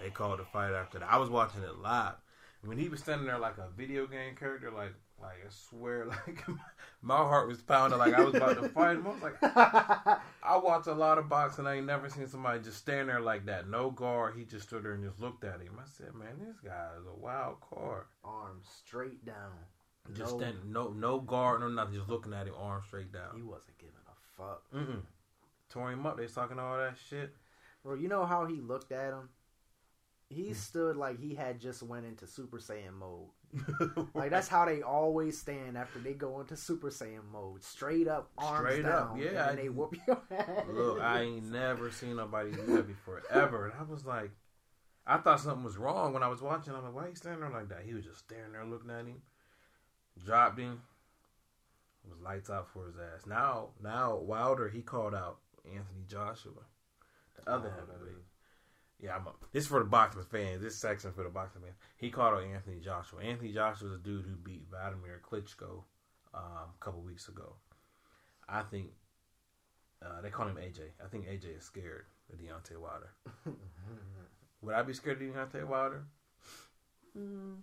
They 0.00 0.10
called 0.10 0.40
the 0.40 0.44
fight 0.44 0.72
after 0.72 0.98
that. 0.98 1.08
I 1.10 1.18
was 1.18 1.28
watching 1.30 1.62
it 1.62 1.78
live. 1.78 2.14
When 2.62 2.78
he 2.78 2.88
was 2.88 3.00
standing 3.00 3.26
there 3.26 3.38
like 3.38 3.58
a 3.58 3.68
video 3.76 4.06
game 4.06 4.36
character, 4.36 4.70
like 4.70 4.94
like 5.20 5.38
I 5.46 5.50
swear, 5.50 6.06
like 6.26 6.44
my 7.02 7.16
heart 7.16 7.48
was 7.48 7.60
pounding 7.60 7.98
like 7.98 8.14
I 8.14 8.22
was 8.22 8.34
about 8.34 8.60
to 8.60 8.68
fight 8.68 8.96
him. 8.96 9.06
I 9.06 9.10
was 9.10 9.22
like, 9.22 9.36
I 10.42 10.56
watch 10.56 10.86
a 10.86 10.92
lot 10.92 11.18
of 11.18 11.28
boxing. 11.28 11.66
I 11.66 11.76
ain't 11.76 11.86
never 11.86 12.08
seen 12.08 12.26
somebody 12.26 12.60
just 12.60 12.78
stand 12.78 13.08
there 13.08 13.20
like 13.20 13.46
that, 13.46 13.68
no 13.68 13.90
guard. 13.90 14.34
He 14.36 14.44
just 14.44 14.68
stood 14.68 14.84
there 14.84 14.92
and 14.92 15.04
just 15.04 15.20
looked 15.20 15.44
at 15.44 15.60
him. 15.60 15.78
I 15.78 15.86
said, 15.86 16.14
man, 16.14 16.38
this 16.46 16.56
guy 16.64 16.88
is 16.98 17.06
a 17.06 17.18
wild 17.18 17.56
card. 17.60 18.04
Arms 18.24 18.66
straight 18.84 19.24
down. 19.24 19.52
Just 20.14 20.32
no, 20.32 20.38
standing, 20.38 20.72
no 20.72 20.88
no 20.88 21.20
guard, 21.20 21.60
no 21.60 21.68
nothing, 21.68 21.94
just 21.94 22.08
looking 22.08 22.32
at 22.32 22.46
him, 22.46 22.54
arm 22.58 22.82
straight 22.86 23.12
down. 23.12 23.36
he 23.36 23.42
wasn't 23.42 23.78
giving 23.78 23.94
a 24.08 24.36
fuck. 24.36 24.62
Mm-mm. 24.74 25.02
Tore 25.68 25.92
him 25.92 26.06
up. 26.06 26.16
They 26.16 26.26
talking 26.26 26.58
all 26.58 26.76
that 26.78 26.96
shit. 27.08 27.34
Bro, 27.84 27.94
you 27.94 28.08
know 28.08 28.26
how 28.26 28.46
he 28.46 28.60
looked 28.60 28.92
at 28.92 29.12
him? 29.12 29.28
He 30.28 30.48
hmm. 30.48 30.52
stood 30.52 30.96
like 30.96 31.18
he 31.18 31.34
had 31.34 31.60
just 31.60 31.82
went 31.82 32.06
into 32.06 32.26
Super 32.26 32.58
Saiyan 32.58 32.94
mode. 32.98 33.28
Like 34.14 34.30
that's 34.30 34.48
how 34.48 34.64
they 34.64 34.82
always 34.82 35.38
stand 35.38 35.76
after 35.76 35.98
they 35.98 36.12
go 36.12 36.40
into 36.40 36.56
Super 36.56 36.88
Saiyan 36.90 37.24
mode. 37.32 37.64
Straight 37.64 38.06
up, 38.08 38.30
arms 38.38 38.68
Straight 38.70 38.82
down. 38.84 38.92
up, 39.12 39.16
yeah, 39.18 39.28
And 39.28 39.38
I- 39.38 39.54
they 39.62 39.68
whoop 39.68 39.94
your 40.06 40.20
ass. 40.30 40.66
Look, 40.68 41.00
I 41.00 41.22
ain't 41.22 41.50
never 41.50 41.90
seen 41.90 42.16
nobody 42.16 42.52
do 42.52 42.64
that 42.76 42.86
before 42.86 43.22
ever. 43.30 43.66
And 43.66 43.74
I 43.78 43.82
was 43.90 44.04
like, 44.06 44.30
I 45.06 45.16
thought 45.16 45.40
something 45.40 45.64
was 45.64 45.76
wrong 45.78 46.12
when 46.12 46.22
I 46.22 46.28
was 46.28 46.42
watching. 46.42 46.74
I'm 46.74 46.84
like, 46.84 46.94
why 46.94 47.08
he 47.08 47.14
standing 47.14 47.40
there 47.40 47.50
like 47.50 47.68
that? 47.70 47.82
He 47.84 47.94
was 47.94 48.04
just 48.04 48.20
standing 48.20 48.52
there 48.52 48.64
looking 48.64 48.90
at 48.90 49.06
him. 49.06 49.22
Dropped 50.24 50.58
him. 50.58 50.82
It 52.04 52.10
was 52.10 52.20
lights 52.20 52.50
out 52.50 52.68
for 52.72 52.86
his 52.86 52.96
ass. 52.96 53.26
Now, 53.26 53.70
now 53.82 54.16
Wilder 54.16 54.68
he 54.68 54.82
called 54.82 55.14
out 55.14 55.38
Anthony 55.64 56.04
Joshua, 56.08 56.52
the 57.36 57.50
other 57.50 57.72
Oh, 57.76 57.80
heavyweight. 57.80 58.24
Yeah, 59.02 59.16
I'm. 59.16 59.26
A, 59.26 59.32
this 59.52 59.64
is 59.64 59.68
for 59.68 59.78
the 59.78 59.86
boxing 59.86 60.22
fans. 60.24 60.62
This 60.62 60.76
section 60.76 61.12
for 61.12 61.24
the 61.24 61.30
boxing 61.30 61.62
fans. 61.62 61.76
He 61.96 62.10
called 62.10 62.34
out 62.34 62.44
Anthony 62.44 62.80
Joshua. 62.80 63.22
Anthony 63.22 63.52
Joshua 63.52 63.88
is 63.88 63.94
a 63.94 63.98
dude 63.98 64.26
who 64.26 64.36
beat 64.36 64.66
Vladimir 64.68 65.20
Klitschko 65.28 65.84
um, 66.34 66.68
a 66.78 66.84
couple 66.84 67.00
weeks 67.00 67.28
ago. 67.28 67.54
I 68.48 68.62
think 68.62 68.88
uh, 70.04 70.20
they 70.22 70.30
call 70.30 70.48
him 70.48 70.56
AJ. 70.56 70.80
I 71.04 71.08
think 71.08 71.26
AJ 71.26 71.58
is 71.58 71.64
scared 71.64 72.04
of 72.32 72.38
Deontay 72.38 72.78
Wilder. 72.78 73.12
Would 74.62 74.74
I 74.74 74.82
be 74.82 74.92
scared 74.92 75.22
of 75.22 75.28
Deontay 75.28 75.66
Wilder? 75.66 76.04
Mm, 77.16 77.56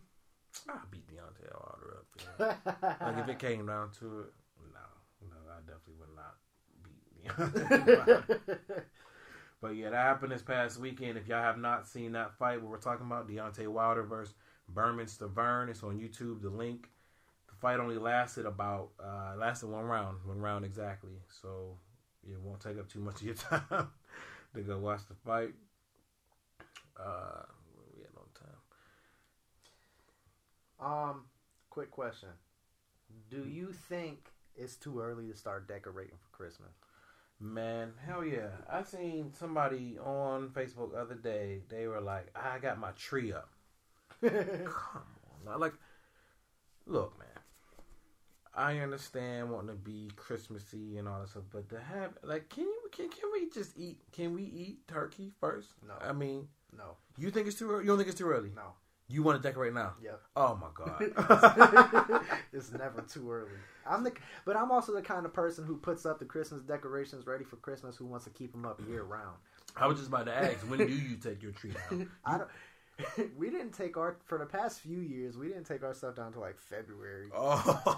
I'll 0.70 0.82
beat 0.90 1.08
Deontay 1.08 1.54
Wilder 1.54 1.98
up. 2.00 2.08
Yeah. 2.40 3.06
like 3.06 3.18
if 3.20 3.30
it 3.30 3.40
came 3.40 3.66
down 3.68 3.92
to 4.00 4.22
it, 4.22 4.34
no, 4.74 5.30
no, 5.30 5.36
I 5.52 5.60
definitely 5.60 5.96
would 6.00 6.16
not 6.16 6.36
beat 6.84 7.28
Deontay 7.78 7.98
Wilder. 7.98 8.86
But 9.62 9.76
yeah, 9.76 9.90
that 9.90 9.96
happened 9.96 10.32
this 10.32 10.42
past 10.42 10.80
weekend. 10.80 11.18
If 11.18 11.28
y'all 11.28 11.42
have 11.42 11.58
not 11.58 11.88
seen 11.88 12.12
that 12.12 12.38
fight, 12.38 12.62
what 12.62 12.70
we're 12.70 12.78
talking 12.78 13.06
about, 13.08 13.28
Deontay 13.28 13.68
Wilder 13.68 14.04
versus 14.04 14.36
Bermane 14.70 15.08
Stiverne, 15.08 15.70
it's 15.70 15.84
on 15.84 16.00
YouTube. 16.00 16.42
The 16.42 16.50
link. 16.50 16.90
The 17.50 17.56
fight 17.56 17.80
only 17.80 17.98
lasted 17.98 18.46
about 18.46 18.90
uh 19.04 19.36
lasted 19.38 19.68
one 19.68 19.86
round, 19.86 20.18
one 20.26 20.40
round 20.40 20.64
exactly. 20.64 21.14
So 21.42 21.78
it 22.24 22.40
won't 22.40 22.60
take 22.60 22.78
up 22.78 22.88
too 22.88 23.00
much 23.00 23.16
of 23.16 23.24
your 23.24 23.36
time 23.36 23.90
to 24.56 24.62
go 24.62 24.78
watch 24.78 25.02
the 25.08 25.16
fight. 25.26 25.54
Uh, 27.00 27.44
we 27.96 28.04
at 28.04 28.10
on 28.16 28.28
time? 30.80 31.12
Um, 31.12 31.26
quick 31.70 31.92
question. 31.92 32.30
Do 33.30 33.46
you 33.48 33.72
think 33.72 34.30
it's 34.56 34.76
too 34.76 35.00
early 35.00 35.28
to 35.28 35.36
start 35.36 35.68
decorating 35.68 36.18
for 36.20 36.36
Christmas? 36.36 36.74
Man, 37.40 37.94
hell 38.06 38.26
yeah! 38.26 38.50
I 38.72 38.82
seen 38.84 39.32
somebody 39.38 39.98
on 40.04 40.50
Facebook 40.50 40.92
the 40.94 40.98
other 40.98 41.14
day. 41.16 41.62
They 41.70 41.86
were 41.88 42.02
like, 42.02 42.28
"I 42.36 42.58
got 42.58 42.80
my 42.80 42.92
tree 42.92 43.32
up." 43.32 43.50
Come 44.22 44.34
on, 44.34 45.46
now. 45.46 45.58
like, 45.58 45.74
look, 46.88 47.18
man. 47.20 47.28
I 48.56 48.80
understand 48.80 49.52
wanting 49.52 49.68
to 49.70 49.76
be 49.76 50.10
Christmassy 50.16 50.98
and 50.98 51.08
all 51.08 51.20
that 51.20 51.30
stuff, 51.30 51.44
but 51.52 51.70
to 51.70 51.80
have 51.80 52.18
like, 52.24 52.50
can 52.50 52.64
you 52.64 52.90
can 52.92 53.08
can 53.10 53.30
we 53.32 53.48
just 53.52 53.78
eat? 53.78 54.00
Can 54.12 54.34
we 54.34 54.42
eat 54.42 54.88
turkey 54.88 55.32
first? 55.40 55.70
No. 55.88 55.94
I 56.02 56.14
mean, 56.14 56.48
No, 56.76 56.96
you 57.20 57.30
think 57.30 57.46
it's 57.48 57.60
too 57.60 57.70
early? 57.70 57.84
You 57.84 57.90
don't 57.90 57.98
think 57.98 58.10
it's 58.10 58.18
too 58.18 58.30
early? 58.32 58.52
no. 58.56 58.74
You 59.10 59.24
want 59.24 59.42
to 59.42 59.48
decorate 59.48 59.74
now? 59.74 59.94
Yep. 60.04 60.22
Oh 60.36 60.60
my 60.60 60.68
god! 60.74 62.22
it's 62.54 62.74
never 62.74 63.02
too 63.02 63.32
early. 63.32 63.52
I'm 63.86 64.04
the, 64.04 64.12
but 64.46 64.58
I'm 64.58 64.70
also 64.70 64.94
the 64.94 65.02
kind 65.02 65.26
of 65.26 65.34
person 65.34 65.64
who 65.64 65.78
puts 65.78 66.06
up 66.06 66.20
the 66.20 66.26
Christmas 66.26 66.62
decorations 66.62 67.26
ready 67.26 67.46
for 67.46 67.56
Christmas, 67.58 67.96
who 67.96 68.06
wants 68.06 68.26
to 68.26 68.32
keep 68.32 68.52
them 68.52 68.66
up 68.66 68.82
year 68.88 69.04
round. 69.04 69.38
I 69.78 69.88
was 69.88 69.98
just 69.98 70.10
about 70.10 70.26
to 70.26 70.36
ask, 70.36 70.58
when 70.70 70.80
do 70.80 70.88
you 70.88 71.16
take 71.16 71.42
your 71.42 71.54
tree 71.54 71.72
down? 71.90 72.10
I 72.26 72.40
don't. 72.40 72.50
we 73.38 73.50
didn't 73.50 73.72
take 73.72 73.96
our 73.96 74.18
for 74.26 74.40
the 74.40 74.46
past 74.46 74.82
few 74.82 75.00
years. 75.00 75.38
We 75.38 75.48
didn't 75.48 75.66
take 75.66 75.84
our 75.84 75.94
stuff 75.94 76.16
down 76.16 76.34
to 76.34 76.40
like 76.40 76.60
February. 76.60 77.30
Oh, 77.34 77.96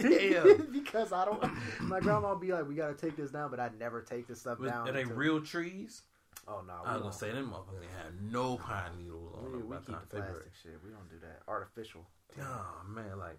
damn! 0.00 0.68
because 0.72 1.12
I 1.12 1.24
don't. 1.24 1.42
My 1.80 2.00
grandma 2.00 2.30
would 2.30 2.40
be 2.40 2.52
like, 2.52 2.68
"We 2.68 2.74
got 2.74 2.88
to 2.88 3.06
take 3.06 3.16
this 3.16 3.30
down," 3.30 3.50
but 3.50 3.60
I'd 3.60 3.78
never 3.78 4.02
take 4.02 4.26
this 4.26 4.40
stuff 4.40 4.58
Was- 4.58 4.70
down. 4.70 4.88
Are 4.88 4.92
they 4.92 5.02
until- 5.02 5.16
real 5.16 5.40
trees? 5.40 6.02
Oh 6.48 6.62
no, 6.66 6.72
I 6.84 6.94
was 6.94 7.02
gonna 7.02 7.12
say 7.12 7.32
them 7.32 7.52
motherfuckers 7.52 7.82
ain't 7.82 7.92
had 7.92 8.32
no 8.32 8.56
pine 8.56 8.96
needles 8.98 9.34
on 9.36 9.44
We, 9.44 9.58
them 9.58 9.68
we 9.68 9.76
keep 9.76 10.00
the 10.08 10.16
plastic 10.16 10.52
shit. 10.62 10.72
We 10.84 10.90
don't 10.90 11.08
do 11.08 11.16
that. 11.22 11.42
Artificial. 11.46 12.06
Oh 12.40 12.76
man, 12.88 13.18
like, 13.18 13.38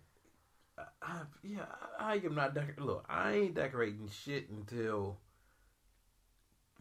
I, 0.78 0.84
I, 1.02 1.22
yeah, 1.44 1.66
I, 2.00 2.14
I 2.14 2.16
am 2.18 2.36
not 2.36 2.54
decorating. 2.54 2.86
Look, 2.86 3.06
I 3.10 3.34
ain't 3.34 3.56
decorating 3.56 4.10
shit 4.10 4.50
until. 4.50 5.18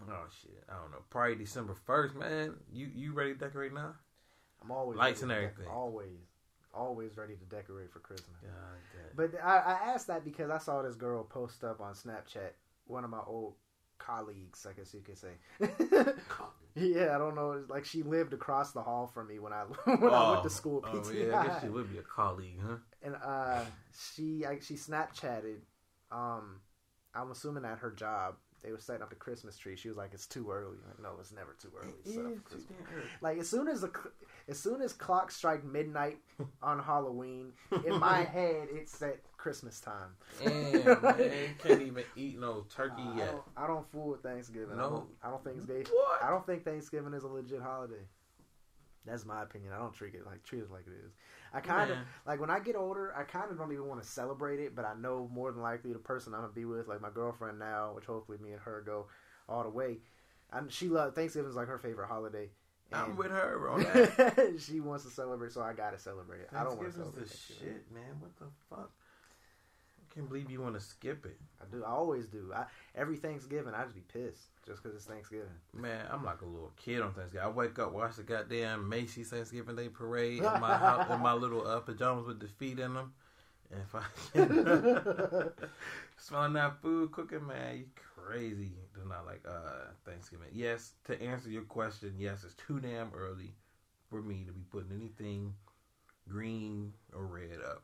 Oh 0.08 0.24
shit, 0.42 0.62
I 0.68 0.80
don't 0.80 0.90
know. 0.92 1.02
Probably 1.10 1.34
December 1.36 1.74
first, 1.84 2.14
man. 2.14 2.54
You 2.72 2.88
you 2.94 3.12
ready 3.12 3.32
to 3.32 3.38
decorate 3.38 3.72
now? 3.74 3.94
I'm 4.62 4.70
always 4.70 4.98
Lights 4.98 5.22
and 5.22 5.30
dec- 5.30 5.36
everything. 5.36 5.66
always, 5.72 6.18
always 6.74 7.16
ready 7.16 7.34
to 7.34 7.44
decorate 7.44 7.90
for 7.90 7.98
Christmas. 8.00 8.36
Yeah, 8.42 8.50
But 9.16 9.32
I, 9.42 9.56
I 9.58 9.72
asked 9.92 10.06
that 10.08 10.24
because 10.24 10.50
I 10.50 10.58
saw 10.58 10.82
this 10.82 10.96
girl 10.96 11.24
post 11.24 11.64
up 11.64 11.80
on 11.80 11.94
Snapchat. 11.94 12.50
One 12.86 13.04
of 13.04 13.10
my 13.10 13.20
old 13.26 13.54
colleagues, 14.04 14.66
I 14.68 14.72
guess 14.72 14.94
you 14.94 15.00
could 15.00 15.18
say. 15.18 15.34
yeah, 16.74 17.14
I 17.14 17.18
don't 17.18 17.34
know. 17.34 17.62
Like 17.68 17.84
she 17.84 18.02
lived 18.02 18.32
across 18.32 18.72
the 18.72 18.82
hall 18.82 19.06
from 19.06 19.28
me 19.28 19.38
when 19.38 19.52
I 19.52 19.62
when 19.84 20.12
I 20.12 20.30
went 20.32 20.42
to 20.44 20.50
school. 20.50 20.84
Oh, 20.84 20.88
PTI. 20.88 21.28
yeah, 21.28 21.40
I 21.40 21.46
guess 21.46 21.62
she 21.62 21.68
would 21.68 21.92
be 21.92 21.98
a 21.98 22.02
colleague, 22.02 22.58
huh? 22.66 22.76
and 23.02 23.16
uh, 23.22 23.64
she 24.14 24.44
I, 24.44 24.58
she 24.60 24.74
Snapchatted. 24.74 25.58
Um, 26.10 26.60
I'm 27.14 27.30
assuming 27.30 27.64
at 27.64 27.78
her 27.78 27.90
job 27.90 28.36
they 28.62 28.72
were 28.72 28.78
setting 28.78 29.02
up 29.02 29.10
the 29.10 29.16
Christmas 29.16 29.56
tree. 29.56 29.76
She 29.76 29.88
was 29.88 29.96
like, 29.96 30.10
"It's 30.12 30.26
too 30.26 30.50
early." 30.50 30.76
Like, 30.86 31.00
no, 31.02 31.12
it's 31.20 31.32
never 31.32 31.56
too 31.60 31.70
early. 31.78 31.90
It 31.90 32.04
to 32.04 32.10
is 32.10 32.14
too 32.16 32.74
early. 32.94 33.04
Like 33.20 33.38
as 33.38 33.48
soon 33.48 33.68
as 33.68 33.80
the 33.80 33.88
cl- 33.88 34.12
as 34.48 34.58
soon 34.58 34.82
as 34.82 34.92
clocks 34.92 35.36
strike 35.36 35.64
midnight 35.64 36.18
on 36.62 36.78
Halloween, 36.82 37.52
in 37.86 37.98
my 37.98 38.18
head 38.36 38.68
it's 38.72 39.00
at 39.02 39.18
Christmas 39.36 39.80
time. 39.80 40.10
Damn, 40.44 40.84
man, 41.02 41.30
can't 41.62 41.82
even 41.82 42.04
eat 42.16 42.38
no 42.38 42.64
turkey 42.74 43.02
I 43.02 43.16
yet. 43.16 43.30
don't, 43.32 43.42
I 43.56 43.66
don't 43.66 43.90
fool 43.90 44.10
with 44.10 44.22
Thanksgiving. 44.22 44.72
I 44.74 44.76
No. 44.82 44.90
don't, 44.90 45.08
I 45.22 45.30
don't 45.30 45.42
think 45.44 45.56
Thanksgiving. 45.56 45.86
What? 45.92 46.22
I 46.22 46.30
don't 46.30 46.44
think 46.46 46.64
Thanksgiving 46.64 47.14
is 47.14 47.22
a 47.24 47.28
legit 47.28 47.62
holiday. 47.62 48.04
That's 49.06 49.24
my 49.24 49.42
opinion. 49.42 49.72
I 49.72 49.78
don't 49.78 49.94
treat 49.94 50.14
it 50.14 50.26
like 50.26 50.42
treat 50.42 50.60
it 50.60 50.70
like 50.70 50.86
it 50.86 50.92
is. 51.04 51.12
I 51.52 51.60
kind 51.60 51.90
of 51.90 51.96
Man. 51.96 52.06
like 52.26 52.40
when 52.40 52.50
I 52.50 52.60
get 52.60 52.76
older. 52.76 53.14
I 53.16 53.22
kind 53.24 53.50
of 53.50 53.58
don't 53.58 53.72
even 53.72 53.86
want 53.86 54.02
to 54.02 54.08
celebrate 54.08 54.60
it, 54.60 54.76
but 54.76 54.84
I 54.84 54.94
know 54.94 55.28
more 55.32 55.50
than 55.52 55.62
likely 55.62 55.92
the 55.92 55.98
person 55.98 56.34
I'm 56.34 56.42
gonna 56.42 56.52
be 56.52 56.64
with, 56.64 56.86
like 56.88 57.00
my 57.00 57.10
girlfriend 57.10 57.58
now, 57.58 57.92
which 57.94 58.04
hopefully 58.04 58.38
me 58.42 58.52
and 58.52 58.60
her 58.60 58.82
go 58.84 59.06
all 59.48 59.62
the 59.62 59.70
way. 59.70 59.98
And 60.52 60.70
she 60.70 60.88
loves 60.88 61.14
Thanksgiving 61.14 61.50
is 61.50 61.56
like 61.56 61.68
her 61.68 61.78
favorite 61.78 62.08
holiday. 62.08 62.50
I'm 62.92 63.16
with 63.16 63.30
her 63.30 63.68
on 63.70 63.82
that. 63.84 64.56
she 64.58 64.80
wants 64.80 65.04
to 65.04 65.10
celebrate, 65.10 65.52
so 65.52 65.62
I 65.62 65.72
gotta 65.72 65.98
celebrate 65.98 66.40
it. 66.40 66.48
I 66.52 66.64
don't 66.64 66.76
want 66.76 66.92
to 66.92 66.98
Thanksgiving's 66.98 67.30
celebrate 67.30 67.58
the 67.58 67.76
shit, 67.78 67.92
man. 67.92 68.20
What 68.20 68.36
the 68.36 68.46
fuck? 68.68 68.90
I 70.10 70.14
can't 70.14 70.28
believe 70.28 70.50
you 70.50 70.60
want 70.60 70.74
to 70.74 70.80
skip 70.80 71.24
it, 71.24 71.38
I 71.60 71.64
do. 71.70 71.84
I 71.84 71.90
always 71.90 72.26
do. 72.26 72.52
I, 72.54 72.64
every 72.96 73.16
Thanksgiving, 73.16 73.74
I 73.74 73.84
just 73.84 73.94
be 73.94 74.02
pissed 74.12 74.48
just 74.66 74.82
because 74.82 74.96
it's 74.96 75.04
Thanksgiving. 75.04 75.48
man. 75.72 76.06
I'm 76.10 76.24
like 76.24 76.40
a 76.40 76.46
little 76.46 76.72
kid 76.76 77.00
on 77.00 77.12
Thanksgiving. 77.12 77.46
I 77.46 77.50
wake 77.50 77.78
up, 77.78 77.92
watch 77.92 78.16
the 78.16 78.22
goddamn 78.24 78.88
Macy's 78.88 79.30
Thanksgiving 79.30 79.76
Day 79.76 79.88
parade 79.88 80.38
in 80.38 80.60
my 80.60 80.76
house, 80.76 81.08
in 81.10 81.20
my 81.20 81.32
little 81.32 81.66
uh, 81.66 81.80
pajamas 81.80 82.26
with 82.26 82.40
the 82.40 82.48
feet 82.48 82.78
in 82.78 82.94
them, 82.94 83.12
and 83.70 83.80
if 83.82 83.94
I 83.94 84.02
smelling 86.16 86.54
that 86.54 86.82
food 86.82 87.12
cooking, 87.12 87.46
man, 87.46 87.78
you 87.78 87.84
crazy. 88.16 88.72
Do 88.94 89.08
not 89.08 89.26
like 89.26 89.42
uh 89.48 89.92
Thanksgiving. 90.04 90.48
Yes, 90.52 90.92
to 91.04 91.20
answer 91.22 91.50
your 91.50 91.62
question, 91.62 92.14
yes, 92.18 92.42
it's 92.44 92.54
too 92.54 92.80
damn 92.80 93.12
early 93.14 93.54
for 94.08 94.22
me 94.22 94.44
to 94.46 94.52
be 94.52 94.62
putting 94.70 94.92
anything 94.92 95.54
green 96.28 96.92
or 97.14 97.26
red 97.26 97.60
up. 97.64 97.82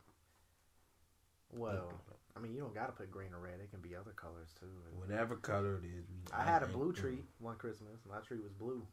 Well, 1.55 1.91
I 2.35 2.39
mean, 2.39 2.53
you 2.53 2.59
don't 2.61 2.73
gotta 2.73 2.91
put 2.91 3.09
green 3.11 3.33
or 3.33 3.39
red. 3.39 3.59
It 3.63 3.71
can 3.71 3.79
be 3.81 3.95
other 3.95 4.11
colors 4.11 4.53
too. 4.59 4.67
Whatever 4.95 5.35
color 5.37 5.77
it 5.77 5.85
is. 5.85 6.05
I 6.33 6.43
had 6.43 6.63
a 6.63 6.67
blue 6.67 6.93
tree 6.93 7.19
one 7.39 7.55
Christmas. 7.55 8.01
My 8.09 8.19
tree 8.19 8.39
was 8.39 8.53
blue. 8.53 8.85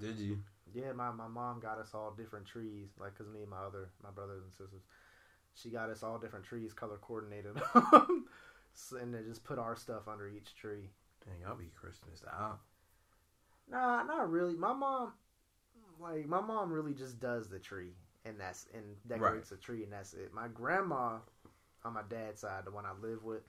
Did 0.00 0.18
you? 0.18 0.38
Yeah, 0.74 0.92
my, 0.92 1.10
my 1.10 1.28
mom 1.28 1.60
got 1.60 1.78
us 1.78 1.90
all 1.94 2.12
different 2.16 2.46
trees, 2.46 2.88
like 3.00 3.14
because 3.16 3.32
me 3.32 3.40
and 3.40 3.50
my 3.50 3.58
other 3.58 3.88
my 4.02 4.10
brothers 4.10 4.42
and 4.42 4.52
sisters, 4.52 4.82
she 5.54 5.70
got 5.70 5.90
us 5.90 6.02
all 6.02 6.18
different 6.18 6.44
trees, 6.44 6.72
color 6.72 6.98
coordinated, 7.00 7.56
So- 8.74 8.96
and 8.98 9.12
then 9.12 9.24
just 9.26 9.44
put 9.44 9.58
our 9.58 9.74
stuff 9.76 10.06
under 10.06 10.28
each 10.28 10.54
tree. 10.54 10.90
Dang, 11.24 11.40
y'all 11.42 11.56
be 11.56 11.70
Christmas 11.74 12.22
out. 12.32 12.60
Nah, 13.70 14.02
not 14.04 14.30
really. 14.30 14.54
My 14.54 14.72
mom, 14.72 15.12
like 16.00 16.26
my 16.26 16.40
mom, 16.40 16.70
really 16.72 16.94
just 16.94 17.18
does 17.20 17.48
the 17.48 17.58
tree, 17.58 17.92
and 18.24 18.38
that's 18.38 18.66
and 18.72 18.84
decorates 19.06 19.50
the 19.50 19.56
tree, 19.56 19.82
and 19.82 19.92
that's 19.92 20.14
it. 20.14 20.32
My 20.32 20.48
grandma, 20.48 21.16
on 21.88 21.94
my 21.94 22.02
dad's 22.08 22.42
side, 22.42 22.64
the 22.64 22.70
one 22.70 22.84
I 22.86 22.92
live 23.00 23.24
with, 23.24 23.42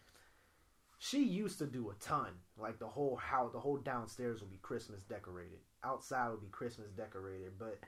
she 0.97 1.23
used 1.23 1.59
to 1.59 1.65
do 1.65 1.89
a 1.89 1.93
ton. 1.95 2.31
Like 2.57 2.79
the 2.79 2.87
whole 2.87 3.15
house, 3.15 3.51
the 3.53 3.59
whole 3.59 3.77
downstairs 3.77 4.41
would 4.41 4.51
be 4.51 4.57
Christmas 4.61 5.03
decorated. 5.03 5.59
Outside 5.83 6.29
would 6.29 6.41
be 6.41 6.47
Christmas 6.47 6.91
decorated, 6.91 7.53
but 7.57 7.79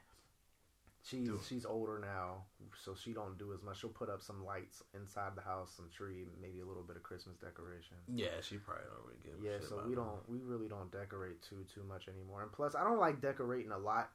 she's 1.04 1.28
Dude. 1.28 1.40
she's 1.48 1.66
older 1.66 2.00
now, 2.00 2.44
so 2.84 2.96
she 2.96 3.14
don't 3.14 3.38
do 3.38 3.54
as 3.54 3.64
much. 3.64 3.80
She'll 3.80 3.90
put 3.90 4.10
up 4.10 4.22
some 4.22 4.46
lights 4.46 4.84
inside 4.94 5.32
the 5.36 5.42
house, 5.42 5.74
some 5.76 5.90
tree, 5.96 6.26
maybe 6.42 6.62
a 6.62 6.66
little 6.66 6.84
bit 6.84 6.96
of 6.96 7.04
Christmas 7.04 7.38
decoration. 7.38 7.98
Yeah, 8.08 8.40
she 8.42 8.58
probably 8.58 8.84
don't 8.86 9.06
really 9.06 9.20
give 9.24 9.44
a 9.44 9.54
Yeah, 9.54 9.68
so 9.68 9.84
we 9.88 9.96
don't 9.96 10.28
we 10.30 10.40
really 10.40 10.68
don't 10.68 10.92
decorate 10.92 11.42
too 11.42 11.66
too 11.74 11.84
much 11.84 12.08
anymore. 12.08 12.44
And 12.44 12.52
plus 12.52 12.76
I 12.76 12.84
don't 12.84 13.00
like 13.00 13.22
decorating 13.22 13.72
a 13.72 13.78
lot 13.78 14.12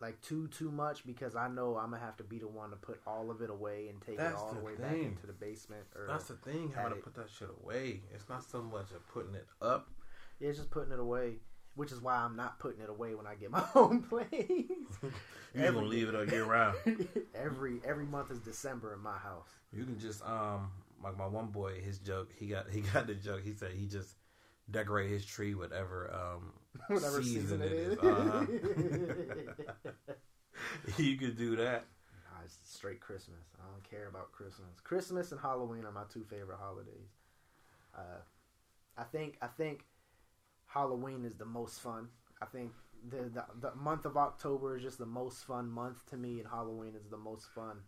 like 0.00 0.20
too 0.22 0.48
too 0.48 0.70
much 0.70 1.04
because 1.04 1.36
I 1.36 1.48
know 1.48 1.76
I'm 1.76 1.90
gonna 1.90 2.02
have 2.02 2.16
to 2.18 2.24
be 2.24 2.38
the 2.38 2.48
one 2.48 2.70
to 2.70 2.76
put 2.76 3.00
all 3.06 3.30
of 3.30 3.42
it 3.42 3.50
away 3.50 3.88
and 3.88 4.00
take 4.00 4.16
That's 4.16 4.32
it 4.34 4.38
all 4.38 4.52
the, 4.52 4.58
the 4.60 4.64
way 4.64 4.74
back 4.74 4.92
thing. 4.92 5.04
into 5.04 5.26
the 5.26 5.32
basement 5.34 5.84
or 5.94 6.06
That's 6.08 6.24
the 6.28 6.34
thing, 6.34 6.72
how 6.74 6.82
had 6.84 6.88
to 6.90 6.94
put 6.96 7.14
that 7.16 7.28
shit 7.30 7.48
away. 7.62 8.00
It's 8.14 8.28
not 8.28 8.42
so 8.48 8.62
much 8.62 8.90
of 8.92 9.06
putting 9.08 9.34
it 9.34 9.46
up. 9.60 9.88
yeah, 10.38 10.48
it's 10.48 10.58
just 10.58 10.70
putting 10.70 10.92
it 10.92 10.98
away. 11.00 11.34
Which 11.76 11.92
is 11.92 12.00
why 12.00 12.16
I'm 12.16 12.34
not 12.34 12.58
putting 12.58 12.80
it 12.82 12.90
away 12.90 13.14
when 13.14 13.26
I 13.26 13.34
get 13.36 13.50
my 13.52 13.64
own 13.74 14.02
place. 14.02 14.26
You're 15.54 15.64
Every- 15.66 15.72
gonna 15.74 15.86
leave 15.86 16.08
it 16.08 16.14
all 16.14 16.26
year 16.26 16.44
round. 16.44 16.76
every 17.34 17.80
every 17.84 18.06
month 18.06 18.30
is 18.30 18.38
December 18.40 18.92
in 18.94 19.00
my 19.00 19.16
house. 19.18 19.48
You 19.72 19.84
can 19.84 19.98
just 19.98 20.22
um 20.26 20.70
like 21.02 21.16
my 21.18 21.26
one 21.26 21.46
boy, 21.46 21.80
his 21.80 21.98
joke, 21.98 22.30
he 22.36 22.46
got 22.46 22.70
he 22.70 22.80
got 22.80 23.06
the 23.06 23.14
joke. 23.14 23.42
He 23.44 23.52
said 23.52 23.72
he 23.72 23.86
just 23.86 24.16
decorate 24.70 25.10
his 25.10 25.24
tree 25.24 25.54
whatever 25.54 26.12
um 26.14 26.52
Whatever 26.94 27.22
season, 27.22 27.42
season, 27.42 27.62
it 27.62 27.72
is. 27.72 27.98
Uh-huh. 27.98 28.46
you 30.98 31.16
could 31.16 31.36
do 31.36 31.56
that. 31.56 31.84
Nah, 32.12 32.44
it's 32.44 32.58
straight 32.64 33.00
Christmas. 33.00 33.38
I 33.58 33.70
don't 33.70 33.88
care 33.88 34.08
about 34.08 34.32
Christmas. 34.32 34.80
Christmas 34.82 35.30
and 35.30 35.40
Halloween 35.40 35.84
are 35.84 35.92
my 35.92 36.02
two 36.12 36.24
favorite 36.24 36.58
holidays. 36.60 37.14
Uh, 37.96 38.22
I 38.98 39.04
think 39.04 39.38
I 39.40 39.46
think 39.46 39.84
Halloween 40.66 41.24
is 41.24 41.34
the 41.36 41.44
most 41.44 41.80
fun. 41.80 42.08
I 42.42 42.46
think 42.46 42.72
the, 43.08 43.30
the 43.32 43.44
the 43.60 43.74
month 43.74 44.04
of 44.04 44.16
October 44.16 44.76
is 44.76 44.82
just 44.82 44.98
the 44.98 45.06
most 45.06 45.44
fun 45.44 45.70
month 45.70 46.04
to 46.10 46.16
me, 46.16 46.40
and 46.40 46.48
Halloween 46.48 46.94
is 46.96 47.08
the 47.08 47.18
most 47.18 47.46
fun 47.54 47.78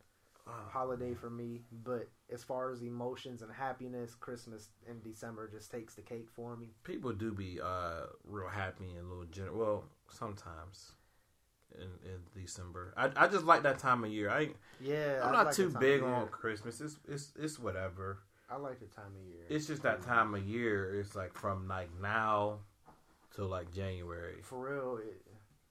holiday 0.46 1.14
for 1.14 1.30
me. 1.30 1.62
But 1.84 2.08
as 2.32 2.42
far 2.42 2.70
as 2.70 2.82
emotions 2.82 3.42
and 3.42 3.52
happiness, 3.52 4.14
Christmas 4.14 4.68
and 4.88 5.02
December 5.02 5.48
just 5.48 5.70
takes 5.70 5.94
the 5.94 6.02
cake 6.02 6.28
for 6.34 6.56
me. 6.56 6.68
People 6.84 7.12
do 7.12 7.32
be 7.32 7.60
uh 7.60 8.06
real 8.24 8.48
happy 8.48 8.90
and 8.90 9.06
a 9.06 9.08
little 9.08 9.24
gen- 9.26 9.56
well 9.56 9.84
sometimes 10.10 10.92
in, 11.74 12.10
in 12.10 12.42
December. 12.42 12.94
I 12.96 13.10
I 13.16 13.28
just 13.28 13.44
like 13.44 13.62
that 13.62 13.78
time 13.78 14.04
of 14.04 14.10
year. 14.10 14.30
I 14.30 14.50
yeah, 14.80 15.20
I'm 15.24 15.32
not 15.32 15.46
like 15.46 15.54
too 15.54 15.70
big 15.70 16.02
on. 16.02 16.28
Christmas. 16.28 16.80
It's 16.80 16.98
it's 17.08 17.32
it's 17.38 17.58
whatever. 17.58 18.18
I 18.50 18.56
like 18.56 18.80
the 18.80 18.86
time 18.86 19.12
of 19.18 19.26
year. 19.26 19.44
It's 19.48 19.66
just 19.66 19.82
that 19.82 20.02
time 20.02 20.34
of 20.34 20.44
year. 20.44 21.00
It's 21.00 21.16
like 21.16 21.32
from 21.32 21.68
like 21.68 21.88
now 22.00 22.58
till 23.34 23.46
like 23.46 23.72
January. 23.72 24.42
For 24.42 24.70
real, 24.70 24.98
it, 24.98 25.22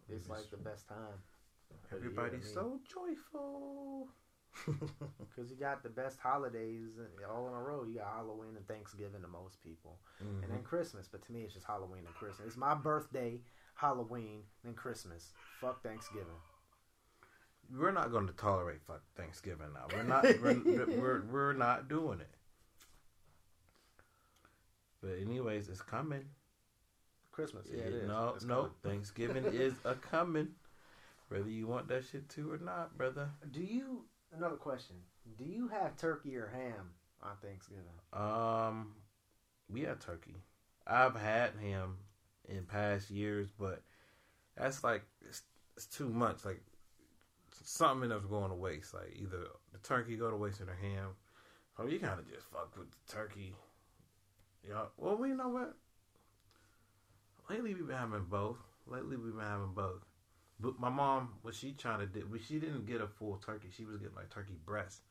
it's 0.10 0.30
like 0.30 0.50
the 0.50 0.58
best 0.58 0.88
time. 0.88 0.98
of 0.98 1.90
the 1.90 1.98
year 1.98 2.00
to 2.00 2.08
Everybody's 2.08 2.54
so 2.54 2.80
joyful. 2.92 4.10
Because 5.34 5.50
you 5.50 5.56
got 5.58 5.82
the 5.82 5.90
best 5.90 6.20
holidays 6.20 6.90
all 7.30 7.48
in 7.48 7.54
a 7.54 7.60
row. 7.62 7.84
You 7.88 8.00
got 8.00 8.14
Halloween 8.16 8.56
and 8.58 8.68
Thanksgiving 8.68 9.22
to 9.22 9.28
most 9.28 9.64
people, 9.64 9.98
and 10.20 10.44
Mhm. 10.44 10.50
then 10.50 10.64
Christmas. 10.64 11.08
But 11.08 11.24
to 11.26 11.32
me, 11.32 11.42
it's 11.44 11.54
just 11.54 11.66
Halloween 11.66 12.06
and 12.06 12.14
Christmas. 12.16 12.48
It's 12.48 12.58
my 12.58 12.76
birthday, 12.76 13.40
Halloween, 13.76 14.44
then 14.64 14.74
Christmas. 14.74 15.34
Fuck 15.62 15.82
Thanksgiving. 15.82 16.36
We're 17.74 17.92
not 17.94 18.12
going 18.12 18.28
to 18.28 18.34
tolerate 18.34 18.82
fuck 18.84 19.02
Thanksgiving 19.16 19.72
now. 19.74 19.88
We're 19.96 20.04
not. 20.04 20.24
we're, 20.42 20.86
we're 21.00 21.22
we're 21.32 21.54
not 21.54 21.88
doing 21.88 22.20
it. 22.20 22.36
But 25.02 25.18
anyways, 25.20 25.70
it's 25.70 25.82
coming. 25.82 26.26
Christmas, 27.32 27.68
yeah, 27.72 27.84
it 27.84 27.94
is. 27.94 28.08
No, 28.08 28.34
It's 28.36 28.44
no, 28.46 28.56
coming. 28.56 28.72
Thanksgiving 28.84 29.46
is 29.46 29.74
a 29.86 29.96
coming. 29.96 30.50
Whether 31.30 31.50
you 31.50 31.66
want 31.66 31.88
that 31.88 32.04
shit 32.04 32.28
too 32.28 32.52
or 32.52 32.58
not, 32.58 32.98
brother. 32.98 33.30
Do 33.52 33.62
you? 33.64 34.04
Another 34.36 34.56
question. 34.56 34.96
Do 35.38 35.44
you 35.44 35.68
have 35.68 35.98
turkey 35.98 36.36
or 36.36 36.48
ham 36.48 36.92
on 37.22 37.32
Thanksgiving? 37.42 37.84
Um, 38.14 38.94
we 39.70 39.82
have 39.82 40.00
turkey. 40.00 40.36
I've 40.88 41.16
had 41.16 41.52
ham 41.62 41.98
in 42.48 42.64
past 42.64 43.12
years, 43.12 43.50
but 43.60 43.84
that's 44.58 44.84
like 44.84 45.04
it's, 45.28 45.44
it's 45.76 45.86
too 45.86 46.10
much. 46.10 46.46
Like 46.46 46.62
something 47.64 48.12
up 48.12 48.30
going 48.30 48.50
to 48.50 48.56
waste. 48.56 48.94
Like 48.94 49.16
either 49.16 49.48
the 49.72 49.80
turkey 49.80 50.16
go 50.16 50.30
to 50.30 50.38
waste 50.38 50.62
or 50.62 50.66
the 50.66 50.76
ham. 50.76 51.10
So 51.78 51.88
you 51.88 52.00
kind 52.00 52.20
of 52.20 52.30
just 52.30 52.46
fuck 52.52 52.76
with 52.78 52.88
the 52.92 53.14
turkey. 53.14 53.54
Yeah. 54.68 54.86
Well, 54.98 55.18
we 55.18 55.30
know 55.30 55.50
what. 55.50 55.76
Lately 57.50 57.74
we've 57.74 57.88
been 57.88 57.98
having 57.98 58.26
both. 58.30 58.58
Lately 58.88 59.18
we've 59.18 59.36
been 59.36 59.46
having 59.46 59.74
both. 59.74 60.06
But 60.62 60.80
my 60.80 60.90
mom, 60.90 61.30
what 61.42 61.56
she 61.56 61.72
trying 61.72 62.00
to 62.00 62.06
do, 62.06 62.28
she 62.48 62.60
didn't 62.60 62.86
get 62.86 63.02
a 63.02 63.08
full 63.08 63.38
turkey. 63.44 63.70
She 63.76 63.86
was 63.86 63.98
getting 63.98 64.16
like 64.16 64.30
turkey 64.30 64.58
breast 64.66 65.02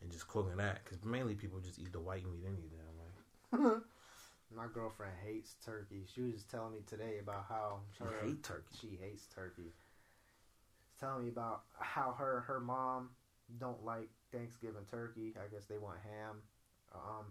and 0.00 0.10
just 0.10 0.28
cooking 0.28 0.56
that. 0.58 0.84
Because 0.84 1.04
mainly 1.04 1.34
people 1.34 1.58
just 1.58 1.78
eat 1.78 1.92
the 1.92 2.00
white 2.00 2.24
meat 2.24 2.44
any 2.46 2.68
damn 2.70 3.64
way. 3.72 3.80
My 4.54 4.66
girlfriend 4.72 5.14
hates 5.24 5.56
turkey. 5.64 6.04
She 6.14 6.20
was 6.22 6.34
just 6.34 6.50
telling 6.50 6.72
me 6.72 6.78
today 6.86 7.18
about 7.20 7.46
how 7.48 7.80
She 7.98 8.04
her- 8.04 8.20
hate 8.22 8.42
turkey. 8.44 8.76
She 8.80 8.98
hates 9.00 9.26
turkey. 9.34 9.72
She's 10.88 11.00
telling 11.00 11.24
me 11.24 11.30
about 11.30 11.62
how 11.78 12.12
her 12.18 12.42
her 12.46 12.60
mom 12.60 13.10
don't 13.58 13.84
like 13.84 14.08
Thanksgiving 14.32 14.84
turkey. 14.90 15.34
I 15.36 15.52
guess 15.52 15.64
they 15.66 15.78
want 15.78 15.98
ham. 15.98 16.36
Um, 16.94 17.24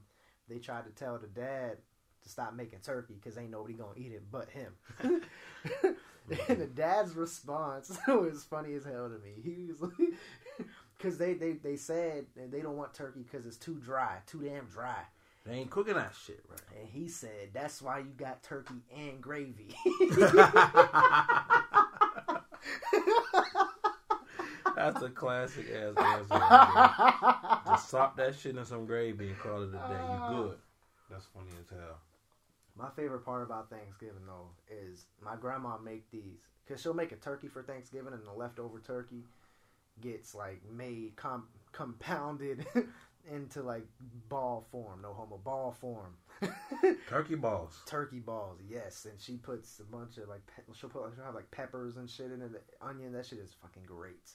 they 0.49 0.59
tried 0.59 0.83
to 0.85 0.91
tell 0.91 1.17
the 1.17 1.27
dad 1.27 1.77
to 2.23 2.29
stop 2.29 2.53
making 2.53 2.79
turkey 2.79 3.13
because 3.13 3.37
ain't 3.37 3.51
nobody 3.51 3.73
gonna 3.75 3.97
eat 3.97 4.11
it 4.11 4.23
but 4.29 4.49
him. 4.49 4.73
and 6.49 6.59
the 6.59 6.67
dad's 6.67 7.15
response 7.15 7.97
was 8.07 8.43
funny 8.43 8.73
as 8.73 8.83
hell 8.85 9.09
to 9.09 9.19
me. 9.19 9.33
He 9.43 9.67
was 9.67 9.81
like, 9.99 10.13
because 10.97 11.17
they, 11.17 11.33
they 11.33 11.53
they 11.53 11.75
said 11.75 12.25
they 12.35 12.61
don't 12.61 12.77
want 12.77 12.93
turkey 12.93 13.23
because 13.29 13.45
it's 13.45 13.57
too 13.57 13.75
dry, 13.75 14.17
too 14.25 14.41
damn 14.41 14.65
dry. 14.65 15.03
They 15.45 15.53
ain't 15.53 15.69
cooking 15.69 15.93
that 15.93 16.13
shit 16.25 16.43
right. 16.49 16.59
And 16.79 16.89
he 16.89 17.07
said, 17.07 17.49
"That's 17.53 17.81
why 17.81 17.99
you 17.99 18.11
got 18.17 18.41
turkey 18.41 18.81
and 18.95 19.21
gravy." 19.21 19.75
That's 24.75 25.01
a 25.01 25.09
classic 25.09 25.67
ass 25.71 25.95
answer. 25.97 27.63
Just 27.67 27.89
sop 27.89 28.17
that 28.17 28.35
shit 28.35 28.57
in 28.57 28.65
some 28.65 28.85
gravy 28.85 29.29
and 29.29 29.39
call 29.39 29.63
it 29.63 29.69
a 29.69 29.71
day. 29.71 30.03
You 30.09 30.35
good. 30.35 30.57
That's 31.09 31.25
funny 31.33 31.51
as 31.61 31.69
hell. 31.69 31.99
My 32.77 32.89
favorite 32.95 33.23
part 33.23 33.43
about 33.43 33.69
Thanksgiving 33.69 34.25
though 34.25 34.49
is 34.69 35.05
my 35.21 35.35
grandma 35.35 35.77
make 35.77 36.09
these 36.11 36.39
because 36.65 36.81
she'll 36.81 36.93
make 36.93 37.11
a 37.11 37.17
turkey 37.17 37.47
for 37.47 37.63
Thanksgiving 37.63 38.13
and 38.13 38.25
the 38.25 38.33
leftover 38.33 38.79
turkey 38.79 39.23
gets 40.01 40.35
like 40.35 40.61
made 40.69 41.15
com- 41.15 41.47
compounded 41.71 42.65
into 43.31 43.61
like 43.63 43.85
ball 44.29 44.65
form, 44.71 45.01
no 45.01 45.13
homo 45.13 45.37
ball 45.37 45.71
form. 45.71 46.15
Turkey 47.09 47.35
balls. 47.35 47.79
turkey 47.85 48.19
balls, 48.19 48.59
yes, 48.69 49.07
and 49.09 49.19
she 49.21 49.37
puts 49.37 49.79
a 49.79 49.83
bunch 49.83 50.17
of 50.17 50.27
like 50.27 50.41
pe- 50.47 50.63
she'll 50.77 50.89
put 50.89 51.03
she'll 51.15 51.23
have 51.23 51.33
like 51.33 51.49
peppers 51.49 51.95
and 51.95 52.09
shit 52.09 52.29
in 52.29 52.41
it, 52.41 52.51
the 52.51 52.85
onion. 52.85 53.13
That 53.13 53.25
shit 53.25 53.39
is 53.39 53.55
fucking 53.61 53.83
great. 53.87 54.31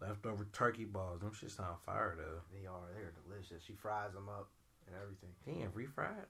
Leftover 0.00 0.46
turkey 0.54 0.86
balls. 0.86 1.20
Them 1.20 1.32
shit 1.38 1.50
sound 1.50 1.76
fire 1.84 2.16
though. 2.16 2.40
They 2.58 2.66
are 2.66 2.88
they're 2.94 3.12
delicious. 3.28 3.62
She 3.62 3.74
fries 3.74 4.14
them 4.14 4.30
up 4.30 4.48
and 4.86 4.96
everything. 4.96 5.30
Damn, 5.44 5.72
refried. 5.72 6.24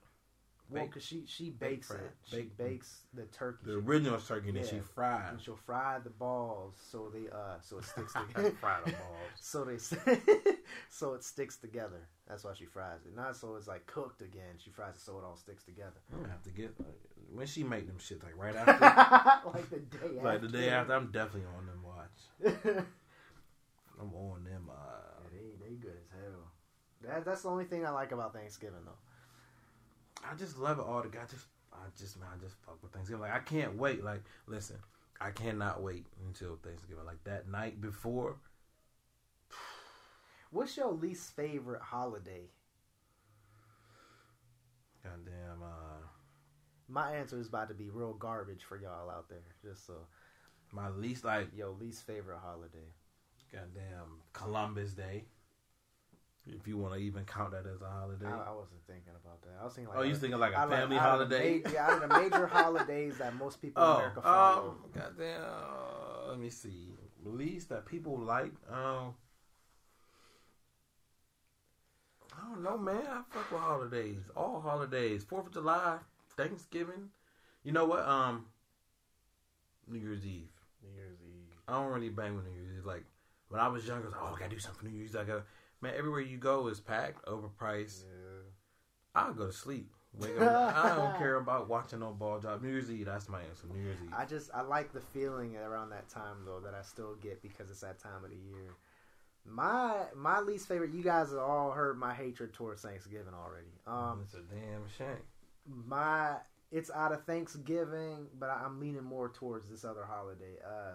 Well, 0.70 0.86
cause 0.88 1.02
she 1.02 1.24
she 1.26 1.50
bakes 1.50 1.90
it. 1.90 2.00
She 2.24 2.36
bake- 2.36 2.56
bakes 2.56 3.00
the 3.12 3.24
turkey. 3.26 3.58
The 3.64 3.72
She- 3.72 3.86
original 3.86 4.18
turkey 4.20 4.50
that 4.52 4.66
she 4.66 4.76
Yeah. 4.76 4.82
fried. 4.94 5.30
and 5.32 5.40
she'll 5.40 5.56
fry 5.56 5.98
the 5.98 6.10
balls 6.10 6.74
so 6.90 7.10
they 7.12 7.28
uh 7.30 7.58
so 7.60 7.78
it 7.78 7.84
sticks 7.84 8.12
together. 8.28 8.50
Fry 8.52 8.80
the 8.84 8.92
balls. 8.92 9.30
so 9.40 9.64
they 9.64 9.78
so 10.88 11.14
it 11.14 11.24
sticks 11.24 11.56
together. 11.56 12.06
That's 12.28 12.44
why 12.44 12.52
she 12.54 12.64
fries 12.66 13.00
it. 13.06 13.16
Not 13.16 13.34
so 13.36 13.56
it's 13.56 13.66
like 13.66 13.86
cooked 13.86 14.22
again. 14.22 14.54
She 14.58 14.70
fries 14.70 14.94
it 14.94 15.00
so 15.00 15.18
it 15.18 15.24
all 15.24 15.36
sticks 15.36 15.64
together. 15.64 16.00
I'm 16.12 16.20
gonna 16.20 16.32
have 16.32 16.42
to 16.44 16.50
get 16.50 16.74
when 17.32 17.46
she 17.46 17.64
make 17.64 17.86
them 17.86 17.98
shit 17.98 18.22
like 18.22 18.36
right 18.36 18.54
after, 18.54 19.50
like 19.52 19.70
the 19.70 19.78
day 19.78 19.98
after. 20.16 20.22
like 20.22 20.40
the 20.40 20.48
day 20.48 20.68
after. 20.70 20.94
I'm 20.94 21.10
definitely 21.10 21.48
on 21.58 21.66
them 21.66 21.82
watch. 21.82 22.86
I'm 24.00 24.14
on 24.14 24.44
them. 24.44 24.70
Uh, 24.70 25.28
they 25.32 25.64
they 25.68 25.74
good 25.76 25.96
as 25.96 26.08
hell. 26.22 26.50
That 27.02 27.24
that's 27.24 27.42
the 27.42 27.48
only 27.50 27.64
thing 27.64 27.84
I 27.84 27.90
like 27.90 28.12
about 28.12 28.32
Thanksgiving 28.34 28.84
though. 28.84 28.92
I 30.28 30.34
just 30.36 30.58
love 30.58 30.78
it 30.78 30.84
all. 30.84 31.02
The 31.02 31.08
guy 31.08 31.24
just, 31.30 31.46
I 31.72 31.78
just 31.98 32.18
man, 32.18 32.28
I 32.34 32.42
just 32.42 32.56
fuck 32.64 32.82
with 32.82 32.92
Thanksgiving. 32.92 33.22
Like 33.22 33.34
I 33.34 33.40
can't 33.40 33.76
wait. 33.76 34.04
Like 34.04 34.22
listen, 34.46 34.76
I 35.20 35.30
cannot 35.30 35.82
wait 35.82 36.06
until 36.26 36.58
Thanksgiving. 36.62 37.04
Like 37.04 37.22
that 37.24 37.48
night 37.48 37.80
before. 37.80 38.36
What's 40.50 40.76
your 40.76 40.92
least 40.92 41.34
favorite 41.34 41.82
holiday? 41.82 42.50
Goddamn. 45.02 45.62
Uh, 45.62 46.04
My 46.88 47.12
answer 47.16 47.38
is 47.38 47.48
about 47.48 47.68
to 47.68 47.74
be 47.74 47.88
real 47.88 48.12
garbage 48.14 48.64
for 48.64 48.76
y'all 48.76 49.10
out 49.10 49.28
there. 49.28 49.38
Just 49.62 49.86
so 49.86 49.94
my 50.72 50.88
least 50.90 51.24
like 51.24 51.48
yo 51.56 51.72
least 51.80 52.06
favorite 52.06 52.38
holiday. 52.42 52.92
goddamn 53.52 54.20
Columbus 54.32 54.92
Day. 54.92 55.24
If 56.46 56.66
you 56.66 56.78
want 56.78 56.94
to 56.94 56.98
even 57.00 57.24
count 57.24 57.52
that 57.52 57.66
as 57.66 57.80
a 57.82 57.88
holiday. 57.88 58.26
I, 58.26 58.30
I 58.50 58.52
wasn't 58.52 58.80
thinking 58.86 59.12
about 59.22 59.42
that. 59.42 59.50
I 59.60 59.64
was 59.64 59.74
thinking 59.74 59.90
like 59.94 59.98
oh, 60.00 60.02
you 60.02 60.14
thinking 60.14 60.38
like 60.40 60.52
a 60.52 60.58
out 60.58 60.70
family 60.70 60.96
out 60.96 61.02
holiday? 61.02 61.60
ma- 61.64 61.70
yeah, 61.70 61.86
out 61.86 62.02
of 62.02 62.08
the 62.08 62.18
major 62.20 62.46
holidays 62.52 63.18
that 63.18 63.34
most 63.36 63.60
people 63.60 63.82
in 63.82 63.88
Oh, 63.88 63.94
America 63.96 64.22
follow. 64.22 64.68
um, 64.70 64.76
goddamn. 64.94 65.42
Uh, 65.42 66.28
let 66.30 66.38
me 66.40 66.50
see. 66.50 66.94
Least 67.24 67.68
that 67.68 67.84
people 67.86 68.18
like. 68.18 68.52
Um, 68.72 69.14
I 72.34 72.48
don't 72.48 72.62
know, 72.62 72.78
man. 72.78 73.02
I 73.06 73.22
fuck 73.30 73.50
with 73.50 73.60
holidays. 73.60 74.22
All 74.36 74.60
holidays. 74.60 75.24
Fourth 75.24 75.46
of 75.48 75.52
July, 75.52 75.98
Thanksgiving. 76.36 77.10
You 77.64 77.72
know 77.72 77.84
what? 77.84 78.06
Um, 78.08 78.46
New 79.86 79.98
Year's 79.98 80.24
Eve. 80.24 80.48
New 80.82 80.94
Year's 80.94 81.18
Eve. 81.22 81.54
I 81.68 81.74
don't 81.74 81.92
really 81.92 82.08
bang 82.08 82.34
with 82.34 82.46
New 82.46 82.52
Year's 82.52 82.78
Eve. 82.78 82.86
Like 82.86 83.04
when 83.48 83.60
I 83.60 83.68
was 83.68 83.86
younger, 83.86 84.04
I 84.04 84.06
was 84.06 84.12
like, 84.14 84.22
oh, 84.22 84.34
I 84.34 84.38
gotta 84.38 84.50
do 84.50 84.58
something 84.58 84.80
for 84.80 84.88
New 84.88 84.96
Year's. 84.96 85.14
I 85.14 85.24
gotta. 85.24 85.42
Man, 85.82 85.94
everywhere 85.96 86.20
you 86.20 86.36
go 86.36 86.68
is 86.68 86.80
packed, 86.80 87.24
overpriced. 87.26 88.04
Yeah. 88.04 88.50
I'll 89.14 89.32
go 89.32 89.46
to 89.46 89.52
sleep. 89.52 89.90
Wake 90.18 90.40
up. 90.40 90.76
I 90.76 90.94
don't 90.96 91.16
care 91.18 91.36
about 91.36 91.68
watching 91.68 92.00
no 92.00 92.12
ball 92.12 92.38
drop. 92.38 92.62
New 92.62 92.68
Year's 92.68 92.90
Eve. 92.90 93.06
That's 93.06 93.28
my 93.28 93.40
answer. 93.42 93.66
New 93.72 93.80
Year's 93.80 93.98
Eve. 94.02 94.12
I 94.16 94.24
just 94.24 94.50
I 94.52 94.62
like 94.62 94.92
the 94.92 95.00
feeling 95.00 95.56
around 95.56 95.90
that 95.90 96.08
time 96.08 96.38
though 96.44 96.60
that 96.60 96.74
I 96.74 96.82
still 96.82 97.14
get 97.14 97.42
because 97.42 97.70
it's 97.70 97.80
that 97.80 97.98
time 97.98 98.24
of 98.24 98.30
the 98.30 98.36
year. 98.36 98.74
My 99.46 99.94
my 100.14 100.40
least 100.40 100.68
favorite. 100.68 100.92
You 100.92 101.02
guys 101.02 101.30
have 101.30 101.38
all 101.38 101.70
heard 101.70 101.98
my 101.98 102.12
hatred 102.12 102.52
towards 102.52 102.82
Thanksgiving 102.82 103.34
already. 103.34 103.72
Um, 103.86 104.20
it's 104.24 104.34
a 104.34 104.38
damn 104.38 104.88
shame. 104.98 105.22
my 105.86 106.36
it's 106.72 106.90
out 106.90 107.12
of 107.12 107.24
Thanksgiving, 107.24 108.26
but 108.38 108.50
I'm 108.50 108.80
leaning 108.80 109.04
more 109.04 109.28
towards 109.28 109.68
this 109.70 109.84
other 109.84 110.04
holiday. 110.04 110.58
Uh, 110.64 110.94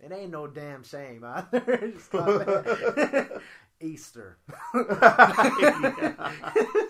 it 0.00 0.12
ain't 0.12 0.30
no 0.30 0.46
damn 0.46 0.84
shame 0.84 1.24
either. 1.24 1.92
Just 3.80 4.14
call 4.14 4.36
it 4.36 4.36
Easter. 4.38 4.38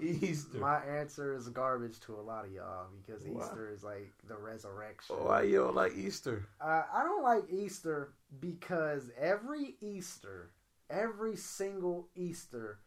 Easter. 0.02 0.58
My 0.58 0.78
answer 0.84 1.34
is 1.34 1.48
garbage 1.48 2.00
to 2.00 2.14
a 2.14 2.20
lot 2.20 2.44
of 2.44 2.52
y'all 2.52 2.86
because 3.04 3.22
Why? 3.24 3.40
Easter 3.40 3.70
is 3.70 3.82
like 3.82 4.12
the 4.28 4.36
resurrection. 4.36 5.16
Why 5.16 5.42
you 5.42 5.58
don't 5.58 5.74
like 5.74 5.96
Easter? 5.96 6.46
Uh, 6.60 6.82
I 6.92 7.02
don't 7.02 7.22
like 7.22 7.44
Easter 7.50 8.12
because 8.40 9.10
every 9.18 9.76
Easter, 9.80 10.50
every 10.90 11.36
single 11.36 12.08
Easter, 12.14 12.78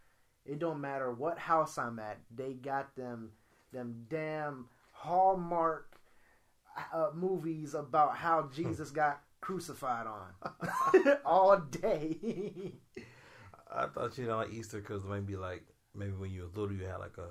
it 0.46 0.60
don't 0.60 0.82
matter 0.82 1.12
what 1.12 1.38
house 1.38 1.78
I'm 1.78 2.00
at, 2.00 2.20
they 2.34 2.54
got 2.54 2.96
them 2.96 3.32
them 3.74 4.06
damn 4.10 4.66
Hallmark 4.92 6.00
uh, 6.94 7.10
movies 7.14 7.74
about 7.74 8.18
how 8.18 8.50
Jesus 8.54 8.92
got 8.92 9.22
crucified 9.42 10.08
on 10.08 11.18
all 11.26 11.58
day. 11.58 12.74
I 13.74 13.88
thought 13.88 14.18
you 14.18 14.26
didn't 14.26 14.38
like 14.38 14.54
Easter 14.54 14.80
because 14.80 15.04
maybe 15.04 15.36
like 15.36 15.64
maybe 15.96 16.14
when 16.14 16.32
you 16.32 16.44
were 16.44 16.62
little 16.62 16.76
you 16.76 16.86
had 16.86 16.98
like 16.98 17.18
a 17.18 17.30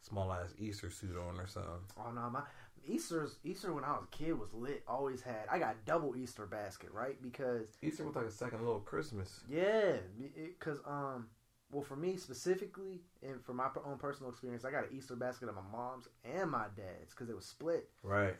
small 0.00 0.32
ass 0.32 0.54
Easter 0.58 0.90
suit 0.90 1.16
on 1.16 1.40
or 1.40 1.46
something. 1.46 1.70
oh 1.98 2.10
no, 2.12 2.30
my 2.30 2.42
Easter's 2.86 3.36
Easter 3.44 3.72
when 3.72 3.84
I 3.84 3.92
was 3.92 4.04
a 4.04 4.16
kid 4.16 4.38
was 4.38 4.52
lit. 4.52 4.82
Always 4.86 5.22
had. 5.22 5.46
I 5.50 5.58
got 5.58 5.76
double 5.86 6.16
Easter 6.16 6.46
basket 6.46 6.90
right 6.92 7.20
because 7.22 7.66
Easter 7.82 8.04
was 8.04 8.16
like 8.16 8.26
a 8.26 8.30
second 8.30 8.60
little 8.60 8.80
Christmas. 8.80 9.40
Yeah, 9.48 9.96
because 10.34 10.80
um, 10.86 11.28
well, 11.72 11.82
for 11.82 11.96
me 11.96 12.16
specifically, 12.16 13.00
and 13.22 13.42
for 13.42 13.52
my 13.52 13.68
own 13.84 13.98
personal 13.98 14.30
experience, 14.30 14.64
I 14.64 14.70
got 14.70 14.84
an 14.84 14.96
Easter 14.96 15.16
basket 15.16 15.48
at 15.48 15.54
my 15.54 15.62
mom's 15.72 16.08
and 16.24 16.50
my 16.50 16.66
dad's 16.76 17.10
because 17.10 17.28
it 17.28 17.36
was 17.36 17.46
split. 17.46 17.88
Right. 18.02 18.36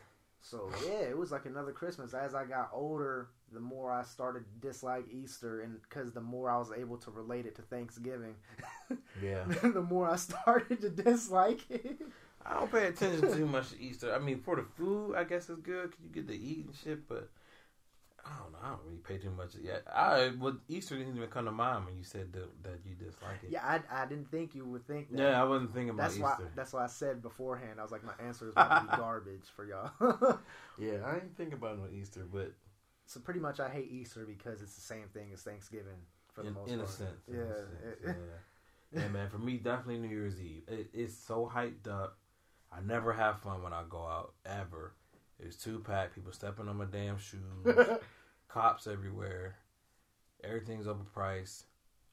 So 0.47 0.71
yeah, 0.85 0.99
it 1.09 1.17
was 1.17 1.33
like 1.33 1.47
another 1.47 1.73
Christmas. 1.73 2.13
As 2.13 2.35
I 2.35 2.45
got 2.45 2.69
older, 2.75 3.29
the 3.51 3.61
more 3.61 3.91
I 3.91 4.03
started 4.03 4.45
to 4.45 4.67
dislike 4.69 5.07
Easter, 5.11 5.63
and 5.63 5.81
because 5.81 6.13
the 6.13 6.21
more 6.21 6.51
I 6.51 6.59
was 6.59 6.71
able 6.71 6.99
to 6.99 7.11
relate 7.11 7.47
it 7.47 7.55
to 7.57 7.63
Thanksgiving, 7.63 8.35
Yeah. 9.23 9.45
the 9.63 9.81
more 9.81 10.07
I 10.11 10.17
started 10.17 10.83
to 10.83 10.91
dislike 10.91 11.61
it. 11.71 11.99
I 12.45 12.55
don't 12.59 12.71
pay 12.71 12.89
attention 12.89 13.33
too 13.35 13.47
much 13.47 13.71
to 13.71 13.81
Easter. 13.81 14.15
I 14.15 14.19
mean, 14.19 14.39
for 14.43 14.57
the 14.57 14.65
food, 14.77 15.15
I 15.17 15.25
guess 15.25 15.49
it's 15.49 15.61
good 15.63 15.91
'cause 15.93 16.01
you 16.05 16.11
get 16.11 16.29
to 16.29 16.37
eat 16.37 16.67
and 16.67 16.75
shit. 16.75 17.09
But 17.09 17.31
I 18.27 18.31
don't 18.43 18.53
know. 18.53 18.59
I 18.63 18.69
don't 18.71 18.81
really 18.85 18.99
pay 18.99 19.19
too 19.19 19.31
much 19.31 19.55
yet. 19.63 19.83
I 19.95 20.33
well, 20.39 20.57
Easter 20.69 20.97
didn't 20.97 21.17
even 21.17 21.29
come 21.29 21.45
to 21.45 21.53
mind 21.53 21.85
when 21.85 21.97
you 21.97 22.05
said 22.05 22.33
that, 22.33 22.63
that 22.63 22.79
you 22.87 22.95
dislike 22.95 23.43
it. 23.43 23.51
Yeah, 23.51 23.63
I, 23.65 24.03
I 24.03 24.07
didn't 24.07 24.31
think 24.31 24.55
you 24.55 24.65
would 24.67 24.87
think 24.87 25.11
that. 25.11 25.19
Yeah, 25.19 25.41
I 25.41 25.45
wasn't 25.45 25.75
thinking 25.75 25.91
about 25.91 26.05
That's 26.09 26.19
why. 26.19 26.33
Easter. 26.33 26.51
That's 26.57 26.73
why 26.73 26.85
I 26.85 26.87
said 26.87 27.21
beforehand. 27.23 27.79
I 27.79 27.83
was 27.83 27.93
like, 27.93 28.03
my 28.05 28.15
answer 28.25 28.47
is 28.49 28.53
about 28.53 28.81
to 28.87 28.91
be 28.91 28.97
garbage 29.03 29.45
for 29.55 29.65
y'all. 29.67 29.91
Yeah, 30.79 30.95
I 31.07 31.15
ain't 31.17 31.37
thinking 31.37 31.55
about 31.55 31.79
no 31.79 31.85
Easter, 31.93 32.27
but 32.33 32.53
So 33.07 33.21
pretty 33.21 33.41
much, 33.41 33.61
I 33.61 33.69
hate 33.69 33.91
Easter 33.91 34.25
because 34.27 34.61
it's 34.63 34.75
the 34.75 34.81
same 34.81 35.09
thing 35.13 35.31
as 35.33 35.43
Thanksgiving 35.43 36.01
for 36.33 36.43
the 36.43 36.49
in, 36.49 36.55
most 36.55 36.69
in 36.71 36.75
a 36.81 36.85
part. 36.85 36.91
sense. 36.91 37.29
in 37.29 37.35
Yeah, 37.35 37.41
a 37.43 37.55
sense, 37.55 37.71
yeah. 38.95 39.01
yeah, 39.03 39.09
man. 39.09 39.29
For 39.29 39.39
me, 39.39 39.59
definitely 39.59 39.99
New 39.99 40.09
Year's 40.09 40.41
Eve. 40.41 40.63
It, 40.69 40.91
it's 40.95 41.15
so 41.17 41.51
hyped 41.55 41.89
up. 41.89 42.17
I 42.73 42.81
never 42.81 43.13
have 43.13 43.41
fun 43.41 43.63
when 43.63 43.73
I 43.73 43.83
go 43.89 43.99
out 43.99 44.33
ever. 44.47 44.95
It's 45.39 45.57
too 45.57 45.79
packed. 45.81 46.15
People 46.15 46.33
stepping 46.33 46.69
on 46.69 46.77
my 46.77 46.87
damn 46.87 47.19
shoes. 47.19 47.41
Cops 48.55 48.87
everywhere. 48.87 49.57
Everything's 50.45 50.87
overpriced. 50.87 51.65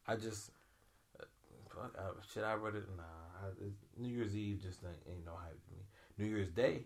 I 0.08 0.16
just 0.16 0.50
uh, 1.20 1.26
fuck. 1.70 1.96
Uh, 1.98 2.14
should 2.34 2.44
I 2.44 2.56
read 2.56 2.76
it? 2.76 2.86
Nah. 2.98 3.04
I, 3.04 3.50
New 3.98 4.10
Year's 4.10 4.36
Eve 4.36 4.60
just 4.62 4.80
ain't, 4.84 4.96
ain't 5.08 5.26
no 5.26 5.34
hype 5.34 5.64
to 5.64 5.72
me. 5.72 5.84
New 6.18 6.26
Year's 6.26 6.50
Day, 6.50 6.86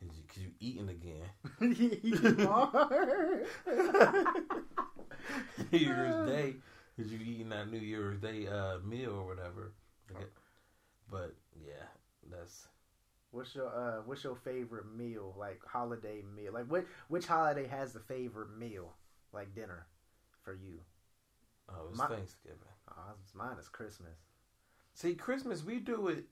cause 0.00 0.16
you, 0.16 0.22
cause 0.28 0.42
you 0.42 0.50
eating 0.60 0.90
again. 0.90 1.24
You 1.60 2.48
are. 2.50 2.90
New 5.72 5.78
Year's 5.78 6.28
Day, 6.28 6.54
cause 6.96 7.10
you 7.10 7.18
eating 7.24 7.48
that 7.48 7.70
New 7.70 7.78
Year's 7.78 8.18
Day 8.18 8.46
uh, 8.46 8.78
meal 8.84 9.12
or 9.12 9.26
whatever. 9.26 9.72
Okay. 10.10 10.24
But 11.10 11.34
yeah, 11.54 11.86
that's 12.30 12.68
What's 13.30 13.54
your 13.54 13.68
uh 13.68 14.02
What's 14.04 14.24
your 14.24 14.36
favorite 14.36 14.86
meal? 14.96 15.34
Like 15.38 15.60
holiday 15.66 16.22
meal? 16.34 16.52
Like 16.52 16.66
what? 16.66 16.86
Which 17.08 17.26
holiday 17.26 17.66
has 17.66 17.92
the 17.92 18.00
favorite 18.00 18.56
meal? 18.56 18.94
Like 19.32 19.54
dinner 19.54 19.86
for 20.42 20.54
you? 20.54 20.80
oh, 21.68 21.88
it's 21.90 21.98
My- 21.98 22.06
Thanksgiving. 22.08 22.58
Oh, 22.90 23.12
mine 23.34 23.56
is 23.60 23.68
Christmas. 23.68 24.16
See, 24.94 25.14
Christmas 25.14 25.62
we 25.62 25.78
do 25.80 26.08
it. 26.08 26.24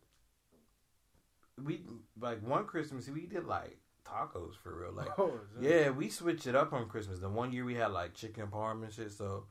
We 1.63 1.83
like 2.21 2.43
one 2.43 2.65
Christmas 2.67 3.09
we 3.09 3.27
did 3.27 3.45
like 3.47 3.79
tacos 4.05 4.57
for 4.57 4.75
real. 4.75 4.93
Like, 4.93 5.19
Oh, 5.19 5.33
yeah, 5.61 5.91
we 5.91 6.09
switch 6.09 6.47
it 6.47 6.55
up 6.55 6.73
on 6.73 6.89
Christmas. 6.89 7.19
The 7.19 7.29
one 7.29 7.53
year 7.53 7.65
we 7.65 7.75
had 7.75 7.93
like 7.93 8.15
chicken 8.15 8.47
parm 8.49 8.83
and 8.83 8.93
shit. 8.93 9.13
So 9.13 9.45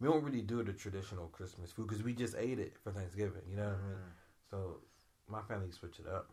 we 0.00 0.08
don't 0.08 0.22
really 0.24 0.42
do 0.42 0.62
the 0.62 0.72
traditional 0.72 1.28
Christmas 1.28 1.72
food 1.72 1.88
because 1.88 2.02
we 2.02 2.14
just 2.14 2.34
ate 2.36 2.58
it 2.58 2.76
for 2.82 2.92
Thanksgiving. 2.92 3.42
You 3.48 3.56
know 3.56 3.68
what 3.68 3.78
I 3.78 3.82
mean? 3.88 3.96
Mhm. 3.96 4.50
So 4.50 4.76
my 5.28 5.42
family 5.42 5.70
switch 5.70 5.98
it 6.00 6.06
up. 6.06 6.30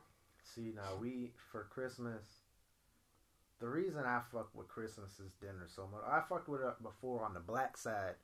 See 0.55 0.73
now 0.75 0.97
we 0.99 1.31
for 1.51 1.63
Christmas. 1.63 2.25
The 3.59 3.67
reason 3.67 4.03
I 4.05 4.21
fuck 4.31 4.49
with 4.53 4.67
Christmas 4.67 5.19
is 5.19 5.31
dinner 5.41 5.67
so 5.67 5.87
much, 5.91 6.01
I 6.07 6.21
fucked 6.27 6.47
with 6.47 6.61
it 6.61 6.81
before 6.81 7.25
on 7.25 7.33
the 7.33 7.41
black 7.41 7.77
side. 7.77 8.15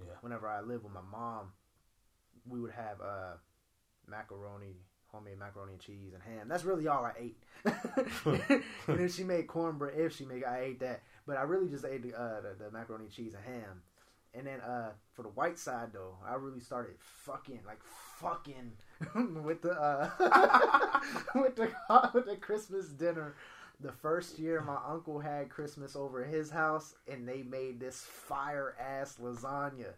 Yeah. 0.00 0.14
Whenever 0.22 0.48
I 0.48 0.60
lived 0.60 0.82
with 0.82 0.92
my 0.92 1.00
mom, 1.10 1.52
we 2.48 2.60
would 2.60 2.72
have 2.72 3.00
uh, 3.00 3.34
macaroni, 4.08 4.74
homemade 5.06 5.38
macaroni 5.38 5.74
and 5.74 5.80
cheese 5.80 6.12
and 6.14 6.22
ham. 6.22 6.48
That's 6.48 6.64
really 6.64 6.88
all 6.88 7.04
I 7.04 7.12
ate. 7.18 7.36
and 8.86 8.98
then 8.98 9.08
she 9.08 9.22
made 9.22 9.46
cornbread. 9.46 9.94
If 9.96 10.16
she 10.16 10.24
made, 10.24 10.44
I 10.44 10.60
ate 10.60 10.80
that. 10.80 11.02
But 11.26 11.36
I 11.36 11.42
really 11.42 11.68
just 11.68 11.84
ate 11.84 12.02
the, 12.02 12.20
uh, 12.20 12.40
the, 12.40 12.64
the 12.64 12.70
macaroni 12.72 13.04
and 13.04 13.14
cheese 13.14 13.34
and 13.34 13.44
ham. 13.44 13.82
And 14.34 14.46
then 14.46 14.60
uh, 14.60 14.92
for 15.12 15.22
the 15.22 15.28
white 15.28 15.58
side 15.58 15.88
though, 15.92 16.16
I 16.26 16.34
really 16.34 16.60
started 16.60 16.94
fucking 16.98 17.60
like 17.66 17.80
fucking 18.18 18.72
with 19.44 19.62
the 19.62 19.72
uh, 19.72 21.00
with 21.34 21.56
the 21.56 21.70
with 22.14 22.26
the 22.26 22.36
Christmas 22.36 22.88
dinner. 22.88 23.34
The 23.80 23.92
first 23.92 24.38
year 24.38 24.60
my 24.60 24.78
uncle 24.88 25.18
had 25.18 25.50
Christmas 25.50 25.96
over 25.96 26.24
his 26.24 26.50
house, 26.50 26.94
and 27.10 27.28
they 27.28 27.42
made 27.42 27.80
this 27.80 28.00
fire 28.00 28.76
ass 28.80 29.18
lasagna. 29.22 29.94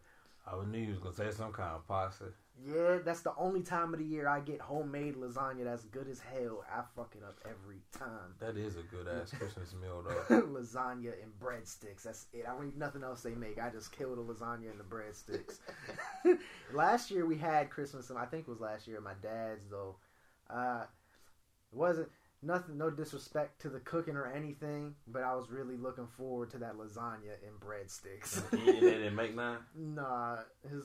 I 0.47 0.65
knew 0.65 0.79
you 0.79 0.91
was 0.91 0.99
gonna 0.99 1.15
say 1.15 1.31
some 1.31 1.53
kind 1.53 1.75
of 1.75 1.87
pasta. 1.87 2.33
Yeah, 2.63 2.99
that's 3.05 3.21
the 3.23 3.33
only 3.37 3.63
time 3.63 3.93
of 3.93 3.99
the 3.99 4.07
year 4.07 4.29
I 4.29 4.41
get 4.41 4.61
homemade 4.61 5.17
lasagna 5.17 5.65
that's 5.65 5.85
good 5.85 6.09
as 6.09 6.21
hell. 6.21 6.65
I 6.73 6.83
fuck 6.95 7.15
it 7.17 7.25
up 7.25 7.39
every 7.45 7.81
time. 7.93 8.35
That 8.39 8.57
is 8.57 8.77
a 8.77 8.83
good 8.83 9.09
ass 9.09 9.31
Christmas 9.39 9.75
meal 9.81 10.05
though. 10.07 10.43
lasagna 10.43 11.13
and 11.23 11.33
breadsticks. 11.41 12.05
That's 12.05 12.27
it. 12.33 12.45
I 12.49 12.53
don't 12.53 12.65
need 12.65 12.79
nothing 12.79 13.03
else 13.03 13.23
they 13.23 13.35
make. 13.35 13.61
I 13.61 13.71
just 13.71 13.91
kill 13.93 14.15
the 14.15 14.23
lasagna 14.23 14.71
and 14.71 14.79
the 14.79 14.85
breadsticks. 14.85 15.59
last 16.73 17.11
year 17.11 17.27
we 17.27 17.37
had 17.37 17.71
Christmas, 17.71 18.11
and 18.11 18.19
I 18.19 18.25
think 18.25 18.43
it 18.47 18.51
was 18.51 18.61
last 18.61 18.87
year 18.87 18.99
at 18.99 19.03
my 19.03 19.15
dad's 19.21 19.67
though. 19.69 19.97
Uh, 20.49 20.85
it 21.73 21.77
wasn't 21.77 22.09
nothing. 22.41 22.79
No 22.79 22.89
disrespect 22.89 23.61
to 23.63 23.69
the 23.69 23.81
cooking 23.81 24.17
or 24.17 24.27
anything, 24.27 24.95
but 25.09 25.23
I 25.23 25.35
was 25.35 25.51
really 25.51 25.77
looking 25.77 26.07
forward 26.07 26.51
to 26.53 26.59
that 26.59 26.77
lasagna 26.77 27.35
and 27.47 27.59
breadsticks. 27.61 28.41
and 28.53 28.67
they 28.69 28.81
didn't 28.81 29.17
make 29.17 29.35
none. 29.35 29.59
Nah, 29.77 30.37
his 30.71 30.85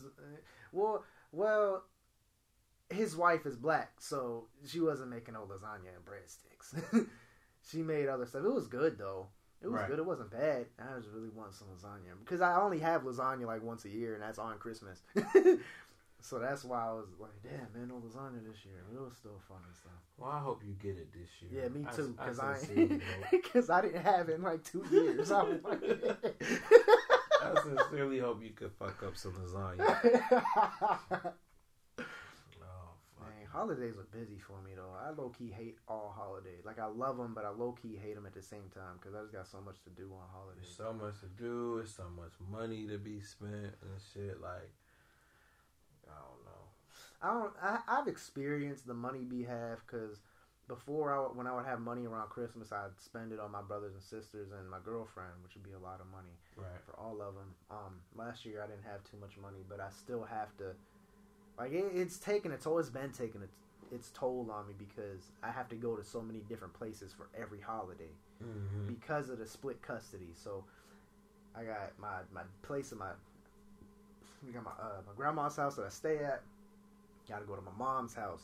well, 0.72 1.03
well, 1.32 1.84
his 2.90 3.16
wife 3.16 3.46
is 3.46 3.56
black, 3.56 3.94
so 4.00 4.46
she 4.66 4.80
wasn't 4.80 5.10
making 5.10 5.36
no 5.36 5.42
lasagna 5.42 5.90
and 5.96 6.06
breadsticks. 6.06 7.08
she 7.70 7.82
made 7.84 8.08
other 8.08 8.26
stuff. 8.26 8.44
It 8.46 8.54
was 8.54 8.68
good 8.68 8.98
though. 8.98 9.28
It 9.62 9.68
was 9.68 9.76
Right. 9.82 9.90
good. 9.90 10.00
It 10.00 10.06
wasn't 10.06 10.32
bad. 10.32 10.68
I 10.80 10.98
just 11.00 11.12
really 11.14 11.30
want 11.30 11.54
some 11.54 11.68
lasagna 11.68 12.18
because 12.24 12.40
I 12.42 12.60
only 12.62 12.80
have 12.80 13.04
lasagna 13.04 13.46
like 13.46 13.62
once 13.62 13.86
a 13.86 13.90
year, 13.90 14.14
and 14.14 14.24
that's 14.24 14.40
on 14.40 14.58
Christmas. 14.58 15.02
so 16.22 16.40
that's 16.40 16.64
why 16.64 16.88
I 16.88 16.92
was 16.94 17.08
like, 17.20 17.32
"Damn, 17.44 17.68
man, 17.74 17.90
no 17.90 17.96
lasagna 17.96 18.42
this 18.48 18.64
year." 18.66 18.76
But 18.90 18.98
it 19.00 19.04
was 19.04 19.14
still 19.18 19.40
fun 19.48 19.58
and 19.68 19.76
stuff. 19.76 19.92
Well, 20.18 20.32
I 20.32 20.40
hope 20.40 20.62
you 20.66 20.74
get 20.82 20.98
it 20.98 21.12
this 21.14 21.30
year. 21.42 21.64
Yeah, 21.64 21.70
me 21.70 21.86
too. 21.96 22.16
I, 22.18 22.24
Because 22.26 22.40
I, 22.40 22.56
sincerely 22.58 23.02
hope- 23.22 23.32
because 23.32 23.70
I 23.70 23.82
didn't 23.82 24.02
have 24.02 24.30
it 24.30 24.36
in 24.36 24.42
like 24.44 24.64
two 24.64 24.84
years. 24.92 25.32
I 25.32 25.44
wanted 25.44 26.18
it. 26.24 26.42
I 27.42 27.62
sincerely 27.62 28.20
hope 28.20 28.44
you 28.44 28.52
could 28.52 28.72
fuck 28.74 29.02
up 29.04 29.16
some 29.18 29.34
lasagna. 29.34 31.34
Oh. 32.62 32.94
Man, 33.22 33.46
holidays 33.52 33.96
are 33.98 34.08
busy 34.18 34.40
for 34.40 34.62
me 34.62 34.72
though. 34.76 34.94
I 35.06 35.10
low 35.12 35.30
key 35.30 35.50
hate 35.56 35.78
all 35.88 36.14
holidays. 36.16 36.64
Like 36.66 36.80
I 36.80 36.86
love 36.86 37.18
them, 37.18 37.34
but 37.34 37.44
I 37.46 37.50
low 37.50 37.74
key 37.74 37.98
hate 38.02 38.16
them 38.16 38.26
at 38.26 38.34
the 38.34 38.42
same 38.42 38.70
time 38.74 38.98
because 39.00 39.14
I 39.16 39.22
just 39.22 39.34
got 39.34 39.48
so 39.48 39.60
much 39.62 39.82
to 39.84 39.90
do 39.90 40.12
on 40.14 40.20
There's 40.56 40.72
holidays. 40.78 40.78
so 40.78 40.94
much 40.94 41.20
to 41.22 41.28
do. 41.42 41.80
It's 41.80 41.96
so 41.96 42.04
much 42.16 42.32
money 42.50 42.88
to 42.88 42.98
be 42.98 43.20
spent 43.22 43.76
and 43.82 44.00
shit. 44.14 44.40
Like, 44.42 44.72
I 46.08 46.16
don't 46.16 46.44
know. 46.46 46.64
I 47.22 47.34
don't. 47.34 47.54
I, 47.62 47.80
I've 48.00 48.08
experienced 48.08 48.88
the 48.88 48.94
money 48.94 49.26
be 49.26 49.44
have 49.44 49.80
because 49.86 50.22
before 50.70 51.11
I 51.13 51.17
when 51.36 51.47
I 51.47 51.53
would 51.53 51.65
have 51.65 51.82
money 51.82 52.05
around 52.05 52.30
Christmas, 52.30 52.72
I'd 52.72 52.95
spend 52.97 53.34
it 53.34 53.39
on 53.41 53.51
my 53.51 53.61
brothers 53.61 53.93
and 53.95 54.01
sisters 54.01 54.51
and 54.57 54.70
my 54.70 54.78
girlfriend, 54.86 55.34
which 55.43 55.55
would 55.55 55.63
be 55.65 55.74
a 55.74 55.80
lot 55.80 55.99
of 55.99 56.07
money 56.07 56.32
Right. 56.55 56.67
for 56.86 56.93
all 56.97 57.22
of 57.22 57.34
them. 57.36 57.49
Um, 57.70 57.99
last 58.15 58.45
year 58.45 58.63
I 58.63 58.67
didn't 58.67 58.86
have 58.89 59.03
too 59.03 59.17
much 59.20 59.38
money, 59.41 59.59
but 59.67 59.82
I 59.82 59.89
still 59.89 60.24
have 60.24 60.55
to. 60.59 60.72
Like 61.57 61.74
it, 61.74 61.91
it's 61.93 62.17
taken. 62.17 62.53
It's 62.53 62.65
always 62.65 62.89
been 62.89 63.11
taking 63.11 63.41
its 63.41 63.57
its 63.91 64.11
toll 64.13 64.47
on 64.53 64.67
me 64.67 64.76
because 64.78 65.32
I 65.43 65.49
have 65.51 65.67
to 65.70 65.76
go 65.76 65.95
to 65.97 66.03
so 66.05 66.22
many 66.22 66.39
different 66.47 66.74
places 66.74 67.11
for 67.11 67.28
every 67.38 67.59
holiday. 67.59 68.13
Mm-hmm. 68.41 68.88
because 68.88 69.28
of 69.30 69.38
the 69.38 69.45
split 69.45 69.82
custody. 69.82 70.32
So 70.34 70.63
I 71.53 71.63
got 71.65 71.91
my 71.99 72.20
my 72.32 72.43
place 72.61 72.93
in 72.93 72.97
my 72.99 73.09
we 74.45 74.53
got 74.53 74.63
my 74.63 74.72
uh, 74.80 75.01
my 75.05 75.13
grandma's 75.17 75.57
house 75.57 75.76
that 75.76 75.86
I 75.86 75.89
stay 75.89 76.20
at. 76.20 76.41
Got 77.28 77.39
to 77.39 77.45
go 77.45 77.55
to 77.55 77.61
my 77.61 77.72
mom's 77.78 78.13
house. 78.13 78.43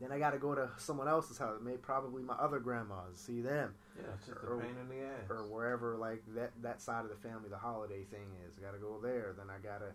Then 0.00 0.12
I 0.12 0.18
got 0.18 0.30
to 0.30 0.38
go 0.38 0.54
to 0.54 0.70
someone 0.78 1.08
else's 1.08 1.36
house. 1.38 1.58
Maybe 1.62 1.76
probably 1.76 2.22
my 2.22 2.34
other 2.34 2.58
grandma's. 2.58 3.18
See 3.18 3.40
them 3.42 3.74
Yeah, 3.96 4.04
it's 4.14 4.26
just 4.26 4.38
a 4.42 4.56
pain 4.56 4.74
in 4.80 4.88
the 4.88 5.04
ass. 5.04 5.28
or 5.30 5.46
wherever 5.46 5.96
like 5.96 6.22
that 6.34 6.52
that 6.62 6.80
side 6.80 7.04
of 7.04 7.10
the 7.10 7.16
family 7.28 7.48
the 7.50 7.58
holiday 7.58 8.04
thing 8.04 8.28
is. 8.48 8.56
I 8.58 8.62
got 8.62 8.72
to 8.72 8.78
go 8.78 8.98
there. 9.02 9.34
Then 9.36 9.46
I 9.50 9.58
gotta 9.62 9.92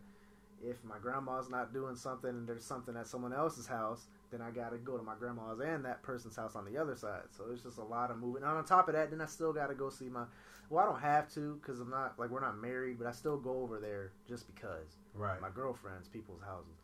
if 0.63 0.83
my 0.83 0.97
grandma's 1.01 1.49
not 1.49 1.73
doing 1.73 1.95
something 1.95 2.29
and 2.29 2.47
there's 2.47 2.63
something 2.63 2.95
at 2.95 3.07
someone 3.07 3.33
else's 3.33 3.67
house, 3.67 4.05
then 4.31 4.41
I 4.41 4.51
gotta 4.51 4.77
go 4.77 4.97
to 4.97 5.03
my 5.03 5.15
grandma's 5.19 5.59
and 5.59 5.83
that 5.85 6.01
person's 6.01 6.35
house 6.35 6.55
on 6.55 6.65
the 6.65 6.77
other 6.77 6.95
side. 6.95 7.23
So 7.31 7.45
it's 7.51 7.63
just 7.63 7.77
a 7.77 7.83
lot 7.83 8.09
of 8.11 8.17
moving. 8.17 8.43
And 8.43 8.51
on 8.51 8.63
top 8.65 8.87
of 8.87 8.95
that, 8.95 9.09
then 9.11 9.21
I 9.21 9.25
still 9.25 9.53
gotta 9.53 9.73
go 9.75 9.89
see 9.89 10.09
my. 10.09 10.23
Well, 10.69 10.83
I 10.83 10.87
don't 10.89 11.01
have 11.01 11.31
to 11.33 11.59
because 11.61 11.79
I'm 11.79 11.89
not 11.89 12.17
like 12.17 12.29
we're 12.29 12.39
not 12.41 12.57
married, 12.59 12.97
but 12.97 13.07
I 13.07 13.11
still 13.11 13.37
go 13.37 13.61
over 13.61 13.79
there 13.79 14.11
just 14.27 14.47
because 14.53 14.97
right. 15.13 15.39
my 15.41 15.49
girlfriend's 15.49 16.07
people's 16.07 16.41
houses. 16.41 16.77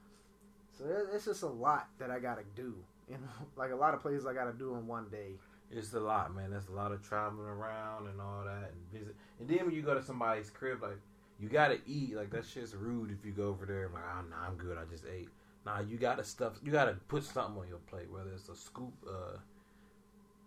So 0.77 0.85
it- 0.85 1.09
it's 1.13 1.25
just 1.25 1.43
a 1.43 1.47
lot 1.47 1.87
that 1.99 2.11
I 2.11 2.19
gotta 2.19 2.43
do. 2.55 2.75
You 3.11 3.17
know, 3.17 3.45
like 3.57 3.71
a 3.71 3.75
lot 3.75 3.93
of 3.93 4.01
places 4.01 4.25
I 4.25 4.33
gotta 4.33 4.53
do 4.53 4.73
in 4.75 4.87
one 4.87 5.07
day. 5.11 5.33
It's 5.69 5.93
a 5.93 5.99
lot, 5.99 6.33
man. 6.33 6.51
There's 6.51 6.67
a 6.67 6.71
lot 6.73 6.91
of 6.91 7.01
traveling 7.01 7.47
around 7.47 8.07
and 8.07 8.19
all 8.21 8.43
that 8.45 8.71
and 8.71 8.91
visit. 8.99 9.15
And 9.39 9.47
then 9.49 9.65
when 9.65 9.75
you 9.75 9.81
go 9.81 9.93
to 9.93 10.03
somebody's 10.03 10.49
crib, 10.49 10.81
like 10.81 10.99
you 11.39 11.49
gotta 11.49 11.79
eat. 11.85 12.15
Like 12.15 12.29
that 12.31 12.45
shit's 12.45 12.73
rude 12.75 13.11
if 13.11 13.25
you 13.25 13.31
go 13.33 13.47
over 13.49 13.65
there. 13.65 13.89
Like, 13.93 14.03
oh, 14.17 14.21
nah, 14.29 14.47
I'm 14.47 14.55
good. 14.55 14.77
I 14.77 14.85
just 14.89 15.03
ate. 15.05 15.29
Nah, 15.65 15.81
you 15.81 15.97
gotta 15.97 16.23
stuff. 16.23 16.53
You 16.63 16.71
gotta 16.71 16.93
put 17.09 17.23
something 17.23 17.61
on 17.61 17.67
your 17.67 17.79
plate, 17.89 18.09
whether 18.09 18.31
it's 18.31 18.47
a 18.49 18.55
scoop, 18.55 18.93
uh, 19.07 19.37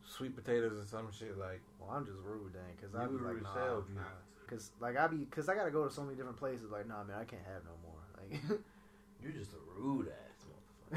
sweet 0.06 0.34
potatoes 0.34 0.72
or 0.82 0.86
some 0.86 1.08
shit. 1.12 1.36
Like 1.38 1.60
Well, 1.80 1.90
I'm 1.90 2.04
just 2.06 2.18
rude 2.24 2.52
then 2.54 2.62
because 2.76 2.94
I 2.94 3.06
be 3.06 3.12
like, 3.22 3.42
nah, 3.42 3.76
you- 3.76 3.94
nah. 3.94 4.02
Cause 4.46 4.70
like 4.78 4.96
I 4.98 5.06
be, 5.06 5.24
cause 5.30 5.48
I 5.48 5.54
gotta 5.54 5.70
go 5.70 5.84
to 5.88 5.90
so 5.92 6.02
many 6.02 6.16
different 6.16 6.38
places. 6.38 6.70
Like, 6.70 6.86
nah, 6.86 7.02
man, 7.04 7.16
I 7.18 7.24
can't 7.24 7.42
have 7.44 7.62
no 7.64 7.76
more. 7.82 8.02
Like, 8.20 8.60
You're 9.22 9.32
just 9.32 9.52
a 9.54 9.80
rude 9.80 10.08
ass 10.08 10.44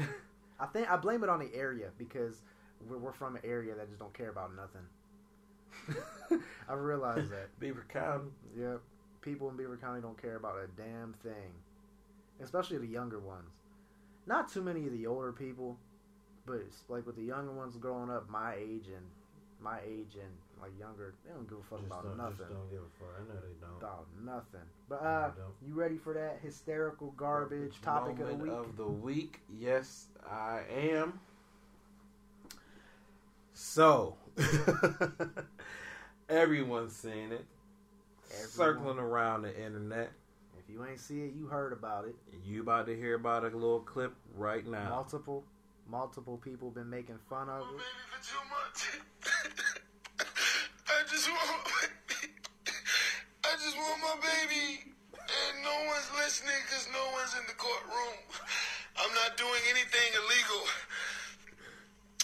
motherfucker. 0.02 0.08
I 0.60 0.66
think 0.66 0.90
I 0.90 0.96
blame 0.96 1.22
it 1.22 1.28
on 1.28 1.38
the 1.38 1.54
area 1.54 1.88
because 1.98 2.42
we're, 2.88 2.98
we're 2.98 3.12
from 3.12 3.36
an 3.36 3.42
area 3.44 3.74
that 3.74 3.88
just 3.88 4.00
don't 4.00 4.14
care 4.14 4.30
about 4.30 4.50
nothing. 4.54 6.40
I 6.68 6.74
realize 6.74 7.28
that. 7.30 7.48
Beaver 7.60 7.86
County. 7.92 8.30
Yep, 8.58 8.80
people 9.20 9.48
in 9.50 9.56
Beaver 9.56 9.76
County 9.76 10.00
don't 10.00 10.20
care 10.20 10.36
about 10.36 10.56
a 10.56 10.66
damn 10.80 11.14
thing, 11.22 11.52
especially 12.42 12.78
the 12.78 12.86
younger 12.86 13.20
ones. 13.20 13.50
Not 14.26 14.52
too 14.52 14.62
many 14.62 14.86
of 14.86 14.92
the 14.92 15.06
older 15.06 15.32
people, 15.32 15.78
but 16.46 16.56
it's 16.56 16.84
like 16.88 17.06
with 17.06 17.16
the 17.16 17.22
younger 17.22 17.52
ones 17.52 17.76
growing 17.76 18.10
up 18.10 18.28
my 18.28 18.54
age 18.54 18.88
and 18.88 19.06
my 19.60 19.78
age 19.86 20.14
and 20.14 20.32
like 20.60 20.78
younger, 20.78 21.14
they 21.24 21.32
don't 21.32 21.48
give 21.48 21.58
a 21.58 21.62
fuck 21.62 21.78
Just 21.80 21.86
about 21.92 22.04
don't, 22.04 22.16
nothing. 22.16 22.36
just 22.38 22.50
don't 22.50 22.70
give 22.70 22.80
a 22.80 22.92
fuck. 22.98 23.14
I 23.16 23.22
know 23.28 23.40
they 23.40 23.56
don't. 23.60 23.78
About 23.78 24.06
nothing. 24.24 24.66
But 24.88 25.02
uh, 25.02 25.30
they 25.60 25.66
you 25.68 25.74
ready 25.74 25.96
for 25.96 26.14
that 26.14 26.38
hysterical 26.42 27.12
garbage 27.16 27.80
topic 27.82 28.18
of 28.20 28.28
the 28.28 28.34
week? 28.34 28.52
Of 28.52 28.76
the 28.76 28.86
week, 28.88 29.40
yes, 29.58 30.06
I 30.28 30.60
am. 30.92 31.20
So, 33.54 34.16
everyone's 36.28 36.94
seeing 36.94 37.32
it, 37.32 37.44
Everyone. 38.30 38.48
circling 38.50 38.98
around 38.98 39.42
the 39.42 39.56
internet. 39.64 40.12
If 40.58 40.72
you 40.72 40.84
ain't 40.84 41.00
see 41.00 41.22
it, 41.22 41.32
you 41.36 41.46
heard 41.46 41.72
about 41.72 42.04
it. 42.06 42.14
You 42.44 42.60
about 42.62 42.86
to 42.86 42.94
hear 42.96 43.14
about 43.14 43.42
a 43.44 43.48
little 43.48 43.80
clip 43.80 44.14
right 44.36 44.64
now. 44.66 44.88
Multiple, 44.90 45.42
multiple 45.90 46.36
people 46.36 46.70
been 46.70 46.88
making 46.88 47.18
fun 47.28 47.48
of 47.48 47.62
my 47.64 47.66
it. 47.66 47.66
baby 47.78 47.82
for 48.12 48.22
two 48.22 48.38
months. 48.48 48.86
I 50.88 51.02
just 51.10 51.28
want 51.28 51.48
my 51.48 51.72
baby. 52.20 52.32
I 53.44 53.52
just 53.64 53.76
want 53.76 53.97
my 54.08 54.16
baby. 54.24 54.88
And 55.12 55.54
no 55.60 55.76
one's 55.92 56.08
listening 56.16 56.56
because 56.64 56.88
no 56.88 57.04
one's 57.12 57.36
in 57.36 57.44
the 57.44 57.56
courtroom. 57.60 58.16
I'm 58.96 59.12
not 59.12 59.36
doing 59.36 59.60
anything 59.68 60.08
illegal. 60.16 60.62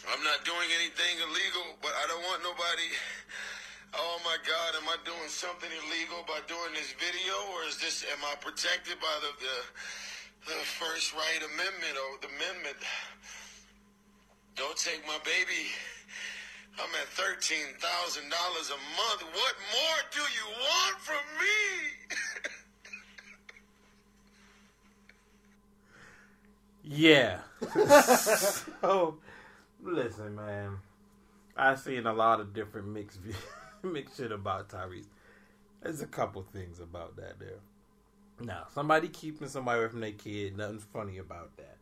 I'm 0.09 0.25
not 0.25 0.41
doing 0.49 0.69
anything 0.81 1.21
illegal, 1.21 1.77
but 1.85 1.93
I 1.93 2.09
don't 2.09 2.25
want 2.25 2.41
nobody. 2.41 2.89
Oh 3.95 4.17
my 4.25 4.41
God, 4.43 4.81
am 4.81 4.89
I 4.89 4.97
doing 5.05 5.29
something 5.29 5.71
illegal 5.85 6.25
by 6.25 6.41
doing 6.49 6.73
this 6.73 6.97
video, 6.97 7.37
or 7.55 7.69
is 7.69 7.77
this? 7.79 8.03
Am 8.09 8.21
I 8.25 8.35
protected 8.41 8.97
by 8.99 9.15
the? 9.21 9.31
the 9.39 9.57
the 10.47 10.61
first 10.77 11.15
right 11.15 11.41
amendment 11.41 11.97
or 11.97 12.21
the 12.21 12.29
amendment. 12.29 12.77
Don't 14.57 14.77
take 14.77 15.01
my 15.07 15.19
baby. 15.25 15.73
I'm 16.79 16.91
at 17.01 17.09
thirteen 17.09 17.67
thousand 17.79 18.31
dollars 18.31 18.71
a 18.71 18.81
month. 18.97 19.23
What 19.33 19.55
more 19.73 20.01
do 20.13 20.21
you 20.21 20.47
want 20.61 21.01
from 21.01 21.25
me? 21.39 22.51
Yeah. 26.85 27.39
so, 27.73 28.63
oh, 28.83 29.15
listen, 29.83 30.35
man. 30.35 30.79
I've 31.57 31.79
seen 31.79 32.07
a 32.07 32.13
lot 32.13 32.41
of 32.41 32.53
different 32.53 32.89
mixed 32.89 33.21
view, 33.21 33.35
mixed 33.83 34.19
shit 34.19 34.33
about 34.33 34.69
Tyrese. 34.69 35.07
There's 35.83 36.03
a 36.03 36.07
couple 36.07 36.43
things 36.53 36.81
about 36.81 37.17
that 37.17 37.39
there. 37.39 37.61
Now, 38.41 38.65
somebody 38.75 39.09
keeping 39.09 39.49
somebody 39.49 39.79
away 39.79 39.89
from 39.89 40.01
their 40.01 40.13
kid, 40.13 40.57
nothing 40.57 40.81
funny 40.93 41.19
about 41.19 41.57
that. 41.57 41.77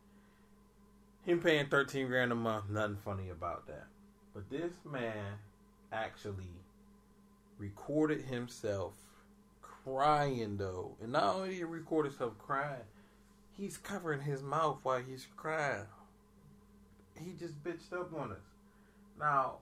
Him 1.25 1.39
paying 1.39 1.67
13 1.67 2.07
grand 2.07 2.31
a 2.31 2.35
month, 2.35 2.69
nothing 2.69 2.97
funny 3.03 3.29
about 3.29 3.67
that. 3.67 3.87
But 4.33 4.49
this 4.49 4.73
man 4.89 5.37
actually 5.91 6.49
recorded 7.57 8.21
himself 8.23 8.93
crying, 9.61 10.57
though. 10.57 10.95
And 11.01 11.11
not 11.11 11.35
only 11.35 11.49
did 11.49 11.57
he 11.57 11.63
record 11.63 12.07
himself 12.07 12.37
crying, 12.39 12.81
he's 13.57 13.77
covering 13.77 14.21
his 14.21 14.41
mouth 14.41 14.79
while 14.83 15.01
he's 15.01 15.27
crying. 15.35 15.85
He 17.15 17.33
just 17.33 17.63
bitched 17.63 17.93
up 17.93 18.11
on 18.17 18.31
us. 18.31 18.37
Now, 19.19 19.57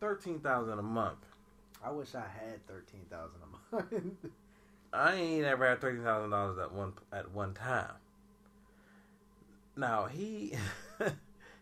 thirteen 0.00 0.38
thousand 0.38 0.78
a 0.78 0.82
month. 0.82 1.18
I 1.84 1.90
wish 1.90 2.14
I 2.14 2.20
had 2.20 2.64
thirteen 2.68 3.06
thousand 3.10 3.40
a 3.42 3.74
month. 3.74 4.14
I 4.92 5.14
ain't 5.14 5.44
ever 5.44 5.68
had 5.68 5.80
thirteen 5.80 6.04
thousand 6.04 6.30
dollars 6.30 6.58
at 6.58 6.72
one 6.72 6.92
at 7.12 7.32
one 7.32 7.52
time. 7.54 7.94
Now 9.76 10.04
he 10.06 10.54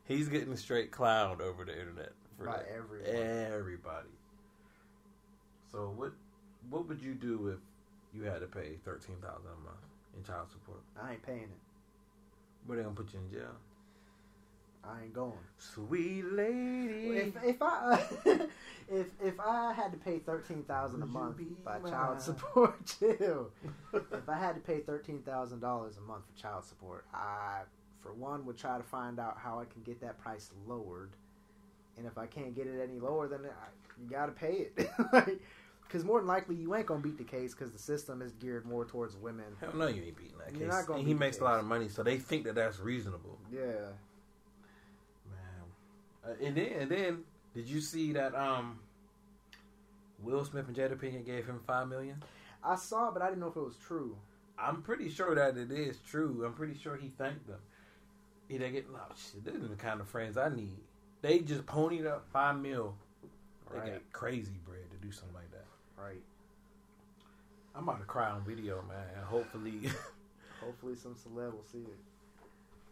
he's 0.04 0.28
getting 0.28 0.56
straight 0.56 0.90
clowned 0.90 1.40
over 1.40 1.64
the 1.64 1.78
internet 1.78 2.12
for 2.38 2.46
By 2.46 2.62
everyone. 2.74 3.08
Everybody. 3.08 4.08
So 5.70 5.92
what 5.96 6.12
what 6.70 6.88
would 6.88 7.02
you 7.02 7.14
do 7.14 7.48
if 7.48 7.58
you 8.14 8.24
had 8.24 8.40
to 8.40 8.46
pay 8.46 8.76
thirteen 8.84 9.16
thousand 9.16 9.50
a 9.50 9.64
month 9.64 9.78
in 10.16 10.24
child 10.24 10.50
support? 10.50 10.80
I 11.02 11.12
ain't 11.12 11.22
paying 11.22 11.42
it. 11.42 11.60
But 12.66 12.76
they 12.76 12.82
gonna 12.82 12.94
put 12.94 13.12
you 13.12 13.20
in 13.20 13.30
jail? 13.30 13.56
I 14.84 15.02
ain't 15.02 15.14
going. 15.14 15.32
Sweet 15.58 16.24
lady. 16.32 17.16
If 17.16 17.44
if 17.44 17.56
I 17.62 18.02
if 18.90 19.06
if 19.22 19.40
I 19.40 19.72
had 19.72 19.92
to 19.92 19.98
pay 19.98 20.18
thirteen 20.18 20.64
thousand 20.64 21.02
a 21.02 21.06
month 21.06 21.38
by 21.64 21.78
mine? 21.78 21.92
child 21.92 22.20
support, 22.20 22.74
chill. 22.98 23.50
if 23.92 24.28
I 24.28 24.38
had 24.38 24.54
to 24.56 24.60
pay 24.60 24.80
thirteen 24.80 25.22
thousand 25.22 25.60
dollars 25.60 25.96
a 25.98 26.00
month 26.00 26.24
for 26.26 26.40
child 26.40 26.64
support, 26.64 27.04
I 27.14 27.60
for 28.02 28.12
one 28.12 28.44
would 28.46 28.58
try 28.58 28.76
to 28.76 28.82
find 28.84 29.18
out 29.18 29.38
how 29.38 29.60
I 29.60 29.64
can 29.64 29.82
get 29.82 30.00
that 30.00 30.18
price 30.18 30.50
lowered, 30.66 31.10
and 31.96 32.06
if 32.06 32.18
I 32.18 32.26
can't 32.26 32.54
get 32.54 32.66
it 32.66 32.82
any 32.82 32.98
lower, 32.98 33.28
then 33.28 33.40
I, 33.44 34.02
you 34.02 34.08
got 34.08 34.26
to 34.26 34.32
pay 34.32 34.68
it. 34.76 35.38
Because 35.92 36.06
more 36.06 36.20
than 36.20 36.26
likely 36.26 36.54
you 36.56 36.74
ain't 36.74 36.86
gonna 36.86 37.02
beat 37.02 37.18
the 37.18 37.24
case 37.24 37.54
because 37.54 37.70
the 37.70 37.78
system 37.78 38.22
is 38.22 38.32
geared 38.32 38.64
more 38.64 38.86
towards 38.86 39.14
women. 39.14 39.44
Hell 39.60 39.74
no, 39.74 39.88
you 39.88 40.02
ain't 40.02 40.16
beating 40.16 40.38
that 40.38 40.56
You're 40.58 40.70
case. 40.70 40.88
and 40.88 41.06
he 41.06 41.12
makes 41.12 41.38
a 41.38 41.44
lot 41.44 41.58
of 41.58 41.66
money, 41.66 41.90
so 41.90 42.02
they 42.02 42.16
think 42.16 42.44
that 42.44 42.54
that's 42.54 42.80
reasonable. 42.80 43.38
Yeah, 43.52 43.90
Man. 45.28 46.24
Uh, 46.24 46.46
and 46.46 46.56
then, 46.56 46.72
and 46.80 46.90
then, 46.90 47.18
did 47.54 47.68
you 47.68 47.82
see 47.82 48.14
that 48.14 48.34
um, 48.34 48.78
Will 50.22 50.42
Smith 50.46 50.66
and 50.66 50.74
Jada 50.74 50.96
Pinkett 50.96 51.26
gave 51.26 51.44
him 51.44 51.60
five 51.66 51.88
million? 51.88 52.22
I 52.64 52.76
saw, 52.76 53.08
it, 53.08 53.12
but 53.12 53.22
I 53.22 53.26
didn't 53.26 53.40
know 53.40 53.48
if 53.48 53.56
it 53.56 53.60
was 53.62 53.76
true. 53.76 54.16
I'm 54.58 54.80
pretty 54.80 55.10
sure 55.10 55.34
that 55.34 55.58
it 55.58 55.70
is 55.70 55.98
true. 56.08 56.42
I'm 56.46 56.54
pretty 56.54 56.78
sure 56.78 56.96
he 56.96 57.08
thanked 57.08 57.46
them. 57.48 57.58
He 58.52 58.58
they 58.58 58.70
get 58.70 58.92
no 58.92 58.98
shit. 59.16 59.42
This 59.46 59.54
is 59.54 59.70
the 59.70 59.76
kind 59.76 59.98
of 60.02 60.06
friends 60.08 60.36
I 60.36 60.50
need. 60.50 60.76
They 61.22 61.38
just 61.38 61.64
ponied 61.64 62.06
up 62.06 62.26
five 62.30 62.58
mil. 62.60 62.94
They 63.72 63.78
Right, 63.78 63.92
got 63.94 64.12
crazy 64.12 64.60
bread 64.66 64.82
to 64.90 64.96
do 65.06 65.10
something 65.10 65.34
like 65.34 65.50
that. 65.52 65.64
right. 65.96 66.20
I'm 67.74 67.84
about 67.84 68.00
to 68.00 68.04
cry 68.04 68.28
on 68.28 68.44
video, 68.44 68.84
man. 68.86 69.06
And 69.16 69.24
hopefully, 69.24 69.88
Hopefully, 70.60 70.94
some 70.96 71.14
celeb 71.14 71.52
will 71.54 71.64
see 71.64 71.78
it. 71.78 71.96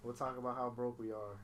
We'll 0.03 0.15
talk 0.15 0.39
about 0.39 0.57
how 0.57 0.71
broke 0.71 0.99
we 0.99 1.13
are. 1.13 1.37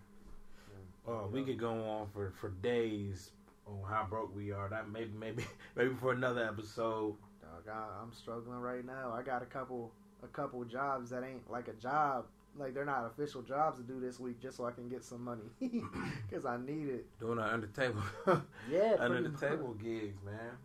oh, 1.06 1.28
we 1.30 1.42
could 1.44 1.58
go 1.58 1.72
on 1.84 2.06
for 2.14 2.32
for 2.40 2.48
days 2.48 3.32
on 3.66 3.82
how 3.86 4.06
broke 4.08 4.34
we 4.34 4.50
are. 4.50 4.70
That 4.70 4.88
maybe 4.90 5.10
maybe 5.20 5.44
maybe 5.76 5.94
for 6.00 6.12
another 6.12 6.42
episode. 6.46 7.16
Dog, 7.42 7.68
I, 7.70 8.02
I'm 8.02 8.14
struggling 8.14 8.60
right 8.60 8.86
now. 8.86 9.12
I 9.14 9.20
got 9.20 9.42
a 9.42 9.46
couple 9.46 9.92
a 10.22 10.28
couple 10.28 10.64
jobs 10.64 11.10
that 11.10 11.22
ain't 11.22 11.50
like 11.50 11.68
a 11.68 11.74
job. 11.74 12.24
Like 12.59 12.74
they're 12.74 12.84
not 12.84 13.07
official 13.07 13.42
jobs 13.42 13.78
to 13.78 13.84
do 13.84 14.00
this 14.00 14.18
week, 14.18 14.40
just 14.40 14.57
so 14.57 14.64
I 14.64 14.70
can 14.72 14.88
get 14.88 15.04
some 15.04 15.22
money 15.22 15.42
because 16.28 16.44
I 16.46 16.57
need 16.57 16.88
it. 16.88 17.07
Doing 17.20 17.38
our 17.38 17.50
under 17.50 17.66
table, 17.66 18.02
Yeah, 18.70 18.96
under 18.98 19.22
the 19.22 19.28
much. 19.30 19.40
table 19.40 19.74
gigs, 19.74 20.16
man. 20.24 20.57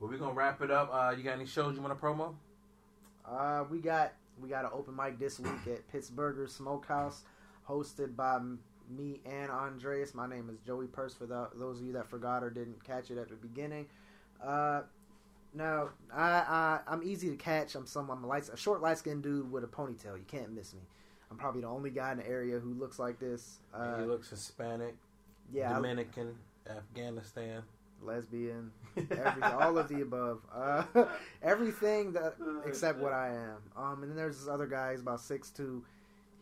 Well, 0.00 0.10
we're 0.10 0.18
gonna 0.18 0.32
wrap 0.32 0.62
it 0.62 0.70
up. 0.70 0.90
Uh, 0.92 1.14
you 1.16 1.22
got 1.22 1.34
any 1.34 1.46
shows 1.46 1.76
you 1.76 1.82
want 1.82 1.98
to 1.98 2.04
promo? 2.04 2.34
Uh, 3.28 3.64
we 3.70 3.78
got 3.78 4.14
we 4.40 4.48
got 4.48 4.64
an 4.64 4.70
open 4.72 4.96
mic 4.96 5.18
this 5.18 5.38
week 5.38 5.52
at 5.66 5.92
Pittsburgher 5.92 6.48
Smokehouse, 6.48 7.22
hosted 7.68 8.16
by 8.16 8.38
me 8.90 9.20
and 9.24 9.50
Andreas. 9.50 10.14
My 10.14 10.26
name 10.26 10.48
is 10.50 10.58
Joey 10.66 10.86
Purse. 10.86 11.14
For 11.14 11.26
the, 11.26 11.48
those 11.54 11.78
of 11.80 11.86
you 11.86 11.92
that 11.92 12.08
forgot 12.08 12.42
or 12.42 12.50
didn't 12.50 12.82
catch 12.84 13.10
it 13.10 13.18
at 13.18 13.28
the 13.28 13.36
beginning, 13.36 13.86
uh, 14.44 14.82
now 15.54 15.90
I, 16.12 16.22
I 16.22 16.80
I'm 16.88 17.02
easy 17.02 17.28
to 17.30 17.36
catch. 17.36 17.74
I'm 17.74 17.86
some 17.86 18.10
I'm 18.10 18.24
a, 18.24 18.26
light, 18.26 18.48
a 18.52 18.56
short 18.56 18.80
light 18.80 18.98
skinned 18.98 19.22
dude 19.22 19.52
with 19.52 19.62
a 19.62 19.68
ponytail. 19.68 20.16
You 20.16 20.24
can't 20.26 20.52
miss 20.52 20.74
me. 20.74 20.80
I'm 21.32 21.38
probably 21.38 21.62
the 21.62 21.68
only 21.68 21.88
guy 21.88 22.12
in 22.12 22.18
the 22.18 22.28
area 22.28 22.58
who 22.58 22.74
looks 22.74 22.98
like 22.98 23.18
this. 23.18 23.58
Uh, 23.72 24.00
he 24.00 24.04
looks 24.04 24.28
Hispanic, 24.28 24.94
yeah, 25.50 25.70
I- 25.70 25.74
Dominican, 25.76 26.34
Afghanistan. 26.68 27.62
lesbian, 28.02 28.70
every, 29.10 29.42
all 29.42 29.78
of 29.78 29.88
the 29.88 30.02
above. 30.02 30.40
Uh, 30.54 30.84
everything 31.42 32.12
that 32.12 32.34
except 32.66 32.98
what 32.98 33.14
I 33.14 33.28
am. 33.28 33.56
Um, 33.82 34.02
and 34.02 34.10
then 34.10 34.16
there's 34.16 34.38
this 34.40 34.48
other 34.48 34.66
guy. 34.66 34.90
He's 34.92 35.00
about 35.00 35.20
six 35.20 35.48
two. 35.48 35.82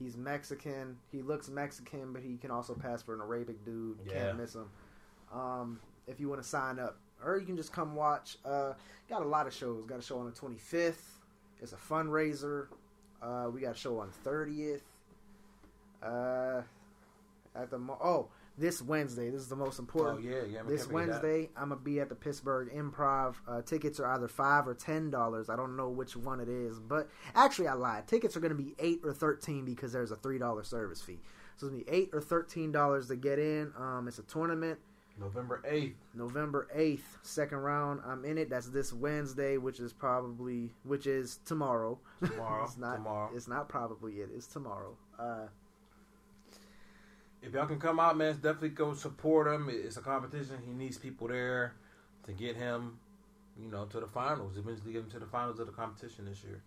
He's 0.01 0.17
Mexican. 0.17 0.97
He 1.13 1.23
looks 1.23 1.49
Mexican, 1.49 2.13
but 2.13 2.23
he 2.23 2.37
can 2.37 2.51
also 2.51 2.75
pass 2.75 3.01
for 3.03 3.15
an 3.15 3.21
Arabic 3.21 3.65
dude. 3.65 3.99
Yeah. 4.05 4.25
Can't 4.25 4.39
miss 4.39 4.57
him. 4.57 4.69
Um, 5.33 5.79
if 6.09 6.19
you 6.19 6.29
want 6.29 6.43
to 6.43 6.49
sign 6.49 6.81
up, 6.81 6.99
or 7.25 7.39
you 7.39 7.47
can 7.47 7.57
just 7.57 7.73
come 7.73 7.95
watch. 7.95 8.39
Uh, 8.45 8.73
got 9.09 9.23
a 9.23 9.27
lot 9.27 9.47
of 9.47 9.55
shows. 9.55 9.85
Got 9.87 10.01
a 10.01 10.03
show 10.03 10.19
on 10.19 10.27
the 10.27 10.33
25th. 10.33 10.95
It's 11.63 11.73
a 11.73 11.77
fundraiser. 11.77 12.67
Uh, 13.23 13.51
we 13.53 13.61
got 13.61 13.73
a 13.73 13.79
show 13.79 13.99
on 13.99 14.11
30th. 14.25 14.81
Uh, 16.03 16.63
at 17.55 17.71
the 17.71 17.79
mo- 17.79 17.99
oh 18.03 18.29
this 18.61 18.83
Wednesday. 18.83 19.31
This 19.31 19.41
is 19.41 19.49
the 19.49 19.57
most 19.57 19.79
important 19.79 20.25
Oh 20.25 20.29
yeah, 20.29 20.43
yeah. 20.45 20.63
this 20.67 20.87
Wednesday, 20.89 21.49
I'm 21.57 21.71
gonna 21.71 21.81
be 21.81 21.99
at 22.01 22.09
the 22.09 22.15
Pittsburgh 22.15 22.71
Improv. 22.73 23.37
Uh, 23.49 23.63
tickets 23.63 23.99
are 23.99 24.07
either 24.07 24.29
five 24.29 24.69
or 24.69 24.75
ten 24.75 25.11
dollars. 25.11 25.49
I 25.49 25.57
don't 25.57 25.77
know 25.77 25.89
which 25.89 26.17
one 26.17 26.41
it 26.41 26.49
is, 26.49 26.79
but 26.79 27.09
actually, 27.35 27.69
I 27.69 27.75
lied. 27.75 28.07
Tickets 28.07 28.37
are 28.37 28.41
gonna 28.41 28.55
be 28.55 28.75
eight 28.79 29.01
or 29.03 29.13
thirteen 29.13 29.65
because 29.65 29.93
there's 29.93 30.11
a 30.11 30.17
three 30.17 30.39
dollar 30.39 30.63
service 30.63 31.01
fee. 31.01 31.21
So 31.57 31.67
it's 31.67 31.73
gonna 31.75 31.85
be 31.85 31.91
eight 31.91 32.11
or 32.13 32.21
thirteen 32.21 32.71
dollars 32.71 33.09
to 33.09 33.17
get 33.17 33.39
in. 33.39 33.73
Um, 33.77 34.07
it's 34.09 34.19
a 34.19 34.23
tournament. 34.23 34.79
November 35.19 35.63
eighth. 35.67 35.97
November 36.15 36.69
eighth, 36.75 37.19
second 37.23 37.59
round. 37.59 38.01
I'm 38.07 38.25
in 38.25 38.39
it. 38.39 38.49
That's 38.51 38.69
this 38.69 38.93
Wednesday, 38.93 39.57
which 39.59 39.79
is 39.81 39.93
probably 39.93 40.71
which 40.85 41.07
is 41.07 41.41
tomorrow. 41.45 41.99
Tomorrow, 42.25 42.65
it's 42.67 42.79
not. 42.79 42.97
tomorrow. 42.97 43.31
It's 43.35 43.49
not 43.49 43.69
probably 43.69 44.15
it. 44.21 44.31
It's 44.35 44.47
tomorrow. 44.47 44.97
Uh, 45.19 45.47
If 47.43 47.53
y'all 47.55 47.67
can 47.67 47.79
come 47.81 47.99
out, 48.01 48.17
man, 48.17 48.35
definitely 48.37 48.71
go 48.71 48.95
support 48.95 49.47
him. 49.47 49.69
It's 49.71 49.97
a 49.97 50.01
competition. 50.01 50.57
He 50.67 50.73
needs 50.73 50.97
people 50.99 51.29
there 51.29 51.75
to 52.27 52.33
get 52.33 52.57
him, 52.57 52.99
you 53.59 53.71
know, 53.71 53.85
to 53.87 54.01
the 54.01 54.07
finals. 54.07 54.57
Eventually, 54.57 54.93
get 54.93 55.03
him 55.05 55.11
to 55.11 55.19
the 55.19 55.27
finals 55.27 55.59
of 55.59 55.67
the 55.67 55.73
competition 55.73 56.25
this 56.27 56.43
year. 56.45 56.63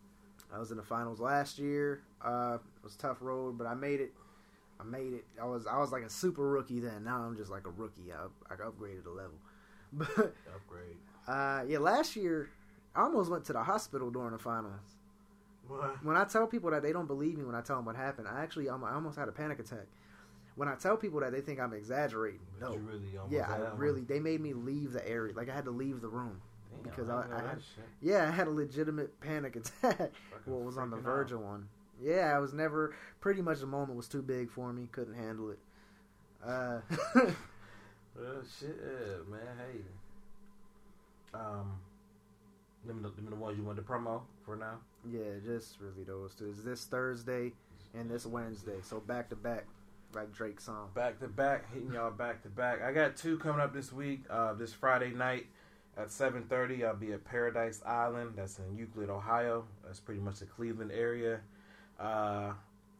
I 0.54 0.60
was 0.60 0.70
in 0.72 0.78
the 0.78 0.84
finals 0.84 1.20
last 1.20 1.58
year. 1.58 2.02
Uh, 2.24 2.58
it 2.78 2.84
was 2.84 2.94
a 2.96 2.98
tough 3.00 3.18
road, 3.22 3.58
but 3.58 3.66
I 3.66 3.74
made 3.74 4.00
it. 4.00 4.14
I 4.80 4.84
made 4.84 5.14
it. 5.14 5.26
I 5.42 5.46
was 5.46 5.66
I 5.68 5.78
was 5.80 5.92
like 5.92 6.04
a 6.04 6.10
super 6.10 6.42
rookie 6.48 6.80
then. 6.80 7.04
Now 7.04 7.22
I'm 7.24 7.36
just 7.38 7.52
like 7.52 7.66
a 7.66 7.70
rookie. 7.72 8.12
I 8.12 8.26
I 8.54 8.58
upgraded 8.58 9.06
a 9.06 9.10
level. 9.10 9.38
But 9.96 10.34
Upgrade. 10.56 10.98
uh, 11.28 11.64
yeah, 11.68 11.78
last 11.78 12.16
year 12.16 12.50
I 12.96 13.04
almost 13.04 13.30
went 13.30 13.46
to 13.46 13.54
the 13.54 13.64
hospital 13.64 14.10
during 14.10 14.32
the 14.32 14.40
finals. 14.40 14.82
What? 15.68 16.04
When 16.04 16.18
I 16.18 16.26
tell 16.26 16.48
people 16.48 16.72
that 16.72 16.82
they 16.84 16.92
don't 16.92 17.06
believe 17.08 17.38
me 17.38 17.46
when 17.46 17.56
I 17.56 17.62
tell 17.62 17.76
them 17.78 17.86
what 17.86 17.96
happened, 17.96 18.28
I 18.28 18.42
actually 18.42 18.70
I 18.70 18.74
almost 18.74 19.18
had 19.18 19.28
a 19.28 19.32
panic 19.32 19.60
attack. 19.60 19.86
When 20.56 20.68
I 20.68 20.76
tell 20.76 20.98
people 20.98 21.20
that 21.22 21.32
they 21.32 21.42
think 21.42 21.60
I'm 21.60 21.74
exaggerating. 21.74 22.42
But 22.60 22.72
No. 22.72 22.76
really 22.78 23.18
almost 23.18 23.34
Yeah, 23.34 23.50
I 23.52 23.60
one. 23.60 23.78
really. 23.78 24.02
They 24.02 24.20
made 24.20 24.42
me 24.42 24.54
leave 24.54 24.92
the 24.94 25.08
area. 25.08 25.34
Like 25.36 25.50
I 25.50 25.54
had 25.56 25.66
to 25.66 25.72
leave 25.72 26.02
the 26.02 26.10
room. 26.10 26.42
Damn, 26.72 26.84
because 26.84 27.10
I, 27.10 27.22
I- 27.32 27.38
I 27.38 27.42
had-. 27.50 27.62
Yeah, 28.02 28.28
I 28.28 28.32
had 28.32 28.48
a 28.48 28.52
legitimate 28.52 29.20
panic 29.22 29.56
attack. 29.62 29.98
Fucking 29.98 30.12
what 30.46 30.62
was 30.64 30.78
on 30.78 30.90
the 30.90 30.98
verge 30.98 31.32
out. 31.32 31.36
of 31.36 31.42
one. 31.42 31.68
Yeah, 32.04 32.36
I 32.36 32.40
was 32.40 32.54
never 32.54 32.94
pretty 33.22 33.42
much 33.42 33.60
the 33.60 33.66
moment 33.66 33.96
was 33.98 34.08
too 34.08 34.22
big 34.22 34.52
for 34.52 34.74
me. 34.74 34.88
Couldn't 34.92 35.16
handle 35.16 35.52
it. 35.52 35.60
Uh, 36.46 36.80
Well, 38.16 38.44
shit, 38.60 38.78
yeah, 38.80 39.16
man. 39.28 39.42
Hey, 39.58 39.80
um, 41.34 41.80
Them 42.86 43.02
the, 43.02 43.10
them 43.10 43.28
the 43.30 43.36
ones 43.36 43.58
you 43.58 43.64
want 43.64 43.78
to 43.78 43.84
promo 43.84 44.22
for 44.46 44.56
now. 44.56 44.80
Yeah, 45.10 45.40
just 45.44 45.78
really 45.80 46.04
those 46.04 46.36
two. 46.36 46.50
It's 46.50 46.62
this 46.62 46.86
Thursday 46.86 47.54
and 47.96 48.10
this 48.10 48.26
Wednesday, 48.28 48.78
so 48.84 49.00
back 49.00 49.30
to 49.30 49.36
back, 49.36 49.66
like 50.14 50.32
Drake's 50.32 50.66
song. 50.66 50.90
Back 50.94 51.20
to 51.22 51.28
back, 51.28 51.74
hitting 51.74 51.92
y'all 51.92 52.12
back 52.12 52.44
to 52.44 52.50
back. 52.50 52.84
I 52.84 52.92
got 52.92 53.18
two 53.18 53.40
coming 53.40 53.62
up 53.62 53.74
this 53.74 53.92
week. 53.92 54.22
Uh, 54.30 54.54
this 54.54 54.74
Friday 54.74 55.10
night 55.10 55.48
at 55.98 56.12
seven 56.12 56.44
thirty, 56.44 56.86
I'll 56.86 56.96
be 56.96 57.14
at 57.14 57.26
Paradise 57.26 57.82
Island. 57.84 58.34
That's 58.36 58.60
in 58.60 58.78
Euclid, 58.78 59.10
Ohio. 59.10 59.66
That's 59.84 60.00
pretty 60.00 60.22
much 60.22 60.40
the 60.40 60.46
Cleveland 60.46 60.92
area. 60.92 61.40
Uh, 62.00 62.54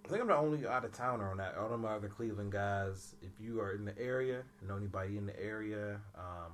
I 0.06 0.10
think 0.10 0.22
I'm 0.22 0.28
the 0.28 0.36
only 0.36 0.68
out 0.68 0.86
of 0.86 0.92
towner 0.92 1.32
on 1.32 1.38
that. 1.38 1.56
All 1.58 1.74
of 1.74 1.80
my 1.80 1.94
other 1.94 2.10
Cleveland 2.10 2.52
guys, 2.52 3.16
if 3.22 3.40
you 3.40 3.62
are 3.62 3.72
in 3.74 3.86
the 3.86 3.98
area, 3.98 4.44
know 4.68 4.76
anybody 4.76 5.18
in 5.18 5.26
the 5.26 5.40
area, 5.42 6.00
um, 6.18 6.52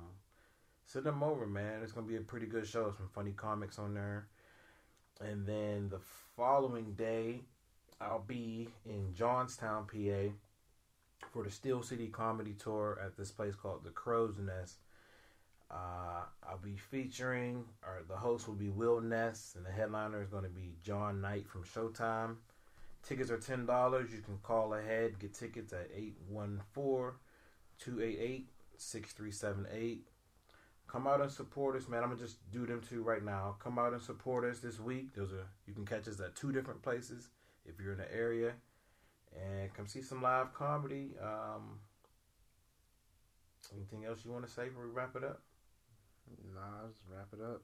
send 0.86 1.04
them 1.04 1.22
over, 1.22 1.46
man. 1.46 1.82
It's 1.82 1.92
gonna 1.92 2.06
be 2.06 2.16
a 2.16 2.20
pretty 2.20 2.46
good 2.46 2.66
show. 2.66 2.92
Some 2.96 3.08
funny 3.12 3.32
comics 3.32 3.78
on 3.78 3.94
there. 3.94 4.28
And 5.20 5.46
then 5.46 5.88
the 5.88 6.00
following 6.36 6.92
day, 6.94 7.40
I'll 8.00 8.24
be 8.26 8.68
in 8.86 9.12
Johnstown, 9.14 9.86
PA, 9.86 10.32
for 11.32 11.44
the 11.44 11.50
Steel 11.50 11.82
City 11.82 12.08
Comedy 12.08 12.54
Tour 12.54 12.98
at 13.04 13.16
this 13.16 13.30
place 13.30 13.54
called 13.54 13.84
the 13.84 13.90
Crow's 13.90 14.38
Nest. 14.38 14.78
Uh, 15.70 16.24
I'll 16.48 16.58
be 16.58 16.76
featuring, 16.76 17.64
or 17.84 18.02
the 18.08 18.16
host 18.16 18.48
will 18.48 18.56
be 18.56 18.70
Will 18.70 19.00
Ness, 19.00 19.54
and 19.56 19.64
the 19.64 19.70
headliner 19.70 20.20
is 20.20 20.28
going 20.28 20.42
to 20.42 20.50
be 20.50 20.74
John 20.82 21.20
Knight 21.20 21.48
from 21.48 21.62
Showtime. 21.62 22.36
Tickets 23.02 23.30
are 23.30 23.38
ten 23.38 23.66
dollars. 23.66 24.12
You 24.12 24.20
can 24.20 24.38
call 24.42 24.74
ahead, 24.74 25.18
get 25.18 25.32
tickets 25.32 25.72
at 25.72 25.90
814-288-6378. 27.80 30.00
Come 30.86 31.06
out 31.06 31.20
and 31.20 31.30
support 31.30 31.76
us, 31.76 31.88
man. 31.88 32.02
I'm 32.02 32.10
gonna 32.10 32.20
just 32.20 32.38
do 32.50 32.66
them 32.66 32.82
two 32.86 33.02
right 33.02 33.24
now. 33.24 33.56
Come 33.58 33.78
out 33.78 33.92
and 33.92 34.02
support 34.02 34.44
us 34.44 34.58
this 34.58 34.80
week. 34.80 35.14
Those 35.14 35.32
are 35.32 35.46
you 35.66 35.72
can 35.72 35.86
catch 35.86 36.08
us 36.08 36.20
at 36.20 36.34
two 36.34 36.52
different 36.52 36.82
places 36.82 37.28
if 37.64 37.80
you're 37.80 37.92
in 37.92 37.98
the 37.98 38.12
area, 38.12 38.52
and 39.34 39.72
come 39.72 39.86
see 39.86 40.02
some 40.02 40.20
live 40.20 40.52
comedy. 40.52 41.12
Um, 41.22 41.78
anything 43.74 44.04
else 44.04 44.24
you 44.24 44.32
want 44.32 44.46
to 44.46 44.50
say 44.50 44.64
before 44.64 44.84
we 44.84 44.90
wrap 44.90 45.14
it 45.14 45.22
up? 45.22 45.40
Nah, 46.54 46.88
just 46.88 47.02
wrap 47.10 47.28
it 47.32 47.40
up. 47.42 47.62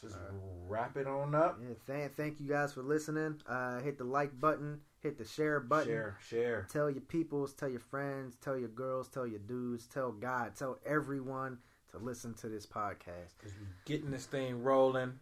Just 0.00 0.14
All 0.14 0.20
right. 0.20 0.40
wrap 0.68 0.96
it 0.96 1.06
on 1.06 1.34
up. 1.34 1.58
Yeah, 1.60 1.74
thank 1.86 2.16
thank 2.16 2.40
you 2.40 2.48
guys 2.48 2.72
for 2.72 2.82
listening. 2.82 3.40
Uh, 3.46 3.80
hit 3.80 3.96
the 3.96 4.04
like 4.04 4.38
button, 4.38 4.80
hit 5.00 5.16
the 5.16 5.24
share 5.24 5.58
button. 5.58 5.88
Share, 5.88 6.18
share. 6.28 6.66
Tell 6.70 6.90
your 6.90 7.00
peoples, 7.00 7.54
tell 7.54 7.70
your 7.70 7.80
friends, 7.80 8.36
tell 8.36 8.58
your 8.58 8.68
girls, 8.68 9.08
tell 9.08 9.26
your 9.26 9.38
dudes, 9.38 9.86
tell 9.86 10.12
God, 10.12 10.54
tell 10.54 10.78
everyone 10.84 11.58
to 11.92 11.98
listen 11.98 12.34
to 12.34 12.48
this 12.48 12.66
podcast. 12.66 13.38
Cause 13.42 13.52
we 13.58 13.66
getting 13.86 14.10
this 14.10 14.26
thing 14.26 14.62
rolling. 14.62 15.14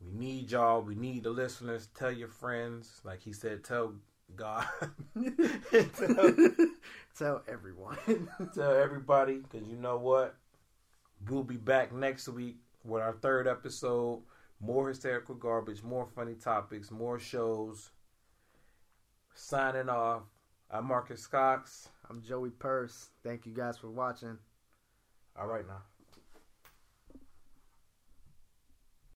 We 0.00 0.12
need 0.12 0.52
y'all. 0.52 0.80
We 0.80 0.94
need 0.94 1.24
the 1.24 1.30
listeners. 1.30 1.88
Tell 1.94 2.12
your 2.12 2.28
friends. 2.28 3.00
Like 3.04 3.20
he 3.20 3.32
said, 3.32 3.64
tell 3.64 3.94
God. 4.36 4.64
tell, 5.96 6.34
tell 7.18 7.42
everyone. 7.48 7.96
tell 8.54 8.72
everybody. 8.74 9.40
Cause 9.50 9.62
you 9.68 9.76
know 9.76 9.98
what? 9.98 10.36
We'll 11.26 11.42
be 11.42 11.56
back 11.56 11.92
next 11.92 12.28
week 12.28 12.56
with 12.84 13.02
our 13.02 13.12
third 13.12 13.46
episode. 13.46 14.22
More 14.60 14.88
hysterical 14.88 15.34
garbage. 15.34 15.82
More 15.82 16.06
funny 16.14 16.34
topics. 16.34 16.90
More 16.90 17.18
shows. 17.18 17.90
Signing 19.34 19.88
off. 19.88 20.22
I'm 20.70 20.86
Marcus 20.86 21.26
Cox. 21.26 21.88
I'm 22.08 22.22
Joey 22.22 22.50
Purse. 22.50 23.10
Thank 23.24 23.46
you 23.46 23.52
guys 23.52 23.78
for 23.78 23.90
watching. 23.90 24.38
All 25.38 25.46
right 25.46 25.66
now. 25.66 25.82